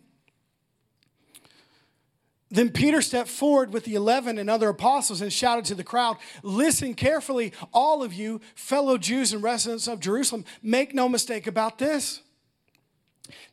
Then 2.50 2.68
Peter 2.68 3.00
stepped 3.00 3.30
forward 3.30 3.72
with 3.72 3.84
the 3.84 3.94
eleven 3.94 4.36
and 4.36 4.50
other 4.50 4.68
apostles 4.68 5.22
and 5.22 5.32
shouted 5.32 5.64
to 5.66 5.74
the 5.74 5.82
crowd 5.82 6.18
Listen 6.42 6.92
carefully, 6.92 7.54
all 7.72 8.02
of 8.02 8.12
you, 8.12 8.42
fellow 8.54 8.98
Jews 8.98 9.32
and 9.32 9.42
residents 9.42 9.88
of 9.88 10.00
Jerusalem, 10.00 10.44
make 10.62 10.94
no 10.94 11.08
mistake 11.08 11.46
about 11.46 11.78
this. 11.78 12.20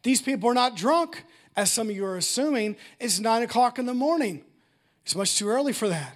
These 0.04 0.22
people 0.22 0.50
are 0.50 0.54
not 0.54 0.76
drunk, 0.76 1.24
as 1.56 1.72
some 1.72 1.90
of 1.90 1.96
you 1.96 2.04
are 2.04 2.18
assuming. 2.18 2.76
It's 3.00 3.22
nine 3.22 3.42
o'clock 3.42 3.80
in 3.80 3.86
the 3.86 3.94
morning. 3.94 4.44
It's 5.04 5.16
much 5.16 5.38
too 5.38 5.48
early 5.50 5.74
for 5.74 5.90
that. 5.90 6.16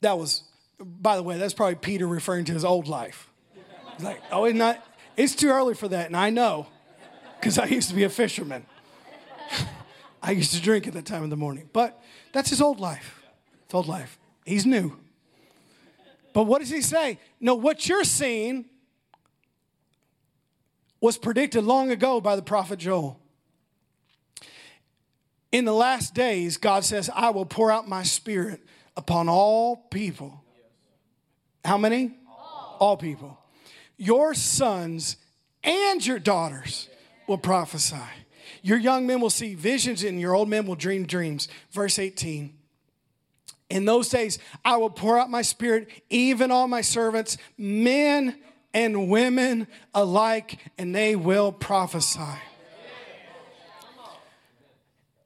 That 0.00 0.18
was, 0.18 0.42
by 0.80 1.16
the 1.16 1.22
way, 1.22 1.38
that's 1.38 1.54
probably 1.54 1.76
Peter 1.76 2.06
referring 2.06 2.44
to 2.46 2.52
his 2.52 2.64
old 2.64 2.88
life. 2.88 3.30
He's 3.96 4.04
like, 4.04 4.20
oh, 4.30 4.44
it's 4.44 4.56
not, 4.56 4.84
it's 5.16 5.34
too 5.34 5.50
early 5.50 5.74
for 5.74 5.88
that, 5.88 6.06
and 6.06 6.16
I 6.16 6.30
know, 6.30 6.66
because 7.38 7.58
I 7.58 7.66
used 7.66 7.88
to 7.90 7.94
be 7.94 8.04
a 8.04 8.08
fisherman. 8.08 8.66
I 10.22 10.32
used 10.32 10.54
to 10.54 10.62
drink 10.62 10.86
at 10.86 10.94
that 10.94 11.04
time 11.04 11.24
of 11.24 11.30
the 11.30 11.36
morning. 11.36 11.68
But 11.72 12.00
that's 12.32 12.50
his 12.50 12.60
old 12.60 12.80
life. 12.80 13.22
It's 13.64 13.74
old 13.74 13.88
life. 13.88 14.18
He's 14.44 14.64
new. 14.64 14.98
But 16.32 16.44
what 16.44 16.60
does 16.60 16.70
he 16.70 16.80
say? 16.80 17.18
No, 17.40 17.54
what 17.54 17.88
you're 17.88 18.04
seeing 18.04 18.66
was 21.00 21.18
predicted 21.18 21.64
long 21.64 21.90
ago 21.90 22.20
by 22.20 22.36
the 22.36 22.42
prophet 22.42 22.78
Joel. 22.78 23.18
In 25.52 25.66
the 25.66 25.74
last 25.74 26.14
days, 26.14 26.56
God 26.56 26.82
says, 26.82 27.10
I 27.14 27.30
will 27.30 27.44
pour 27.44 27.70
out 27.70 27.86
my 27.86 28.02
spirit 28.02 28.60
upon 28.96 29.28
all 29.28 29.76
people. 29.76 30.42
How 31.62 31.76
many? 31.76 32.16
All, 32.26 32.76
all 32.80 32.96
people. 32.96 33.38
Your 33.98 34.32
sons 34.32 35.18
and 35.62 36.04
your 36.04 36.18
daughters 36.18 36.88
will 37.28 37.38
prophesy. 37.38 37.96
Your 38.62 38.78
young 38.78 39.06
men 39.06 39.20
will 39.20 39.30
see 39.30 39.54
visions, 39.54 40.02
and 40.02 40.20
your 40.20 40.34
old 40.34 40.48
men 40.48 40.66
will 40.66 40.74
dream 40.74 41.06
dreams. 41.06 41.48
Verse 41.70 41.98
18. 41.98 42.54
In 43.68 43.84
those 43.84 44.08
days, 44.08 44.38
I 44.64 44.76
will 44.76 44.90
pour 44.90 45.18
out 45.18 45.30
my 45.30 45.42
spirit 45.42 45.88
even 46.10 46.50
on 46.50 46.70
my 46.70 46.80
servants, 46.80 47.36
men 47.58 48.38
and 48.72 49.08
women 49.08 49.66
alike, 49.94 50.58
and 50.78 50.94
they 50.94 51.14
will 51.14 51.52
prophesy. 51.52 52.40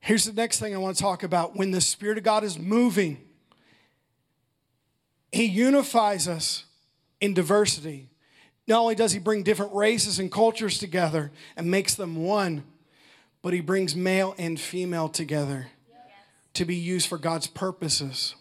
Here's 0.07 0.24
the 0.24 0.32
next 0.32 0.61
thing 0.61 0.72
I 0.72 0.78
want 0.78 0.96
to 0.96 1.02
talk 1.02 1.24
about. 1.24 1.57
When 1.57 1.72
the 1.72 1.80
Spirit 1.80 2.16
of 2.16 2.22
God 2.22 2.44
is 2.44 2.61
moving, 2.61 3.18
He 5.32 5.46
unifies 5.46 6.28
us 6.28 6.62
in 7.20 7.34
diversity. 7.34 8.09
Not 8.68 8.82
only 8.82 8.94
does 8.94 9.11
He 9.11 9.18
bring 9.18 9.42
different 9.42 9.74
races 9.74 10.20
and 10.20 10.30
cultures 10.30 10.78
together 10.78 11.32
and 11.57 11.68
makes 11.72 11.96
them 11.96 12.22
one, 12.22 12.62
but 13.42 13.52
He 13.52 13.61
brings 13.61 13.96
male 13.96 14.36
and 14.38 14.61
female 14.61 15.09
together 15.09 15.66
to 16.54 16.64
be 16.64 16.76
used 16.76 17.09
for 17.09 17.18
God's 17.18 17.48
purposes. 17.48 18.36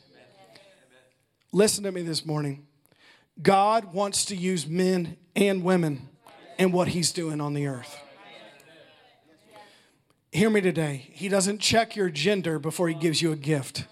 Listen 1.51 1.83
to 1.83 1.91
me 1.91 2.03
this 2.03 2.27
morning. 2.27 2.67
God 3.41 3.91
wants 3.91 4.25
to 4.25 4.35
use 4.35 4.67
men 4.67 5.17
and 5.35 5.63
women 5.63 6.09
in 6.59 6.71
what 6.71 6.89
He's 6.89 7.11
doing 7.11 7.41
on 7.41 7.55
the 7.55 7.65
earth. 7.65 8.04
Hear 10.35 10.49
me 10.49 10.59
today. 10.59 11.07
He 11.13 11.29
doesn't 11.29 11.61
check 11.61 11.95
your 11.95 12.09
gender 12.09 12.59
before 12.59 12.89
he 12.89 12.93
gives 12.93 13.21
you 13.21 13.31
a 13.31 13.37
gift. 13.37 13.85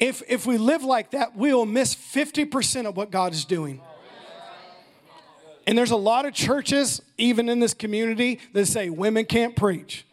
If, 0.00 0.20
if 0.26 0.46
we 0.46 0.58
live 0.58 0.82
like 0.82 1.12
that, 1.12 1.36
we 1.36 1.54
will 1.54 1.64
miss 1.64 1.94
50% 1.94 2.86
of 2.86 2.96
what 2.96 3.12
God 3.12 3.32
is 3.32 3.44
doing. 3.44 3.80
And 5.64 5.78
there's 5.78 5.92
a 5.92 5.96
lot 5.96 6.26
of 6.26 6.34
churches, 6.34 7.00
even 7.16 7.48
in 7.48 7.60
this 7.60 7.72
community, 7.72 8.40
that 8.52 8.66
say 8.66 8.90
women 8.90 9.26
can't 9.26 9.54
preach, 9.54 10.04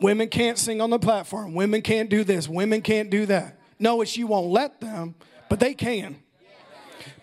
women 0.00 0.28
can't 0.28 0.58
sing 0.58 0.80
on 0.80 0.90
the 0.90 0.98
platform, 1.00 1.54
women 1.54 1.82
can't 1.82 2.08
do 2.08 2.22
this, 2.22 2.48
women 2.48 2.82
can't 2.82 3.10
do 3.10 3.26
that. 3.26 3.58
No, 3.80 4.00
it's 4.00 4.16
you 4.16 4.28
won't 4.28 4.52
let 4.52 4.80
them, 4.80 5.16
but 5.48 5.58
they 5.58 5.74
can. 5.74 6.22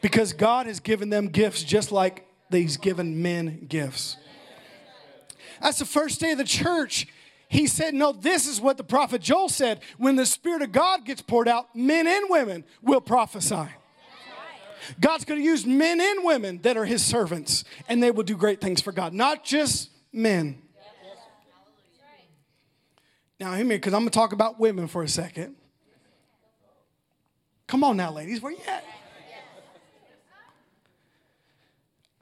Because 0.02 0.34
God 0.34 0.68
has 0.68 0.80
given 0.80 1.10
them 1.10 1.28
gifts 1.28 1.64
just 1.64 1.92
like 1.92 2.28
He's 2.52 2.78
given 2.78 3.22
men 3.22 3.66
gifts. 3.68 4.18
That's 5.62 5.80
the 5.80 5.86
first 5.86 6.20
day 6.20 6.32
of 6.32 6.38
the 6.38 6.44
church. 6.44 7.08
He 7.48 7.68
said, 7.68 7.94
No, 7.94 8.12
this 8.12 8.48
is 8.48 8.60
what 8.60 8.78
the 8.78 8.84
prophet 8.84 9.22
Joel 9.22 9.50
said. 9.50 9.82
When 9.98 10.16
the 10.16 10.26
Spirit 10.26 10.62
of 10.62 10.72
God 10.72 11.06
gets 11.06 11.22
poured 11.22 11.48
out, 11.48 11.76
men 11.76 12.08
and 12.08 12.26
women 12.30 12.64
will 12.82 13.02
prophesy. 13.02 13.68
God's 15.00 15.26
going 15.26 15.40
to 15.40 15.46
use 15.46 15.66
men 15.66 16.00
and 16.00 16.24
women 16.24 16.60
that 16.62 16.78
are 16.78 16.86
His 16.86 17.04
servants, 17.04 17.64
and 17.90 18.02
they 18.04 18.12
will 18.12 18.24
do 18.24 18.38
great 18.38 18.62
things 18.62 18.82
for 18.82 18.92
God, 18.92 19.14
not 19.14 19.44
just 19.44 19.90
men. 20.14 20.62
Now, 23.40 23.54
hear 23.54 23.66
me, 23.66 23.76
because 23.76 23.94
I'm 23.94 24.02
going 24.02 24.12
to 24.12 24.18
talk 24.18 24.32
about 24.32 24.60
women 24.60 24.88
for 24.88 25.04
a 25.04 25.10
second. 25.10 25.56
Come 27.68 27.84
on 27.84 27.98
now, 27.98 28.12
ladies, 28.12 28.42
where 28.42 28.52
you 28.52 28.60
at? 28.68 28.84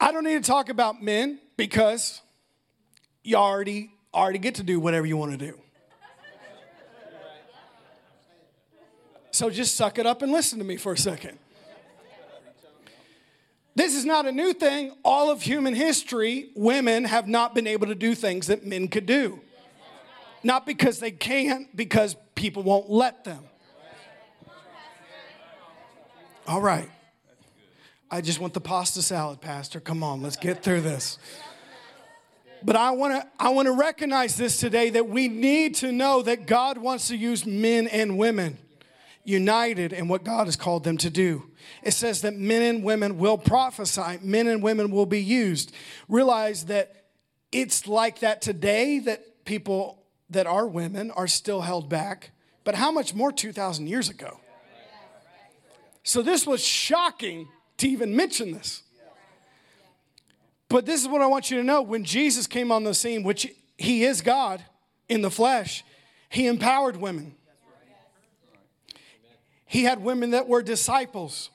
I 0.04 0.12
don't 0.12 0.24
need 0.24 0.34
to 0.34 0.46
talk 0.46 0.68
about 0.68 1.02
men 1.02 1.38
because 1.56 2.20
you 3.22 3.36
already 3.36 3.90
already 4.12 4.38
get 4.38 4.56
to 4.56 4.62
do 4.62 4.78
whatever 4.78 5.06
you 5.06 5.16
want 5.16 5.32
to 5.32 5.38
do. 5.38 5.58
So 9.30 9.48
just 9.48 9.76
suck 9.76 9.98
it 9.98 10.04
up 10.04 10.20
and 10.20 10.30
listen 10.30 10.58
to 10.58 10.64
me 10.64 10.76
for 10.76 10.92
a 10.92 10.98
second. 10.98 11.38
This 13.74 13.94
is 13.94 14.04
not 14.04 14.26
a 14.26 14.32
new 14.32 14.52
thing. 14.52 14.92
All 15.06 15.30
of 15.30 15.40
human 15.40 15.74
history, 15.74 16.50
women 16.54 17.04
have 17.04 17.26
not 17.26 17.54
been 17.54 17.66
able 17.66 17.86
to 17.86 17.94
do 17.94 18.14
things 18.14 18.48
that 18.48 18.62
men 18.62 18.88
could 18.88 19.06
do. 19.06 19.40
Not 20.42 20.66
because 20.66 21.00
they 21.00 21.12
can't, 21.12 21.74
because 21.74 22.14
people 22.34 22.62
won't 22.62 22.90
let 22.90 23.24
them. 23.24 23.42
All 26.46 26.60
right. 26.60 26.90
I 28.14 28.20
just 28.20 28.38
want 28.38 28.54
the 28.54 28.60
pasta 28.60 29.02
salad, 29.02 29.40
Pastor. 29.40 29.80
Come 29.80 30.04
on, 30.04 30.22
let's 30.22 30.36
get 30.36 30.62
through 30.62 30.82
this. 30.82 31.18
But 32.62 32.76
I 32.76 32.92
want 32.92 33.20
to 33.20 33.28
I 33.40 33.48
want 33.48 33.66
to 33.66 33.72
recognize 33.72 34.36
this 34.36 34.60
today 34.60 34.90
that 34.90 35.08
we 35.08 35.26
need 35.26 35.74
to 35.76 35.90
know 35.90 36.22
that 36.22 36.46
God 36.46 36.78
wants 36.78 37.08
to 37.08 37.16
use 37.16 37.44
men 37.44 37.88
and 37.88 38.16
women 38.16 38.58
united 39.24 39.92
in 39.92 40.06
what 40.06 40.22
God 40.22 40.46
has 40.46 40.54
called 40.54 40.84
them 40.84 40.96
to 40.98 41.10
do. 41.10 41.50
It 41.82 41.90
says 41.90 42.22
that 42.22 42.36
men 42.36 42.62
and 42.62 42.84
women 42.84 43.18
will 43.18 43.36
prophesy, 43.36 44.20
men 44.22 44.46
and 44.46 44.62
women 44.62 44.92
will 44.92 45.06
be 45.06 45.20
used. 45.20 45.74
Realize 46.08 46.66
that 46.66 47.06
it's 47.50 47.88
like 47.88 48.20
that 48.20 48.40
today 48.40 49.00
that 49.00 49.44
people 49.44 50.04
that 50.30 50.46
are 50.46 50.68
women 50.68 51.10
are 51.10 51.26
still 51.26 51.62
held 51.62 51.88
back, 51.88 52.30
but 52.62 52.76
how 52.76 52.92
much 52.92 53.12
more 53.12 53.32
2,000 53.32 53.88
years 53.88 54.08
ago? 54.08 54.38
So 56.04 56.22
this 56.22 56.46
was 56.46 56.64
shocking 56.64 57.48
to 57.78 57.88
even 57.88 58.14
mention 58.14 58.52
this. 58.52 58.82
But 60.68 60.86
this 60.86 61.00
is 61.00 61.08
what 61.08 61.20
I 61.20 61.26
want 61.26 61.50
you 61.50 61.58
to 61.58 61.62
know. 61.62 61.82
When 61.82 62.04
Jesus 62.04 62.46
came 62.46 62.72
on 62.72 62.84
the 62.84 62.94
scene, 62.94 63.22
which 63.22 63.46
he 63.76 64.04
is 64.04 64.20
God 64.20 64.64
in 65.08 65.22
the 65.22 65.30
flesh, 65.30 65.84
he 66.28 66.46
empowered 66.46 66.96
women. 66.96 67.34
He 69.66 69.84
had 69.84 70.02
women 70.02 70.30
that 70.30 70.48
were 70.48 70.62
disciples. 70.62 71.50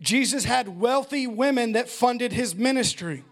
Jesus 0.00 0.44
had 0.44 0.80
wealthy 0.80 1.26
women 1.26 1.72
that 1.72 1.88
funded 1.88 2.32
his 2.32 2.54
ministry. 2.54 3.24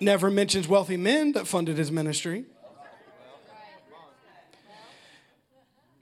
Never 0.00 0.30
mentions 0.30 0.68
wealthy 0.68 0.96
men 0.96 1.32
that 1.32 1.46
funded 1.46 1.76
his 1.76 1.90
ministry. 1.90 2.44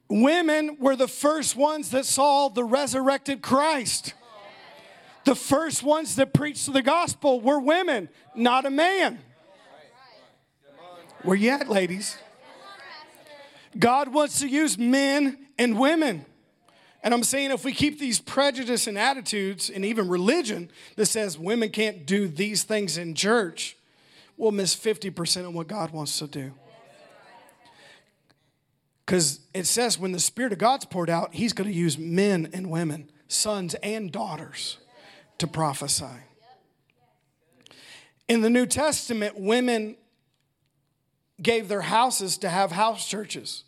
Women 0.08 0.76
were 0.80 0.96
the 0.96 1.08
first 1.08 1.54
ones 1.54 1.90
that 1.90 2.04
saw 2.04 2.48
the 2.48 2.64
resurrected 2.64 3.42
Christ. 3.42 4.14
The 5.24 5.34
first 5.34 5.82
ones 5.82 6.16
that 6.16 6.32
preached 6.32 6.72
the 6.72 6.82
gospel 6.82 7.40
were 7.40 7.60
women, 7.60 8.08
not 8.34 8.64
a 8.64 8.70
man. 8.70 9.18
Where 11.22 11.36
you 11.36 11.50
at, 11.50 11.68
ladies? 11.68 12.16
God 13.78 14.12
wants 14.12 14.40
to 14.40 14.48
use 14.48 14.78
men 14.78 15.46
and 15.58 15.78
women. 15.78 16.24
And 17.02 17.14
I'm 17.14 17.22
saying 17.22 17.50
if 17.50 17.64
we 17.64 17.72
keep 17.72 17.98
these 17.98 18.20
prejudice 18.20 18.86
and 18.86 18.98
attitudes 18.98 19.70
and 19.70 19.84
even 19.84 20.08
religion 20.08 20.70
that 20.96 21.06
says 21.06 21.38
women 21.38 21.70
can't 21.70 22.04
do 22.04 22.28
these 22.28 22.62
things 22.62 22.98
in 22.98 23.14
church, 23.14 23.76
we'll 24.36 24.52
miss 24.52 24.74
50% 24.74 25.46
of 25.46 25.54
what 25.54 25.66
God 25.68 25.92
wants 25.92 26.18
to 26.18 26.26
do. 26.26 26.52
Because 29.06 29.40
it 29.54 29.66
says 29.66 29.98
when 29.98 30.12
the 30.12 30.20
Spirit 30.20 30.52
of 30.52 30.58
God's 30.58 30.84
poured 30.84 31.10
out, 31.10 31.34
He's 31.34 31.52
going 31.52 31.68
to 31.68 31.74
use 31.74 31.98
men 31.98 32.50
and 32.52 32.70
women, 32.70 33.10
sons 33.28 33.74
and 33.82 34.12
daughters, 34.12 34.78
to 35.41 35.47
prophesy. 35.47 36.05
In 38.28 38.43
the 38.43 38.51
New 38.51 38.66
Testament, 38.66 39.38
women 39.38 39.97
gave 41.43 41.68
their 41.68 41.80
houses 41.80 42.38
to 42.38 42.49
have 42.49 42.72
house 42.72 43.09
churches. 43.09 43.64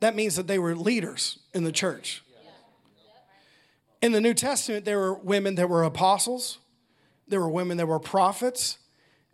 That 0.00 0.14
means 0.14 0.36
that 0.36 0.46
they 0.46 0.58
were 0.58 0.74
leaders 0.74 1.40
in 1.52 1.64
the 1.64 1.72
church. 1.72 2.22
In 4.00 4.12
the 4.12 4.20
New 4.20 4.32
Testament, 4.32 4.84
there 4.84 4.98
were 4.98 5.14
women 5.14 5.56
that 5.56 5.68
were 5.68 5.82
apostles, 5.82 6.58
there 7.26 7.40
were 7.40 7.50
women 7.50 7.76
that 7.78 7.86
were 7.86 7.98
prophets, 7.98 8.78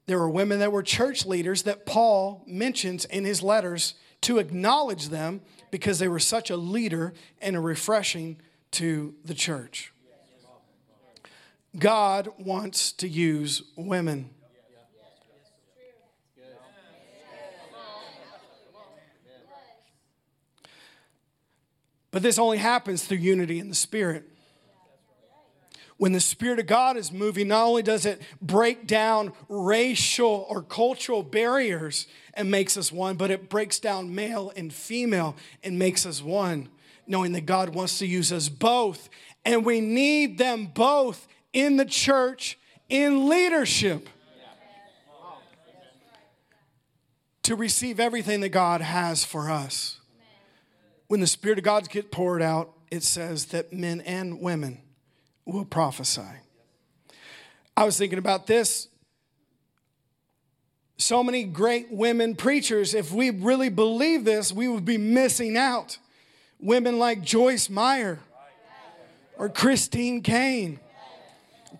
there 0.06 0.18
were 0.18 0.30
women 0.30 0.58
that 0.58 0.72
were 0.72 0.82
church 0.82 1.26
leaders 1.26 1.62
that 1.64 1.84
Paul 1.84 2.42
mentions 2.46 3.04
in 3.04 3.24
his 3.24 3.42
letters 3.42 3.94
to 4.22 4.38
acknowledge 4.38 5.10
them 5.10 5.42
because 5.70 5.98
they 5.98 6.08
were 6.08 6.18
such 6.18 6.48
a 6.48 6.56
leader 6.56 7.12
and 7.42 7.54
a 7.54 7.60
refreshing 7.60 8.38
to 8.72 9.14
the 9.24 9.34
church. 9.34 9.93
God 11.78 12.28
wants 12.38 12.92
to 12.92 13.08
use 13.08 13.62
women. 13.76 14.30
But 22.10 22.22
this 22.22 22.38
only 22.38 22.58
happens 22.58 23.04
through 23.04 23.18
unity 23.18 23.58
in 23.58 23.68
the 23.68 23.74
Spirit. 23.74 24.22
When 25.96 26.12
the 26.12 26.20
Spirit 26.20 26.60
of 26.60 26.66
God 26.66 26.96
is 26.96 27.10
moving, 27.10 27.48
not 27.48 27.64
only 27.64 27.82
does 27.82 28.06
it 28.06 28.22
break 28.40 28.86
down 28.86 29.32
racial 29.48 30.46
or 30.48 30.62
cultural 30.62 31.24
barriers 31.24 32.06
and 32.34 32.52
makes 32.52 32.76
us 32.76 32.92
one, 32.92 33.16
but 33.16 33.32
it 33.32 33.48
breaks 33.48 33.80
down 33.80 34.14
male 34.14 34.52
and 34.54 34.72
female 34.72 35.34
and 35.64 35.76
makes 35.76 36.06
us 36.06 36.22
one, 36.22 36.68
knowing 37.08 37.32
that 37.32 37.46
God 37.46 37.70
wants 37.70 37.98
to 37.98 38.06
use 38.06 38.32
us 38.32 38.48
both. 38.48 39.08
And 39.44 39.64
we 39.64 39.80
need 39.80 40.38
them 40.38 40.66
both 40.66 41.26
in 41.54 41.78
the 41.78 41.86
church 41.86 42.58
in 42.90 43.28
leadership 43.30 44.10
to 47.44 47.56
receive 47.56 48.00
everything 48.00 48.40
that 48.40 48.50
God 48.50 48.80
has 48.82 49.24
for 49.24 49.50
us. 49.50 50.00
When 51.06 51.20
the 51.20 51.26
Spirit 51.26 51.58
of 51.58 51.64
God 51.64 51.88
gets 51.88 52.08
poured 52.10 52.42
out, 52.42 52.72
it 52.90 53.02
says 53.02 53.46
that 53.46 53.72
men 53.72 54.00
and 54.02 54.40
women 54.40 54.80
will 55.44 55.64
prophesy. 55.64 56.22
I 57.76 57.84
was 57.84 57.98
thinking 57.98 58.18
about 58.18 58.46
this. 58.46 58.88
So 60.96 61.22
many 61.24 61.44
great 61.44 61.90
women 61.90 62.34
preachers, 62.34 62.94
if 62.94 63.12
we 63.12 63.30
really 63.30 63.68
believe 63.68 64.24
this, 64.24 64.52
we 64.52 64.68
would 64.68 64.84
be 64.84 64.96
missing 64.96 65.56
out. 65.56 65.98
Women 66.60 66.98
like 66.98 67.20
Joyce 67.20 67.68
Meyer 67.68 68.20
or 69.36 69.48
Christine 69.48 70.22
Caine. 70.22 70.78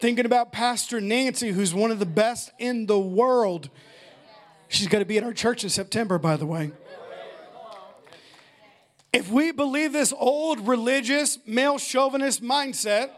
Thinking 0.00 0.26
about 0.26 0.52
Pastor 0.52 1.00
Nancy, 1.00 1.50
who's 1.50 1.72
one 1.72 1.90
of 1.90 1.98
the 1.98 2.06
best 2.06 2.50
in 2.58 2.86
the 2.86 2.98
world. 2.98 3.70
She's 4.68 4.88
going 4.88 5.00
to 5.00 5.06
be 5.06 5.18
at 5.18 5.24
our 5.24 5.32
church 5.32 5.64
in 5.64 5.70
September, 5.70 6.18
by 6.18 6.36
the 6.36 6.46
way. 6.46 6.72
If 9.12 9.30
we 9.30 9.52
believe 9.52 9.92
this 9.92 10.12
old 10.16 10.66
religious 10.66 11.38
male 11.46 11.78
chauvinist 11.78 12.42
mindset, 12.42 13.10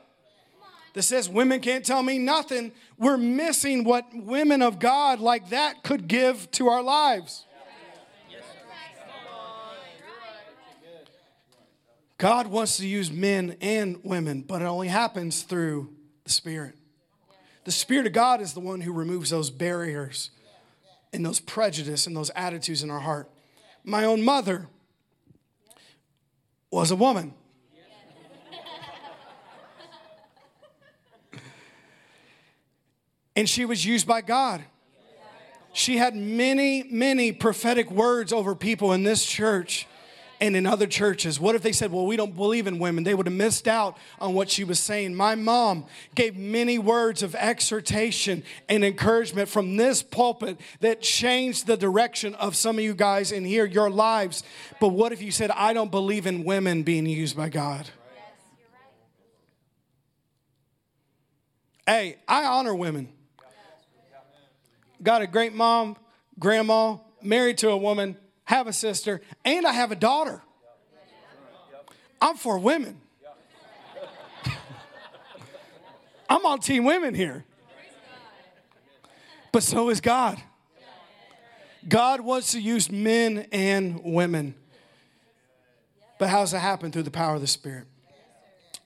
that 0.96 1.02
says 1.02 1.28
women 1.28 1.60
can't 1.60 1.84
tell 1.84 2.02
me 2.02 2.18
nothing, 2.18 2.72
we're 2.98 3.18
missing 3.18 3.84
what 3.84 4.06
women 4.14 4.62
of 4.62 4.78
God 4.78 5.20
like 5.20 5.50
that 5.50 5.82
could 5.82 6.08
give 6.08 6.50
to 6.52 6.68
our 6.68 6.82
lives. 6.82 7.44
God 12.16 12.46
wants 12.46 12.78
to 12.78 12.86
use 12.86 13.10
men 13.10 13.58
and 13.60 14.02
women, 14.04 14.40
but 14.40 14.62
it 14.62 14.64
only 14.64 14.88
happens 14.88 15.42
through 15.42 15.95
the 16.26 16.32
Spirit. 16.32 16.74
The 17.64 17.70
Spirit 17.70 18.06
of 18.06 18.12
God 18.12 18.40
is 18.40 18.52
the 18.52 18.60
one 18.60 18.80
who 18.80 18.92
removes 18.92 19.30
those 19.30 19.48
barriers 19.48 20.30
and 21.12 21.24
those 21.24 21.38
prejudice 21.38 22.06
and 22.08 22.16
those 22.16 22.30
attitudes 22.34 22.82
in 22.82 22.90
our 22.90 22.98
heart. 22.98 23.30
My 23.84 24.04
own 24.04 24.22
mother 24.22 24.66
was 26.68 26.90
a 26.90 26.96
woman. 26.96 27.32
and 33.36 33.48
she 33.48 33.64
was 33.64 33.84
used 33.84 34.06
by 34.06 34.20
God. 34.20 34.64
She 35.72 35.96
had 35.98 36.16
many, 36.16 36.82
many 36.90 37.30
prophetic 37.30 37.88
words 37.88 38.32
over 38.32 38.56
people 38.56 38.92
in 38.92 39.04
this 39.04 39.24
church 39.24 39.86
and 40.40 40.56
in 40.56 40.66
other 40.66 40.86
churches. 40.86 41.40
What 41.40 41.54
if 41.54 41.62
they 41.62 41.72
said, 41.72 41.92
Well, 41.92 42.06
we 42.06 42.16
don't 42.16 42.34
believe 42.34 42.66
in 42.66 42.78
women? 42.78 43.04
They 43.04 43.14
would 43.14 43.26
have 43.26 43.34
missed 43.34 43.68
out 43.68 43.96
on 44.20 44.34
what 44.34 44.50
she 44.50 44.64
was 44.64 44.78
saying. 44.78 45.14
My 45.14 45.34
mom 45.34 45.86
gave 46.14 46.36
many 46.36 46.78
words 46.78 47.22
of 47.22 47.34
exhortation 47.34 48.42
and 48.68 48.84
encouragement 48.84 49.48
from 49.48 49.76
this 49.76 50.02
pulpit 50.02 50.58
that 50.80 51.00
changed 51.00 51.66
the 51.66 51.76
direction 51.76 52.34
of 52.34 52.56
some 52.56 52.78
of 52.78 52.84
you 52.84 52.94
guys 52.94 53.32
in 53.32 53.44
here, 53.44 53.64
your 53.64 53.90
lives. 53.90 54.42
But 54.80 54.88
what 54.88 55.12
if 55.12 55.22
you 55.22 55.30
said, 55.30 55.50
I 55.50 55.72
don't 55.72 55.90
believe 55.90 56.26
in 56.26 56.44
women 56.44 56.82
being 56.82 57.06
used 57.06 57.36
by 57.36 57.48
God? 57.48 57.88
Hey, 61.86 62.16
I 62.26 62.44
honor 62.44 62.74
women. 62.74 63.08
Got 65.02 65.22
a 65.22 65.26
great 65.26 65.54
mom, 65.54 65.96
grandma, 66.38 66.96
married 67.22 67.58
to 67.58 67.70
a 67.70 67.76
woman, 67.76 68.16
have 68.46 68.66
a 68.66 68.72
sister, 68.72 69.20
and 69.44 69.66
I 69.66 69.72
have 69.72 69.92
a 69.92 69.96
daughter. 69.96 70.42
I'm 72.20 72.36
for 72.36 72.58
women. 72.58 73.00
I'm 76.30 76.46
on 76.46 76.60
team 76.60 76.84
women 76.84 77.14
here. 77.14 77.44
But 79.52 79.62
so 79.62 79.90
is 79.90 80.00
God. 80.00 80.40
God 81.88 82.20
wants 82.20 82.52
to 82.52 82.60
use 82.60 82.90
men 82.90 83.46
and 83.52 84.00
women. 84.02 84.54
But 86.18 86.30
how's 86.30 86.54
it 86.54 86.58
happen? 86.58 86.90
Through 86.90 87.02
the 87.02 87.10
power 87.10 87.34
of 87.34 87.40
the 87.40 87.46
Spirit. 87.46 87.84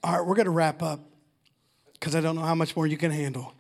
All 0.03 0.19
right, 0.19 0.27
we're 0.27 0.35
going 0.35 0.47
to 0.47 0.51
wrap 0.51 0.83
up 0.83 1.01
because 1.95 2.17
I 2.17 2.21
don't 2.21 2.35
know 2.35 2.43
how 2.43 2.55
much 2.55 2.75
more 2.75 2.87
you 2.87 2.97
can 2.97 3.11
handle 3.11 3.55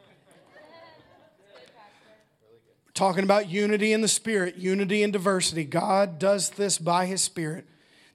talking 2.94 3.24
about 3.24 3.48
unity 3.48 3.92
in 3.92 4.00
the 4.00 4.08
Spirit, 4.08 4.56
unity 4.56 5.02
in 5.02 5.10
diversity. 5.10 5.64
God 5.64 6.18
does 6.18 6.50
this 6.50 6.78
by 6.78 7.06
His 7.06 7.20
Spirit. 7.20 7.66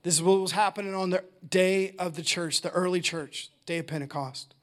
This 0.02 0.14
is 0.14 0.22
what 0.22 0.40
was 0.40 0.52
happening 0.52 0.94
on 0.94 1.10
the 1.10 1.24
day 1.48 1.94
of 1.98 2.14
the 2.14 2.22
church, 2.22 2.60
the 2.60 2.70
early 2.70 3.00
church, 3.00 3.50
day 3.64 3.78
of 3.78 3.86
Pentecost. 3.86 4.54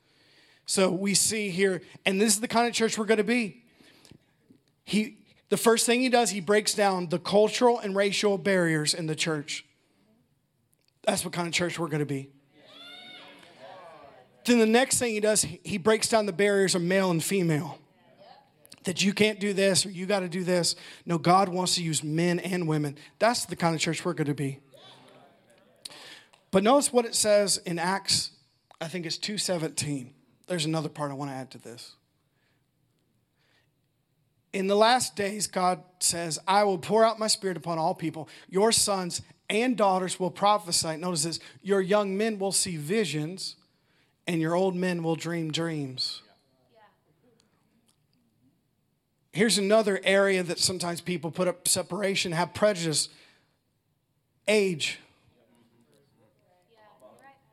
So 0.65 0.89
we 0.91 1.13
see 1.13 1.49
here, 1.49 1.81
and 2.05 2.21
this 2.21 2.33
is 2.33 2.39
the 2.39 2.47
kind 2.47 2.67
of 2.67 2.73
church 2.73 2.97
we're 2.97 3.05
going 3.05 3.17
to 3.17 3.23
be. 3.23 3.63
He, 4.85 5.17
the 5.49 5.57
first 5.57 5.85
thing 5.85 5.99
he 5.99 6.09
does, 6.09 6.29
he 6.29 6.39
breaks 6.39 6.73
down 6.73 7.09
the 7.09 7.19
cultural 7.19 7.79
and 7.79 7.95
racial 7.95 8.37
barriers 8.37 8.93
in 8.93 9.07
the 9.07 9.15
church. 9.15 9.65
That's 11.05 11.25
what 11.25 11.33
kind 11.33 11.47
of 11.47 11.53
church 11.53 11.77
we're 11.77 11.87
going 11.87 11.99
to 11.99 12.05
be. 12.05 12.29
Then 14.45 14.59
the 14.59 14.65
next 14.65 14.99
thing 14.99 15.13
he 15.13 15.19
does, 15.19 15.45
he 15.63 15.77
breaks 15.77 16.09
down 16.09 16.25
the 16.25 16.33
barriers 16.33 16.75
of 16.75 16.81
male 16.81 17.11
and 17.11 17.23
female 17.23 17.79
that 18.83 19.03
you 19.03 19.13
can't 19.13 19.39
do 19.39 19.53
this 19.53 19.85
or 19.85 19.89
you 19.89 20.05
got 20.05 20.21
to 20.21 20.29
do 20.29 20.43
this. 20.43 20.75
No, 21.05 21.17
God 21.17 21.49
wants 21.49 21.75
to 21.75 21.83
use 21.83 22.03
men 22.03 22.39
and 22.39 22.67
women. 22.67 22.97
That's 23.19 23.45
the 23.45 23.55
kind 23.55 23.75
of 23.75 23.81
church 23.81 24.03
we're 24.03 24.13
going 24.13 24.27
to 24.27 24.33
be. 24.33 24.59
But 26.51 26.63
notice 26.63 26.93
what 26.93 27.05
it 27.05 27.15
says 27.15 27.57
in 27.65 27.79
Acts, 27.79 28.31
I 28.79 28.87
think 28.87 29.05
it's 29.05 29.17
2:17. 29.17 30.11
There's 30.47 30.65
another 30.65 30.89
part 30.89 31.09
I 31.09 31.15
want 31.15 31.31
to 31.31 31.35
add 31.35 31.51
to 31.51 31.57
this. 31.57 31.95
In 34.51 34.67
the 34.67 34.75
last 34.75 35.15
days, 35.15 35.47
God 35.47 35.81
says, 35.99 36.37
I 36.47 36.63
will 36.63 36.77
pour 36.77 37.03
out 37.03 37.17
my 37.17 37.27
spirit 37.27 37.57
upon 37.57 37.79
all 37.79 37.95
people. 37.95 38.29
Your 38.47 38.71
sons 38.71 39.21
and 39.49 39.75
daughters 39.75 40.19
will 40.19 40.29
prophesy. 40.29 40.97
Notice 40.97 41.23
this 41.23 41.39
your 41.61 41.81
young 41.81 42.17
men 42.17 42.37
will 42.37 42.51
see 42.51 42.77
visions, 42.77 43.55
and 44.27 44.39
your 44.41 44.53
old 44.53 44.75
men 44.75 45.01
will 45.01 45.15
dream 45.15 45.51
dreams. 45.51 46.22
Here's 49.33 49.57
another 49.57 49.99
area 50.03 50.43
that 50.43 50.59
sometimes 50.59 51.01
people 51.01 51.31
put 51.31 51.47
up 51.47 51.67
separation, 51.67 52.31
have 52.31 52.53
prejudice 52.53 53.09
age. 54.47 54.99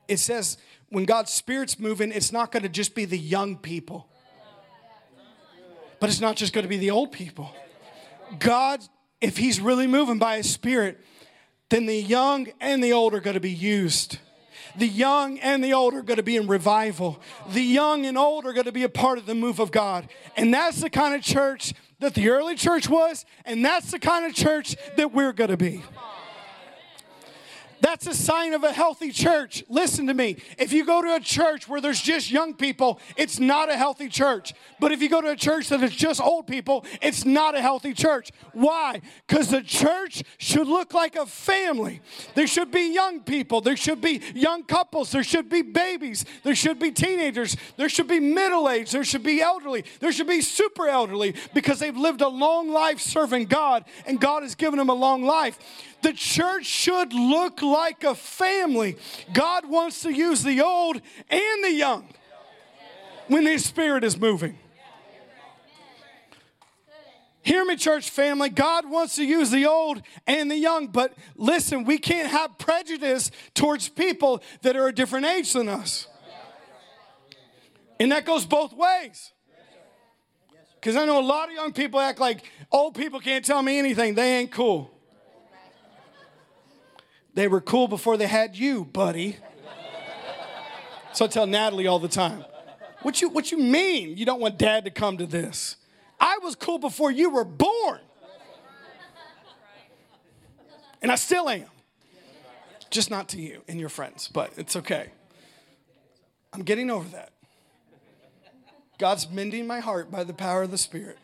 It 0.06 0.18
says 0.18 0.58
when 0.90 1.04
God's 1.04 1.32
Spirit's 1.32 1.78
moving, 1.78 2.12
it's 2.12 2.32
not 2.32 2.52
going 2.52 2.62
to 2.62 2.68
just 2.68 2.94
be 2.94 3.04
the 3.04 3.18
young 3.18 3.56
people, 3.56 4.06
but 5.98 6.08
it's 6.08 6.20
not 6.20 6.36
just 6.36 6.52
going 6.52 6.64
to 6.64 6.68
be 6.68 6.76
the 6.76 6.90
old 6.90 7.10
people. 7.10 7.50
God 8.38 8.80
if 9.20 9.36
he's 9.36 9.60
really 9.60 9.86
moving 9.86 10.18
by 10.18 10.38
his 10.38 10.50
spirit, 10.50 10.98
then 11.68 11.86
the 11.86 11.96
young 11.96 12.48
and 12.60 12.82
the 12.82 12.92
old 12.92 13.14
are 13.14 13.20
going 13.20 13.34
to 13.34 13.40
be 13.40 13.50
used. 13.50 14.18
The 14.76 14.86
young 14.86 15.38
and 15.40 15.62
the 15.62 15.74
old 15.74 15.94
are 15.94 16.02
going 16.02 16.18
to 16.18 16.22
be 16.22 16.36
in 16.36 16.46
revival. 16.46 17.20
The 17.48 17.62
young 17.62 18.06
and 18.06 18.16
old 18.16 18.46
are 18.46 18.52
going 18.52 18.64
to 18.64 18.72
be 18.72 18.84
a 18.84 18.88
part 18.88 19.18
of 19.18 19.26
the 19.26 19.34
move 19.34 19.58
of 19.58 19.70
God. 19.70 20.08
And 20.36 20.52
that's 20.52 20.80
the 20.80 20.90
kind 20.90 21.14
of 21.14 21.22
church 21.22 21.74
that 22.00 22.14
the 22.14 22.30
early 22.30 22.54
church 22.54 22.88
was, 22.88 23.26
and 23.44 23.64
that's 23.64 23.90
the 23.90 23.98
kind 23.98 24.24
of 24.24 24.34
church 24.34 24.74
that 24.96 25.12
we're 25.12 25.32
going 25.32 25.50
to 25.50 25.56
be. 25.56 25.82
That's 27.80 28.06
a 28.06 28.14
sign 28.14 28.52
of 28.52 28.62
a 28.62 28.72
healthy 28.72 29.10
church. 29.10 29.64
Listen 29.68 30.06
to 30.08 30.14
me. 30.14 30.36
If 30.58 30.72
you 30.72 30.84
go 30.84 31.00
to 31.00 31.14
a 31.14 31.20
church 31.20 31.66
where 31.66 31.80
there's 31.80 32.00
just 32.00 32.30
young 32.30 32.54
people, 32.54 33.00
it's 33.16 33.38
not 33.38 33.70
a 33.70 33.76
healthy 33.76 34.08
church. 34.08 34.52
But 34.78 34.92
if 34.92 35.00
you 35.00 35.08
go 35.08 35.22
to 35.22 35.30
a 35.30 35.36
church 35.36 35.68
that 35.70 35.82
is 35.82 35.94
just 35.94 36.20
old 36.20 36.46
people, 36.46 36.84
it's 37.00 37.24
not 37.24 37.56
a 37.56 37.62
healthy 37.62 37.94
church. 37.94 38.32
Why? 38.52 39.00
Because 39.26 39.48
the 39.48 39.62
church 39.62 40.22
should 40.36 40.66
look 40.66 40.92
like 40.92 41.16
a 41.16 41.24
family. 41.24 42.02
There 42.34 42.46
should 42.46 42.70
be 42.70 42.92
young 42.92 43.20
people, 43.20 43.60
there 43.60 43.76
should 43.76 44.00
be 44.00 44.20
young 44.34 44.62
couples, 44.62 45.10
there 45.10 45.24
should 45.24 45.48
be 45.48 45.62
babies, 45.62 46.24
there 46.42 46.54
should 46.54 46.78
be 46.78 46.90
teenagers, 46.90 47.56
there 47.76 47.88
should 47.88 48.08
be 48.08 48.20
middle 48.20 48.68
aged, 48.68 48.92
there 48.92 49.04
should 49.04 49.22
be 49.22 49.40
elderly, 49.40 49.84
there 50.00 50.12
should 50.12 50.26
be 50.26 50.40
super 50.40 50.88
elderly 50.88 51.34
because 51.54 51.78
they've 51.78 51.96
lived 51.96 52.20
a 52.20 52.28
long 52.28 52.70
life 52.70 53.00
serving 53.00 53.46
God 53.46 53.84
and 54.06 54.20
God 54.20 54.42
has 54.42 54.54
given 54.54 54.78
them 54.78 54.88
a 54.88 54.94
long 54.94 55.22
life. 55.22 55.58
The 56.02 56.12
church 56.12 56.64
should 56.64 57.12
look 57.12 57.60
like 57.62 58.04
a 58.04 58.14
family. 58.14 58.96
God 59.32 59.66
wants 59.66 60.02
to 60.02 60.10
use 60.10 60.42
the 60.42 60.62
old 60.62 61.00
and 61.28 61.64
the 61.64 61.72
young 61.72 62.06
when 63.28 63.46
His 63.46 63.64
Spirit 63.64 64.04
is 64.04 64.18
moving. 64.18 64.58
Hear 67.42 67.64
me, 67.64 67.76
church 67.76 68.10
family. 68.10 68.50
God 68.50 68.88
wants 68.90 69.16
to 69.16 69.24
use 69.24 69.50
the 69.50 69.66
old 69.66 70.02
and 70.26 70.50
the 70.50 70.56
young, 70.56 70.88
but 70.88 71.14
listen, 71.36 71.84
we 71.84 71.98
can't 71.98 72.28
have 72.28 72.58
prejudice 72.58 73.30
towards 73.54 73.88
people 73.88 74.42
that 74.62 74.76
are 74.76 74.88
a 74.88 74.92
different 74.92 75.26
age 75.26 75.52
than 75.54 75.68
us. 75.68 76.06
And 77.98 78.12
that 78.12 78.26
goes 78.26 78.44
both 78.44 78.72
ways. 78.74 79.32
Because 80.74 80.96
I 80.96 81.04
know 81.04 81.20
a 81.20 81.24
lot 81.24 81.48
of 81.48 81.54
young 81.54 81.72
people 81.72 82.00
act 82.00 82.18
like 82.18 82.44
old 82.72 82.94
people 82.94 83.20
can't 83.20 83.44
tell 83.44 83.62
me 83.62 83.78
anything, 83.78 84.14
they 84.14 84.38
ain't 84.38 84.50
cool. 84.50 84.90
They 87.34 87.48
were 87.48 87.60
cool 87.60 87.88
before 87.88 88.16
they 88.16 88.26
had 88.26 88.56
you, 88.56 88.84
buddy. 88.84 89.36
So 91.12 91.24
I 91.24 91.28
tell 91.28 91.46
Natalie 91.46 91.86
all 91.86 91.98
the 91.98 92.08
time, 92.08 92.44
what 93.02 93.20
you, 93.20 93.28
what 93.28 93.50
you 93.50 93.58
mean 93.58 94.16
you 94.16 94.26
don't 94.26 94.40
want 94.40 94.58
dad 94.58 94.84
to 94.84 94.90
come 94.90 95.16
to 95.18 95.26
this? 95.26 95.76
I 96.20 96.38
was 96.42 96.54
cool 96.54 96.78
before 96.78 97.10
you 97.10 97.30
were 97.30 97.44
born. 97.44 98.00
And 101.02 101.10
I 101.10 101.14
still 101.14 101.48
am. 101.48 101.64
Just 102.90 103.10
not 103.10 103.28
to 103.30 103.40
you 103.40 103.62
and 103.68 103.80
your 103.80 103.88
friends, 103.88 104.28
but 104.28 104.52
it's 104.56 104.76
okay. 104.76 105.10
I'm 106.52 106.62
getting 106.62 106.90
over 106.90 107.08
that. 107.10 107.30
God's 108.98 109.30
mending 109.30 109.66
my 109.66 109.80
heart 109.80 110.10
by 110.10 110.24
the 110.24 110.34
power 110.34 110.62
of 110.62 110.70
the 110.70 110.78
Spirit. 110.78 111.16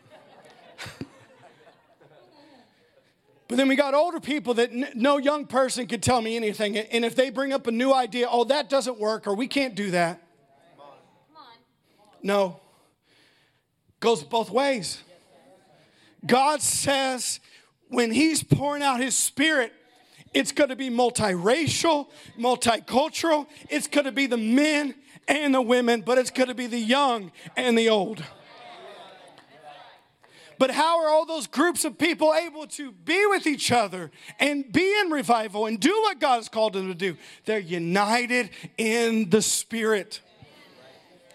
But 3.47 3.55
then 3.55 3.67
we 3.69 3.75
got 3.75 3.93
older 3.93 4.19
people 4.19 4.55
that 4.55 4.71
n- 4.71 4.89
no 4.93 5.17
young 5.17 5.45
person 5.45 5.87
could 5.87 6.03
tell 6.03 6.21
me 6.21 6.35
anything. 6.35 6.77
And 6.77 7.05
if 7.05 7.15
they 7.15 7.29
bring 7.29 7.53
up 7.53 7.65
a 7.67 7.71
new 7.71 7.93
idea, 7.93 8.27
oh, 8.29 8.43
that 8.45 8.69
doesn't 8.69 8.99
work, 8.99 9.25
or 9.25 9.35
we 9.35 9.47
can't 9.47 9.73
do 9.73 9.91
that. 9.91 10.21
No. 12.21 12.59
Goes 13.99 14.23
both 14.23 14.49
ways. 14.49 15.01
God 16.25 16.61
says 16.61 17.39
when 17.89 18.11
He's 18.11 18.43
pouring 18.43 18.83
out 18.83 18.99
His 18.99 19.15
Spirit, 19.15 19.73
it's 20.33 20.51
going 20.51 20.69
to 20.69 20.75
be 20.75 20.89
multiracial, 20.89 22.07
multicultural. 22.37 23.47
It's 23.69 23.87
going 23.87 24.05
to 24.05 24.11
be 24.11 24.27
the 24.27 24.37
men 24.37 24.93
and 25.27 25.53
the 25.53 25.61
women, 25.61 26.01
but 26.01 26.17
it's 26.17 26.31
going 26.31 26.49
to 26.49 26.55
be 26.55 26.67
the 26.67 26.79
young 26.79 27.31
and 27.55 27.77
the 27.77 27.89
old. 27.89 28.23
But 30.59 30.71
how 30.71 30.99
are 30.99 31.09
all 31.09 31.25
those 31.25 31.45
groups 31.45 31.85
of 31.85 31.97
people 31.97 32.33
able 32.33 32.65
to 32.67 32.91
be 32.91 33.25
with 33.27 33.45
each 33.45 33.71
other 33.71 34.11
and 34.39 34.71
be 34.71 34.99
in 35.01 35.11
revival 35.11 35.67
and 35.67 35.79
do 35.79 35.91
what 36.01 36.19
God 36.19 36.37
has 36.37 36.49
called 36.49 36.73
them 36.73 36.87
to 36.87 36.95
do? 36.95 37.15
They're 37.45 37.59
united 37.59 38.49
in 38.77 39.29
the 39.29 39.41
Spirit. 39.41 40.21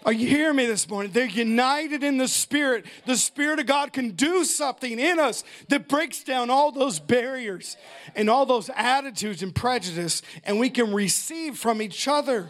Are 0.05 0.13
you 0.13 0.27
hearing 0.27 0.57
me 0.57 0.67
this 0.67 0.89
morning? 0.89 1.13
They're 1.13 1.27
united 1.27 2.03
in 2.03 2.19
the 2.19 2.27
Spirit. 2.27 2.87
The 3.07 3.17
Spirit 3.17 3.61
of 3.61 3.67
God 3.67 3.93
can 3.93 4.11
do 4.11 4.45
something 4.45 4.99
in 4.99 5.21
us 5.21 5.45
that 5.69 5.89
breaks 5.89 6.25
down 6.25 6.51
all 6.51 6.73
those 6.73 6.99
barriers 6.99 7.77
and 8.17 8.29
all 8.29 8.45
those 8.45 8.69
attitudes 8.75 9.43
and 9.43 9.55
prejudice, 9.55 10.23
and 10.43 10.59
we 10.59 10.71
can 10.71 10.93
receive 10.93 11.57
from 11.57 11.81
each 11.81 12.09
other. 12.09 12.49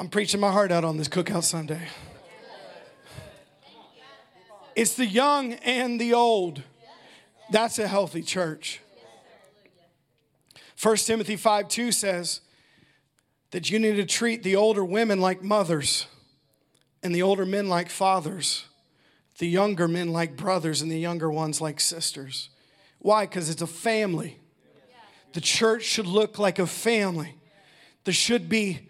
I'm 0.00 0.08
preaching 0.08 0.40
my 0.40 0.50
heart 0.50 0.72
out 0.72 0.84
on 0.84 0.96
this 0.96 1.08
Cookout 1.08 1.44
Sunday. 1.44 1.86
It's 4.74 4.94
the 4.94 5.06
young 5.06 5.54
and 5.54 6.00
the 6.00 6.14
old. 6.14 6.62
That's 7.50 7.78
a 7.78 7.86
healthy 7.86 8.22
church. 8.22 8.80
1 10.82 10.96
Timothy 10.96 11.36
5 11.36 11.68
2 11.68 11.92
says 11.92 12.40
that 13.50 13.70
you 13.70 13.78
need 13.78 13.96
to 13.96 14.04
treat 14.04 14.42
the 14.42 14.56
older 14.56 14.84
women 14.84 15.20
like 15.20 15.42
mothers, 15.42 16.06
and 17.02 17.14
the 17.14 17.22
older 17.22 17.46
men 17.46 17.68
like 17.68 17.90
fathers, 17.90 18.66
the 19.38 19.48
younger 19.48 19.88
men 19.88 20.12
like 20.12 20.36
brothers, 20.36 20.82
and 20.82 20.90
the 20.90 20.98
younger 20.98 21.30
ones 21.30 21.60
like 21.60 21.80
sisters. 21.80 22.50
Why? 22.98 23.24
Because 23.26 23.48
it's 23.48 23.62
a 23.62 23.66
family. 23.66 24.38
The 25.32 25.40
church 25.40 25.84
should 25.84 26.06
look 26.06 26.38
like 26.38 26.58
a 26.58 26.66
family. 26.66 27.36
There 28.04 28.14
should 28.14 28.48
be 28.48 28.88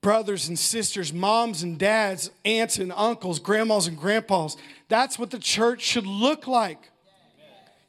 brothers 0.00 0.48
and 0.48 0.58
sisters, 0.58 1.12
moms 1.12 1.62
and 1.62 1.78
dads, 1.78 2.30
aunts 2.44 2.78
and 2.78 2.92
uncles, 2.96 3.38
grandmas 3.38 3.86
and 3.86 3.98
grandpas. 3.98 4.56
That's 4.88 5.18
what 5.18 5.30
the 5.30 5.38
church 5.38 5.82
should 5.82 6.06
look 6.06 6.46
like. 6.46 6.90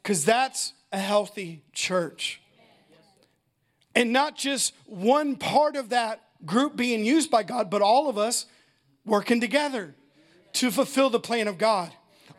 Because 0.04 0.26
that's 0.26 0.74
a 0.92 0.98
healthy 0.98 1.64
church. 1.74 2.41
And 3.96 4.14
not 4.14 4.38
just 4.38 4.74
one 4.86 5.36
part 5.36 5.76
of 5.76 5.90
that 5.90 6.22
group 6.46 6.76
being 6.76 7.06
used 7.06 7.30
by 7.30 7.44
God, 7.44 7.70
but 7.70 7.82
all 7.82 8.10
of 8.10 8.18
us 8.18 8.46
working 9.06 9.42
together 9.42 9.94
to 10.54 10.72
fulfill 10.72 11.10
the 11.10 11.20
plan 11.20 11.48
of 11.48 11.58
God. 11.58 11.92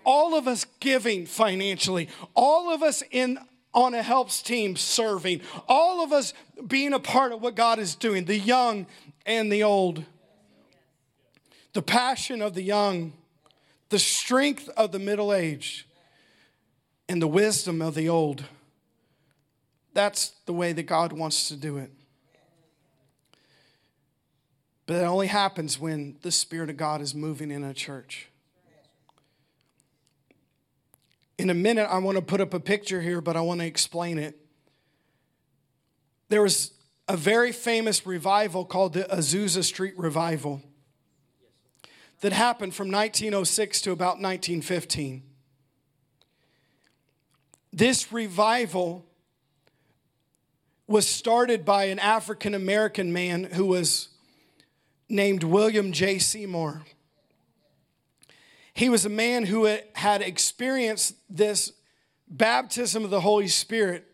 All 0.05 0.35
of 0.35 0.49
us 0.49 0.67
giving 0.81 1.27
financially, 1.27 2.09
all 2.35 2.73
of 2.73 2.83
us 2.83 3.03
in 3.11 3.39
on 3.75 3.95
a 3.95 4.03
helps 4.03 4.43
team 4.43 4.77
serving, 4.77 5.41
all 5.69 6.03
of 6.03 6.13
us 6.13 6.35
being 6.67 6.93
a 6.93 6.99
part 6.99 7.33
of 7.33 7.41
what 7.41 7.55
God 7.55 7.79
is 7.79 7.95
doing, 7.95 8.27
the 8.27 8.39
young 8.39 8.87
and 9.25 9.51
the 9.51 9.63
old. 9.63 10.05
The 11.73 11.83
passion 11.83 12.43
of 12.43 12.53
the 12.53 12.63
young, 12.63 13.15
the 13.89 13.99
strength 13.99 14.69
of 14.77 14.93
the 14.93 14.99
middle 14.99 15.33
aged, 15.33 15.87
and 17.09 17.23
the 17.23 17.29
wisdom 17.29 17.81
of 17.81 17.95
the 17.95 18.11
old. 18.11 18.45
That's 19.95 20.31
the 20.47 20.53
way 20.53 20.73
that 20.73 20.85
God 20.85 21.13
wants 21.13 21.49
to 21.49 21.57
do 21.57 21.77
it. 21.77 21.91
But 24.87 24.97
it 24.97 25.05
only 25.05 25.29
happens 25.29 25.79
when 25.79 26.17
the 26.23 26.33
Spirit 26.33 26.71
of 26.71 26.77
God 26.77 27.01
is 27.01 27.15
moving 27.15 27.51
in 27.51 27.63
a 27.65 27.75
church. 27.75 28.29
In 31.39 31.51
a 31.51 31.55
minute, 31.55 31.89
I 31.91 31.99
want 31.99 32.17
to 32.17 32.23
put 32.23 32.41
up 32.41 32.55
a 32.55 32.61
picture 32.61 33.01
here, 33.01 33.21
but 33.21 33.37
I 33.37 33.41
want 33.41 33.61
to 33.61 33.67
explain 33.67 34.19
it. 34.19 34.39
There 36.29 36.43
was 36.43 36.73
a 37.09 37.17
very 37.17 37.53
famous 37.53 38.07
revival 38.07 38.65
called 38.65 38.95
the 38.95 39.05
Azusa 39.05 39.65
Street 39.65 39.95
Revival 39.97 40.63
that 42.21 42.33
happened 42.33 42.75
from 42.75 42.91
1906 42.91 43.81
to 43.83 43.91
about 43.91 44.21
1915. 44.21 45.23
This 47.73 48.13
revival 48.13 49.07
was 50.93 51.09
started 51.09 51.65
by 51.65 51.85
an 51.85 51.99
African 51.99 52.55
American 52.55 53.15
man 53.15 53.45
who 53.45 53.65
was 53.65 54.09
named 55.09 55.43
William 55.43 55.91
J. 55.91 56.19
Seymour. 56.19 56.83
He 58.75 58.91
was 58.91 59.07
a 59.07 59.09
man 59.09 59.47
who 59.47 59.65
had 59.95 60.21
experienced 60.21 61.15
this 61.31 61.73
baptism 62.29 63.05
of 63.05 63.11
the 63.11 63.23
Holy 63.23 63.49
Spirit 63.49 64.07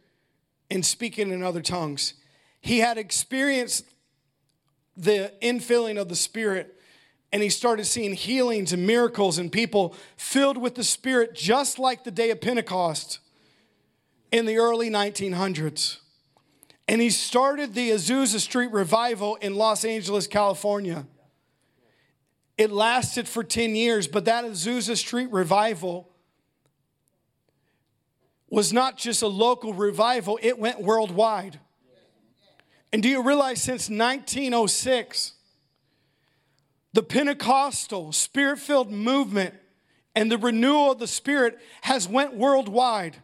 in 0.70 0.84
speaking 0.84 1.32
in 1.32 1.42
other 1.42 1.62
tongues. 1.62 2.14
He 2.60 2.78
had 2.78 2.96
experienced 2.96 3.84
the 4.96 5.32
infilling 5.42 6.00
of 6.00 6.08
the 6.08 6.16
Spirit 6.16 6.80
and 7.32 7.42
he 7.42 7.48
started 7.48 7.86
seeing 7.86 8.14
healings 8.14 8.72
and 8.72 8.86
miracles 8.86 9.36
and 9.36 9.50
people 9.50 9.96
filled 10.16 10.56
with 10.56 10.76
the 10.76 10.84
Spirit, 10.84 11.34
just 11.34 11.80
like 11.80 12.04
the 12.04 12.12
day 12.12 12.30
of 12.30 12.40
Pentecost 12.40 13.18
in 14.30 14.46
the 14.46 14.58
early 14.58 14.88
1900s. 14.90 15.98
And 16.88 17.00
he 17.00 17.10
started 17.10 17.74
the 17.74 17.90
Azusa 17.90 18.40
Street 18.40 18.72
Revival 18.72 19.36
in 19.36 19.54
Los 19.54 19.84
Angeles, 19.84 20.26
California. 20.26 21.06
It 22.56 22.72
lasted 22.72 23.28
for 23.28 23.44
10 23.44 23.76
years, 23.76 24.08
but 24.08 24.24
that 24.24 24.44
Azusa 24.44 24.96
Street 24.96 25.30
revival 25.30 26.08
was 28.48 28.72
not 28.72 28.96
just 28.96 29.22
a 29.22 29.28
local 29.28 29.74
revival, 29.74 30.38
it 30.42 30.58
went 30.58 30.80
worldwide. 30.80 31.60
And 32.90 33.02
do 33.02 33.08
you 33.08 33.22
realize 33.22 33.62
since 33.62 33.90
1906, 33.90 35.34
the 36.94 37.02
Pentecostal 37.02 38.12
spirit 38.12 38.58
filled 38.58 38.90
movement 38.90 39.54
and 40.18 40.32
the 40.32 40.38
renewal 40.38 40.92
of 40.92 40.98
the 40.98 41.06
Spirit 41.06 41.60
has 41.82 42.08
went 42.08 42.34
worldwide. 42.34 43.16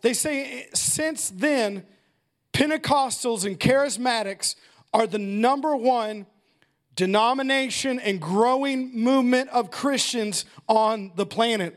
They 0.00 0.14
say 0.14 0.68
since 0.72 1.28
then, 1.28 1.84
Pentecostals 2.56 3.44
and 3.44 3.60
charismatics 3.60 4.54
are 4.94 5.06
the 5.06 5.18
number 5.18 5.76
one 5.76 6.24
denomination 6.94 8.00
and 8.00 8.18
growing 8.18 8.98
movement 8.98 9.50
of 9.50 9.70
Christians 9.70 10.46
on 10.66 11.12
the 11.16 11.26
planet. 11.26 11.76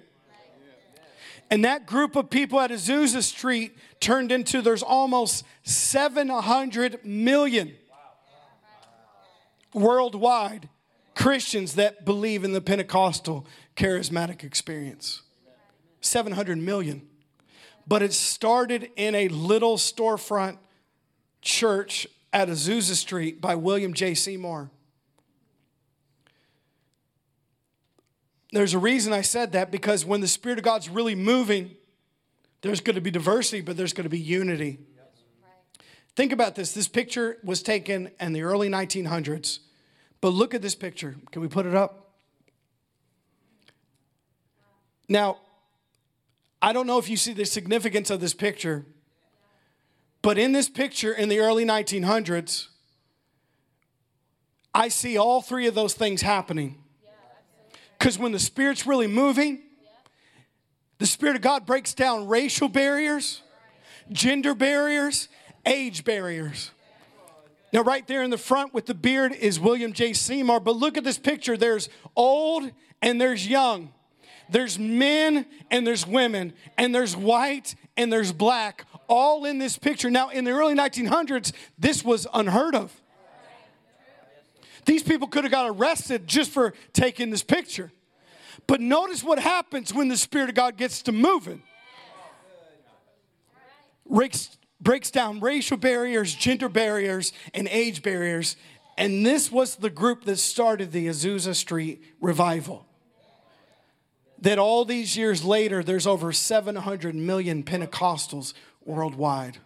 And 1.51 1.65
that 1.65 1.85
group 1.85 2.15
of 2.15 2.29
people 2.29 2.61
at 2.61 2.71
Azusa 2.71 3.21
Street 3.23 3.75
turned 3.99 4.31
into 4.31 4.61
there's 4.61 4.81
almost 4.81 5.43
700 5.63 7.03
million 7.03 7.75
worldwide 9.73 10.69
Christians 11.13 11.75
that 11.75 12.05
believe 12.05 12.45
in 12.45 12.53
the 12.53 12.61
Pentecostal 12.61 13.45
charismatic 13.75 14.45
experience. 14.45 15.23
700 15.99 16.57
million. 16.57 17.05
But 17.85 18.01
it 18.01 18.13
started 18.13 18.89
in 18.95 19.13
a 19.13 19.27
little 19.27 19.75
storefront 19.75 20.57
church 21.41 22.07
at 22.31 22.47
Azusa 22.47 22.95
Street 22.95 23.41
by 23.41 23.55
William 23.55 23.93
J. 23.93 24.13
Seymour. 24.13 24.69
There's 28.51 28.73
a 28.73 28.79
reason 28.79 29.13
I 29.13 29.21
said 29.21 29.51
that 29.51 29.71
because 29.71 30.05
when 30.05 30.21
the 30.21 30.27
Spirit 30.27 30.57
of 30.57 30.63
God's 30.63 30.89
really 30.89 31.15
moving, 31.15 31.75
there's 32.61 32.81
going 32.81 32.95
to 32.95 33.01
be 33.01 33.11
diversity, 33.11 33.61
but 33.61 33.77
there's 33.77 33.93
going 33.93 34.05
to 34.05 34.09
be 34.09 34.19
unity. 34.19 34.79
Think 36.15 36.33
about 36.33 36.55
this. 36.55 36.73
This 36.73 36.87
picture 36.87 37.37
was 37.43 37.61
taken 37.61 38.11
in 38.19 38.33
the 38.33 38.41
early 38.41 38.69
1900s, 38.69 39.59
but 40.19 40.29
look 40.29 40.53
at 40.53 40.61
this 40.61 40.75
picture. 40.75 41.15
Can 41.31 41.41
we 41.41 41.47
put 41.47 41.65
it 41.65 41.75
up? 41.75 42.09
Now, 45.07 45.37
I 46.61 46.73
don't 46.73 46.87
know 46.87 46.97
if 46.97 47.07
you 47.07 47.17
see 47.17 47.33
the 47.33 47.45
significance 47.45 48.09
of 48.09 48.19
this 48.19 48.33
picture, 48.33 48.85
but 50.21 50.37
in 50.37 50.51
this 50.51 50.69
picture 50.69 51.13
in 51.13 51.29
the 51.29 51.39
early 51.39 51.65
1900s, 51.65 52.67
I 54.73 54.89
see 54.89 55.17
all 55.17 55.41
three 55.41 55.67
of 55.67 55.75
those 55.75 55.93
things 55.93 56.21
happening. 56.21 56.77
Because 57.97 58.17
when 58.17 58.31
the 58.31 58.39
Spirit's 58.39 58.85
really 58.85 59.07
moving, 59.07 59.61
the 60.99 61.05
Spirit 61.05 61.35
of 61.35 61.41
God 61.41 61.65
breaks 61.65 61.93
down 61.93 62.27
racial 62.27 62.69
barriers, 62.69 63.41
gender 64.11 64.53
barriers, 64.53 65.27
age 65.65 66.03
barriers. 66.03 66.71
Now, 67.71 67.83
right 67.83 68.05
there 68.07 68.23
in 68.23 68.31
the 68.31 68.37
front 68.37 68.73
with 68.73 68.85
the 68.85 68.95
beard 68.95 69.33
is 69.33 69.59
William 69.59 69.93
J. 69.93 70.13
Seymour, 70.13 70.59
but 70.59 70.75
look 70.75 70.97
at 70.97 71.03
this 71.03 71.19
picture. 71.19 71.55
There's 71.55 71.87
old 72.15 72.71
and 73.01 73.21
there's 73.21 73.47
young. 73.47 73.93
There's 74.49 74.79
men 74.79 75.45
and 75.69 75.85
there's 75.85 76.07
women, 76.07 76.53
and 76.77 76.93
there's 76.93 77.15
white 77.15 77.75
and 77.95 78.11
there's 78.11 78.31
black, 78.31 78.85
all 79.09 79.43
in 79.43 79.57
this 79.57 79.77
picture. 79.77 80.09
Now, 80.09 80.29
in 80.29 80.45
the 80.45 80.51
early 80.51 80.75
1900s, 80.75 81.51
this 81.77 82.05
was 82.05 82.25
unheard 82.33 82.75
of. 82.75 82.93
These 84.85 85.03
people 85.03 85.27
could 85.27 85.43
have 85.43 85.51
got 85.51 85.69
arrested 85.69 86.25
just 86.25 86.51
for 86.51 86.73
taking 86.93 87.29
this 87.29 87.43
picture. 87.43 87.91
But 88.65 88.81
notice 88.81 89.23
what 89.23 89.39
happens 89.39 89.93
when 89.93 90.07
the 90.07 90.17
Spirit 90.17 90.49
of 90.49 90.55
God 90.55 90.77
gets 90.77 91.01
to 91.03 91.11
moving. 91.11 91.63
Breaks, 94.09 94.57
breaks 94.81 95.11
down 95.11 95.39
racial 95.39 95.77
barriers, 95.77 96.33
gender 96.33 96.69
barriers, 96.69 97.33
and 97.53 97.67
age 97.67 98.01
barriers. 98.01 98.55
And 98.97 99.25
this 99.25 99.51
was 99.51 99.75
the 99.75 99.89
group 99.89 100.25
that 100.25 100.37
started 100.37 100.91
the 100.91 101.07
Azusa 101.07 101.55
Street 101.55 102.03
revival. 102.19 102.85
That 104.41 104.57
all 104.57 104.85
these 104.85 105.17
years 105.17 105.43
later, 105.43 105.83
there's 105.83 106.07
over 106.07 106.31
700 106.31 107.13
million 107.13 107.63
Pentecostals 107.63 108.53
worldwide. 108.89 109.57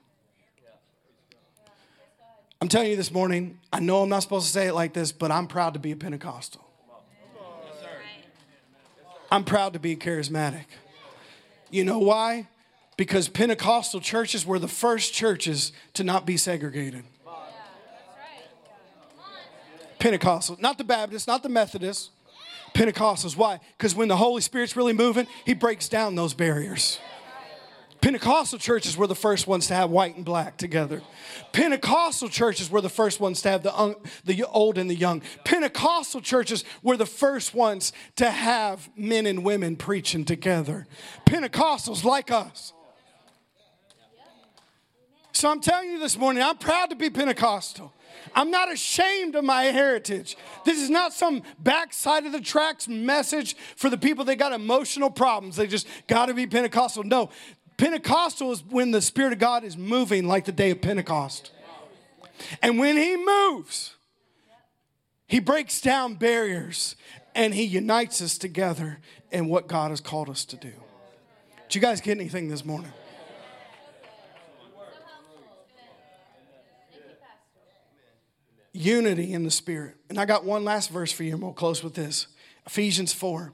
I'm 2.62 2.68
telling 2.68 2.92
you 2.92 2.96
this 2.96 3.12
morning, 3.12 3.60
I 3.72 3.80
know 3.80 4.04
I'm 4.04 4.10
not 4.10 4.22
supposed 4.22 4.48
to 4.48 4.54
say 4.54 4.68
it 4.68 4.74
like 4.74 4.94
this, 4.94 5.12
but 5.12 5.32
I'm 5.32 5.48
proud 5.48 5.74
to 5.74 5.80
be 5.80 5.92
a 5.92 5.96
Pentecostal. 5.96 6.64
I'm 9.32 9.44
proud 9.44 9.74
to 9.74 9.80
be 9.80 9.96
charismatic. 9.96 10.66
You 11.72 11.84
know 11.84 12.00
why? 12.00 12.48
Because 12.98 13.28
Pentecostal 13.28 14.00
churches 14.00 14.46
were 14.46 14.60
the 14.60 14.68
first 14.68 15.14
churches 15.14 15.72
to 15.96 16.04
not 16.04 16.26
be 16.26 16.38
segregated. 16.38 17.04
Pentecostal, 19.98 20.58
not 20.60 20.78
the 20.78 20.84
Baptists, 20.84 21.28
not 21.28 21.44
the 21.44 21.50
Methodists, 21.50 22.12
Pentecostals. 22.74 23.36
Why? 23.36 23.60
Because 23.78 23.96
when 23.96 24.08
the 24.08 24.18
Holy 24.18 24.42
Spirit's 24.42 24.76
really 24.76 24.94
moving, 24.94 25.28
He 25.46 25.54
breaks 25.54 25.90
down 25.90 26.16
those 26.16 26.34
barriers. 26.34 27.00
Pentecostal 28.04 28.60
churches 28.60 28.98
were 28.98 29.08
the 29.08 29.16
first 29.16 29.48
ones 29.48 29.68
to 29.68 29.76
have 29.76 29.90
white 29.90 30.18
and 30.18 30.26
black 30.26 30.58
together. 30.58 31.02
Pentecostal 31.54 32.28
churches 32.28 32.70
were 32.70 32.82
the 32.82 32.90
first 32.90 33.22
ones 33.22 33.42
to 33.44 33.50
have 33.50 33.64
the, 33.64 33.74
un- 33.74 33.96
the 34.26 34.44
old 34.44 34.78
and 34.78 34.90
the 34.90 34.96
young. 34.96 35.22
Pentecostal 35.46 36.20
churches 36.20 36.66
were 36.82 36.98
the 36.98 37.06
first 37.06 37.54
ones 37.54 37.94
to 38.18 38.30
have 38.30 38.90
men 38.98 39.26
and 39.26 39.46
women 39.46 39.78
preaching 39.78 40.26
together. 40.26 40.86
Pentecostals 41.26 42.04
like 42.04 42.30
us. 42.30 42.74
So 45.32 45.50
I'm 45.50 45.62
telling 45.62 45.90
you 45.90 45.98
this 45.98 46.18
morning, 46.18 46.44
I'm 46.44 46.58
proud 46.58 46.90
to 46.90 46.98
be 46.98 47.10
Pentecostal. 47.10 47.94
I'm 48.36 48.52
not 48.52 48.70
ashamed 48.70 49.36
of 49.36 49.46
my 49.46 49.64
heritage. 49.64 50.36
This 50.66 50.78
is 50.78 50.90
not 50.90 51.14
some 51.14 51.42
backside 51.58 52.26
of 52.26 52.34
the 52.34 52.42
tracks 52.42 52.90
message 52.90 53.56
for 53.78 53.90
the 53.90 53.98
people 53.98 54.26
that 54.26 54.36
got 54.36 54.52
emotional 54.52 55.10
problems. 55.10 55.56
They 55.56 55.68
just 55.68 55.88
got 56.08 56.26
to 56.26 56.34
be 56.34 56.48
Pentecostal. 56.48 57.04
No, 57.04 57.30
Pentecostal 57.78 58.52
is 58.52 58.64
when 58.64 58.92
the 58.92 59.02
Spirit 59.02 59.34
of 59.34 59.40
God 59.40 59.64
is 59.64 59.78
moving 59.78 60.28
like 60.28 60.46
the 60.46 60.52
day 60.52 60.72
of 60.72 60.82
Pentecost. 60.82 61.52
And 62.62 62.80
when 62.80 62.98
He 62.98 63.16
moves, 63.18 63.96
He 65.28 65.40
breaks 65.40 65.82
down 65.82 66.16
barriers 66.16 66.96
and 67.36 67.54
He 67.54 67.64
unites 67.64 68.22
us 68.22 68.38
together 68.38 69.00
in 69.32 69.48
what 69.48 69.68
God 69.68 69.90
has 69.90 70.02
called 70.02 70.30
us 70.30 70.46
to 70.46 70.56
do. 70.56 70.72
Did 71.68 71.76
you 71.76 71.82
guys 71.82 72.02
get 72.02 72.18
anything 72.18 72.50
this 72.50 72.64
morning? 72.64 72.92
Unity 78.74 79.34
in 79.34 79.44
the 79.44 79.52
Spirit. 79.52 79.96
And 80.10 80.20
I 80.20 80.26
got 80.26 80.46
one 80.46 80.64
last 80.64 80.90
verse 80.90 81.12
for 81.12 81.24
you, 81.24 81.34
and 81.34 81.42
we'll 81.42 81.54
close 81.54 81.84
with 81.84 81.94
this 81.94 82.28
Ephesians 82.66 83.14
4, 83.14 83.54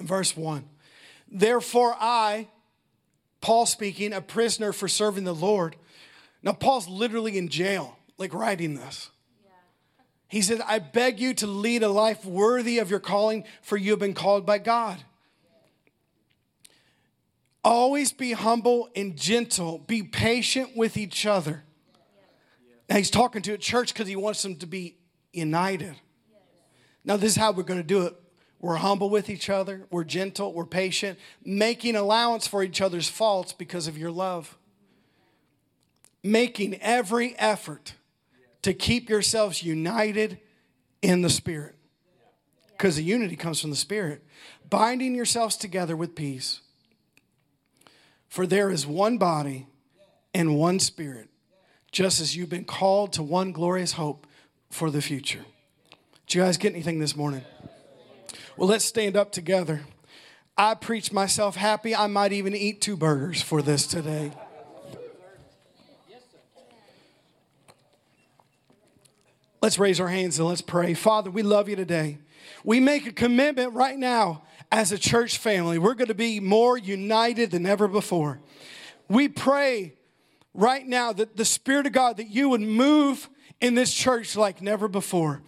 verse 0.00 0.36
1. 0.36 0.64
Therefore, 1.28 1.96
I, 1.98 2.48
Paul 3.46 3.64
speaking, 3.64 4.12
a 4.12 4.20
prisoner 4.20 4.72
for 4.72 4.88
serving 4.88 5.22
the 5.22 5.32
Lord. 5.32 5.76
Now, 6.42 6.50
Paul's 6.50 6.88
literally 6.88 7.38
in 7.38 7.48
jail, 7.48 7.96
like 8.18 8.34
writing 8.34 8.74
this. 8.74 9.10
He 10.26 10.42
said, 10.42 10.60
I 10.66 10.80
beg 10.80 11.20
you 11.20 11.32
to 11.34 11.46
lead 11.46 11.84
a 11.84 11.88
life 11.88 12.24
worthy 12.24 12.80
of 12.80 12.90
your 12.90 12.98
calling, 12.98 13.44
for 13.62 13.76
you 13.76 13.92
have 13.92 14.00
been 14.00 14.14
called 14.14 14.46
by 14.46 14.58
God. 14.58 14.98
Always 17.62 18.10
be 18.10 18.32
humble 18.32 18.88
and 18.96 19.16
gentle, 19.16 19.78
be 19.78 20.02
patient 20.02 20.76
with 20.76 20.96
each 20.96 21.24
other. 21.24 21.62
Now, 22.90 22.96
he's 22.96 23.12
talking 23.12 23.42
to 23.42 23.52
a 23.52 23.58
church 23.58 23.92
because 23.92 24.08
he 24.08 24.16
wants 24.16 24.42
them 24.42 24.56
to 24.56 24.66
be 24.66 24.96
united. 25.32 25.94
Now, 27.04 27.16
this 27.16 27.30
is 27.30 27.36
how 27.36 27.52
we're 27.52 27.62
going 27.62 27.78
to 27.78 27.86
do 27.86 28.06
it 28.06 28.16
we're 28.66 28.76
humble 28.76 29.08
with 29.08 29.30
each 29.30 29.48
other. 29.48 29.86
We're 29.90 30.04
gentle. 30.04 30.52
We're 30.52 30.66
patient, 30.66 31.18
making 31.44 31.94
allowance 31.94 32.46
for 32.46 32.62
each 32.62 32.80
other's 32.80 33.08
faults 33.08 33.52
because 33.52 33.86
of 33.86 33.96
your 33.96 34.10
love. 34.10 34.58
Making 36.22 36.74
every 36.80 37.38
effort 37.38 37.94
to 38.62 38.74
keep 38.74 39.08
yourselves 39.08 39.62
united 39.62 40.40
in 41.00 41.22
the 41.22 41.30
Spirit. 41.30 41.76
Because 42.72 42.96
the 42.96 43.04
unity 43.04 43.36
comes 43.36 43.60
from 43.60 43.70
the 43.70 43.76
Spirit. 43.76 44.24
Binding 44.68 45.14
yourselves 45.14 45.56
together 45.56 45.96
with 45.96 46.16
peace. 46.16 46.60
For 48.28 48.46
there 48.46 48.70
is 48.70 48.86
one 48.86 49.16
body 49.16 49.68
and 50.34 50.56
one 50.56 50.80
Spirit, 50.80 51.28
just 51.92 52.20
as 52.20 52.36
you've 52.36 52.50
been 52.50 52.64
called 52.64 53.12
to 53.12 53.22
one 53.22 53.52
glorious 53.52 53.92
hope 53.92 54.26
for 54.68 54.90
the 54.90 55.00
future. 55.00 55.44
Did 56.26 56.34
you 56.34 56.42
guys 56.42 56.56
get 56.56 56.72
anything 56.72 56.98
this 56.98 57.14
morning? 57.14 57.44
Well, 58.56 58.68
let's 58.68 58.86
stand 58.86 59.16
up 59.16 59.32
together. 59.32 59.82
I 60.56 60.74
preach 60.74 61.12
myself 61.12 61.56
happy. 61.56 61.94
I 61.94 62.06
might 62.06 62.32
even 62.32 62.54
eat 62.54 62.80
two 62.80 62.96
burgers 62.96 63.42
for 63.42 63.60
this 63.60 63.86
today. 63.86 64.32
Let's 69.60 69.78
raise 69.78 70.00
our 70.00 70.08
hands 70.08 70.38
and 70.38 70.48
let's 70.48 70.62
pray. 70.62 70.94
Father, 70.94 71.30
we 71.30 71.42
love 71.42 71.68
you 71.68 71.76
today. 71.76 72.18
We 72.64 72.80
make 72.80 73.06
a 73.06 73.12
commitment 73.12 73.74
right 73.74 73.98
now 73.98 74.44
as 74.72 74.90
a 74.90 74.98
church 74.98 75.36
family. 75.36 75.78
We're 75.78 75.94
going 75.94 76.08
to 76.08 76.14
be 76.14 76.40
more 76.40 76.78
united 76.78 77.50
than 77.50 77.66
ever 77.66 77.88
before. 77.88 78.40
We 79.08 79.28
pray 79.28 79.94
right 80.54 80.86
now 80.86 81.12
that 81.12 81.36
the 81.36 81.44
Spirit 81.44 81.86
of 81.86 81.92
God, 81.92 82.16
that 82.16 82.30
you 82.30 82.48
would 82.48 82.62
move 82.62 83.28
in 83.60 83.74
this 83.74 83.92
church 83.92 84.34
like 84.34 84.62
never 84.62 84.88
before. 84.88 85.42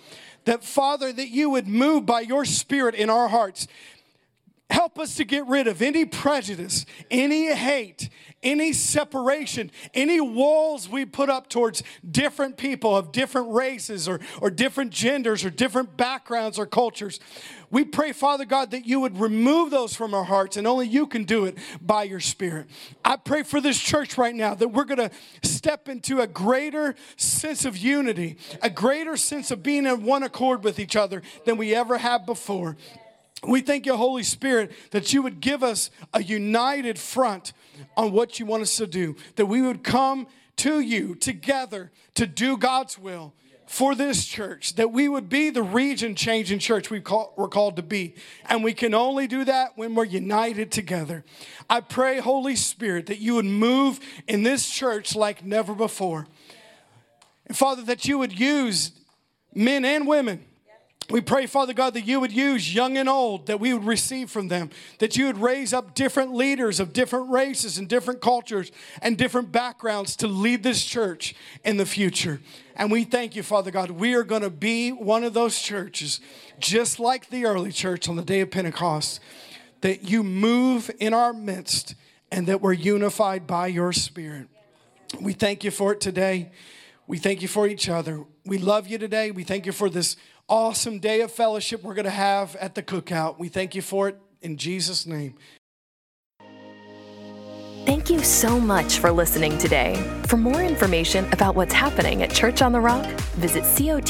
That, 0.48 0.64
Father, 0.64 1.12
that 1.12 1.28
you 1.28 1.50
would 1.50 1.68
move 1.68 2.06
by 2.06 2.20
your 2.20 2.46
Spirit 2.46 2.94
in 2.94 3.10
our 3.10 3.28
hearts. 3.28 3.68
Help 4.70 4.98
us 4.98 5.14
to 5.16 5.24
get 5.24 5.46
rid 5.46 5.66
of 5.66 5.80
any 5.80 6.04
prejudice, 6.04 6.84
any 7.10 7.54
hate, 7.54 8.10
any 8.42 8.72
separation, 8.74 9.70
any 9.94 10.20
walls 10.20 10.88
we 10.88 11.06
put 11.06 11.30
up 11.30 11.48
towards 11.48 11.82
different 12.08 12.58
people 12.58 12.94
of 12.94 13.10
different 13.10 13.50
races 13.50 14.06
or, 14.06 14.20
or 14.42 14.50
different 14.50 14.90
genders 14.90 15.42
or 15.42 15.50
different 15.50 15.96
backgrounds 15.96 16.58
or 16.58 16.66
cultures. 16.66 17.18
We 17.70 17.84
pray, 17.84 18.12
Father 18.12 18.44
God, 18.44 18.70
that 18.72 18.86
you 18.86 19.00
would 19.00 19.18
remove 19.18 19.70
those 19.70 19.94
from 19.94 20.12
our 20.12 20.24
hearts, 20.24 20.56
and 20.56 20.66
only 20.66 20.86
you 20.86 21.06
can 21.06 21.24
do 21.24 21.46
it 21.46 21.56
by 21.80 22.04
your 22.04 22.20
Spirit. 22.20 22.68
I 23.04 23.16
pray 23.16 23.44
for 23.44 23.60
this 23.60 23.78
church 23.78 24.18
right 24.18 24.34
now 24.34 24.54
that 24.54 24.68
we're 24.68 24.84
going 24.84 25.08
to 25.08 25.10
step 25.42 25.88
into 25.88 26.20
a 26.20 26.26
greater 26.26 26.94
sense 27.16 27.64
of 27.64 27.76
unity, 27.76 28.36
a 28.62 28.70
greater 28.70 29.16
sense 29.16 29.50
of 29.50 29.62
being 29.62 29.86
in 29.86 30.04
one 30.04 30.22
accord 30.22 30.62
with 30.62 30.78
each 30.78 30.94
other 30.94 31.22
than 31.46 31.56
we 31.56 31.74
ever 31.74 31.98
have 31.98 32.26
before. 32.26 32.76
We 33.46 33.60
thank 33.60 33.86
you, 33.86 33.96
Holy 33.96 34.22
Spirit, 34.24 34.72
that 34.90 35.12
you 35.12 35.22
would 35.22 35.40
give 35.40 35.62
us 35.62 35.90
a 36.12 36.22
united 36.22 36.98
front 36.98 37.52
on 37.96 38.12
what 38.12 38.40
you 38.40 38.46
want 38.46 38.62
us 38.62 38.76
to 38.78 38.86
do, 38.86 39.16
that 39.36 39.46
we 39.46 39.62
would 39.62 39.84
come 39.84 40.26
to 40.56 40.80
you 40.80 41.14
together 41.14 41.92
to 42.14 42.26
do 42.26 42.56
God's 42.56 42.98
will 42.98 43.34
for 43.68 43.94
this 43.94 44.24
church, 44.24 44.74
that 44.76 44.92
we 44.92 45.08
would 45.08 45.28
be 45.28 45.50
the 45.50 45.62
region 45.62 46.14
changing 46.14 46.58
church 46.58 46.90
we 46.90 47.00
call, 47.00 47.34
we're 47.36 47.48
called 47.48 47.76
to 47.76 47.82
be. 47.82 48.14
And 48.48 48.64
we 48.64 48.72
can 48.72 48.94
only 48.94 49.26
do 49.26 49.44
that 49.44 49.76
when 49.76 49.94
we're 49.94 50.04
united 50.04 50.72
together. 50.72 51.22
I 51.68 51.80
pray, 51.80 52.18
Holy 52.18 52.56
Spirit, 52.56 53.06
that 53.06 53.18
you 53.18 53.34
would 53.34 53.44
move 53.44 54.00
in 54.26 54.42
this 54.42 54.68
church 54.68 55.14
like 55.14 55.44
never 55.44 55.74
before. 55.74 56.26
And 57.46 57.56
Father, 57.56 57.82
that 57.82 58.06
you 58.06 58.18
would 58.18 58.38
use 58.38 58.92
men 59.54 59.84
and 59.84 60.06
women 60.06 60.44
we 61.10 61.22
pray, 61.22 61.46
Father 61.46 61.72
God, 61.72 61.94
that 61.94 62.06
you 62.06 62.20
would 62.20 62.32
use 62.32 62.74
young 62.74 62.98
and 62.98 63.08
old, 63.08 63.46
that 63.46 63.58
we 63.58 63.72
would 63.72 63.86
receive 63.86 64.30
from 64.30 64.48
them, 64.48 64.68
that 64.98 65.16
you 65.16 65.24
would 65.26 65.38
raise 65.38 65.72
up 65.72 65.94
different 65.94 66.34
leaders 66.34 66.80
of 66.80 66.92
different 66.92 67.30
races 67.30 67.78
and 67.78 67.88
different 67.88 68.20
cultures 68.20 68.70
and 69.00 69.16
different 69.16 69.50
backgrounds 69.50 70.16
to 70.16 70.26
lead 70.26 70.62
this 70.62 70.84
church 70.84 71.34
in 71.64 71.78
the 71.78 71.86
future. 71.86 72.40
And 72.76 72.90
we 72.90 73.04
thank 73.04 73.34
you, 73.34 73.42
Father 73.42 73.70
God. 73.70 73.90
We 73.90 74.14
are 74.14 74.22
going 74.22 74.42
to 74.42 74.50
be 74.50 74.90
one 74.90 75.24
of 75.24 75.32
those 75.32 75.58
churches, 75.58 76.20
just 76.58 77.00
like 77.00 77.30
the 77.30 77.46
early 77.46 77.72
church 77.72 78.06
on 78.06 78.16
the 78.16 78.22
day 78.22 78.40
of 78.40 78.50
Pentecost, 78.50 79.20
that 79.80 80.02
you 80.10 80.22
move 80.22 80.90
in 81.00 81.14
our 81.14 81.32
midst 81.32 81.94
and 82.30 82.46
that 82.48 82.60
we're 82.60 82.74
unified 82.74 83.46
by 83.46 83.68
your 83.68 83.94
Spirit. 83.94 84.48
We 85.20 85.32
thank 85.32 85.64
you 85.64 85.70
for 85.70 85.92
it 85.92 86.02
today. 86.02 86.50
We 87.06 87.16
thank 87.16 87.40
you 87.40 87.48
for 87.48 87.66
each 87.66 87.88
other. 87.88 88.24
We 88.44 88.58
love 88.58 88.86
you 88.86 88.98
today. 88.98 89.30
We 89.30 89.42
thank 89.42 89.64
you 89.64 89.72
for 89.72 89.88
this 89.88 90.16
awesome 90.48 90.98
day 90.98 91.20
of 91.20 91.30
fellowship 91.30 91.82
we're 91.82 91.94
going 91.94 92.04
to 92.04 92.10
have 92.10 92.56
at 92.56 92.74
the 92.74 92.82
cookout. 92.82 93.38
We 93.38 93.48
thank 93.48 93.74
you 93.74 93.82
for 93.82 94.08
it 94.08 94.18
in 94.42 94.56
Jesus' 94.56 95.06
name. 95.06 95.34
Thank 97.86 98.10
you 98.10 98.22
so 98.22 98.60
much 98.60 98.98
for 98.98 99.10
listening 99.10 99.56
today. 99.56 99.94
For 100.26 100.36
more 100.36 100.62
information 100.62 101.30
about 101.32 101.54
what's 101.54 101.72
happening 101.72 102.22
at 102.22 102.30
Church 102.30 102.60
on 102.60 102.72
the 102.72 102.80
Rock, 102.80 103.06
visit 103.36 103.62
cotrin.org. 103.62 104.08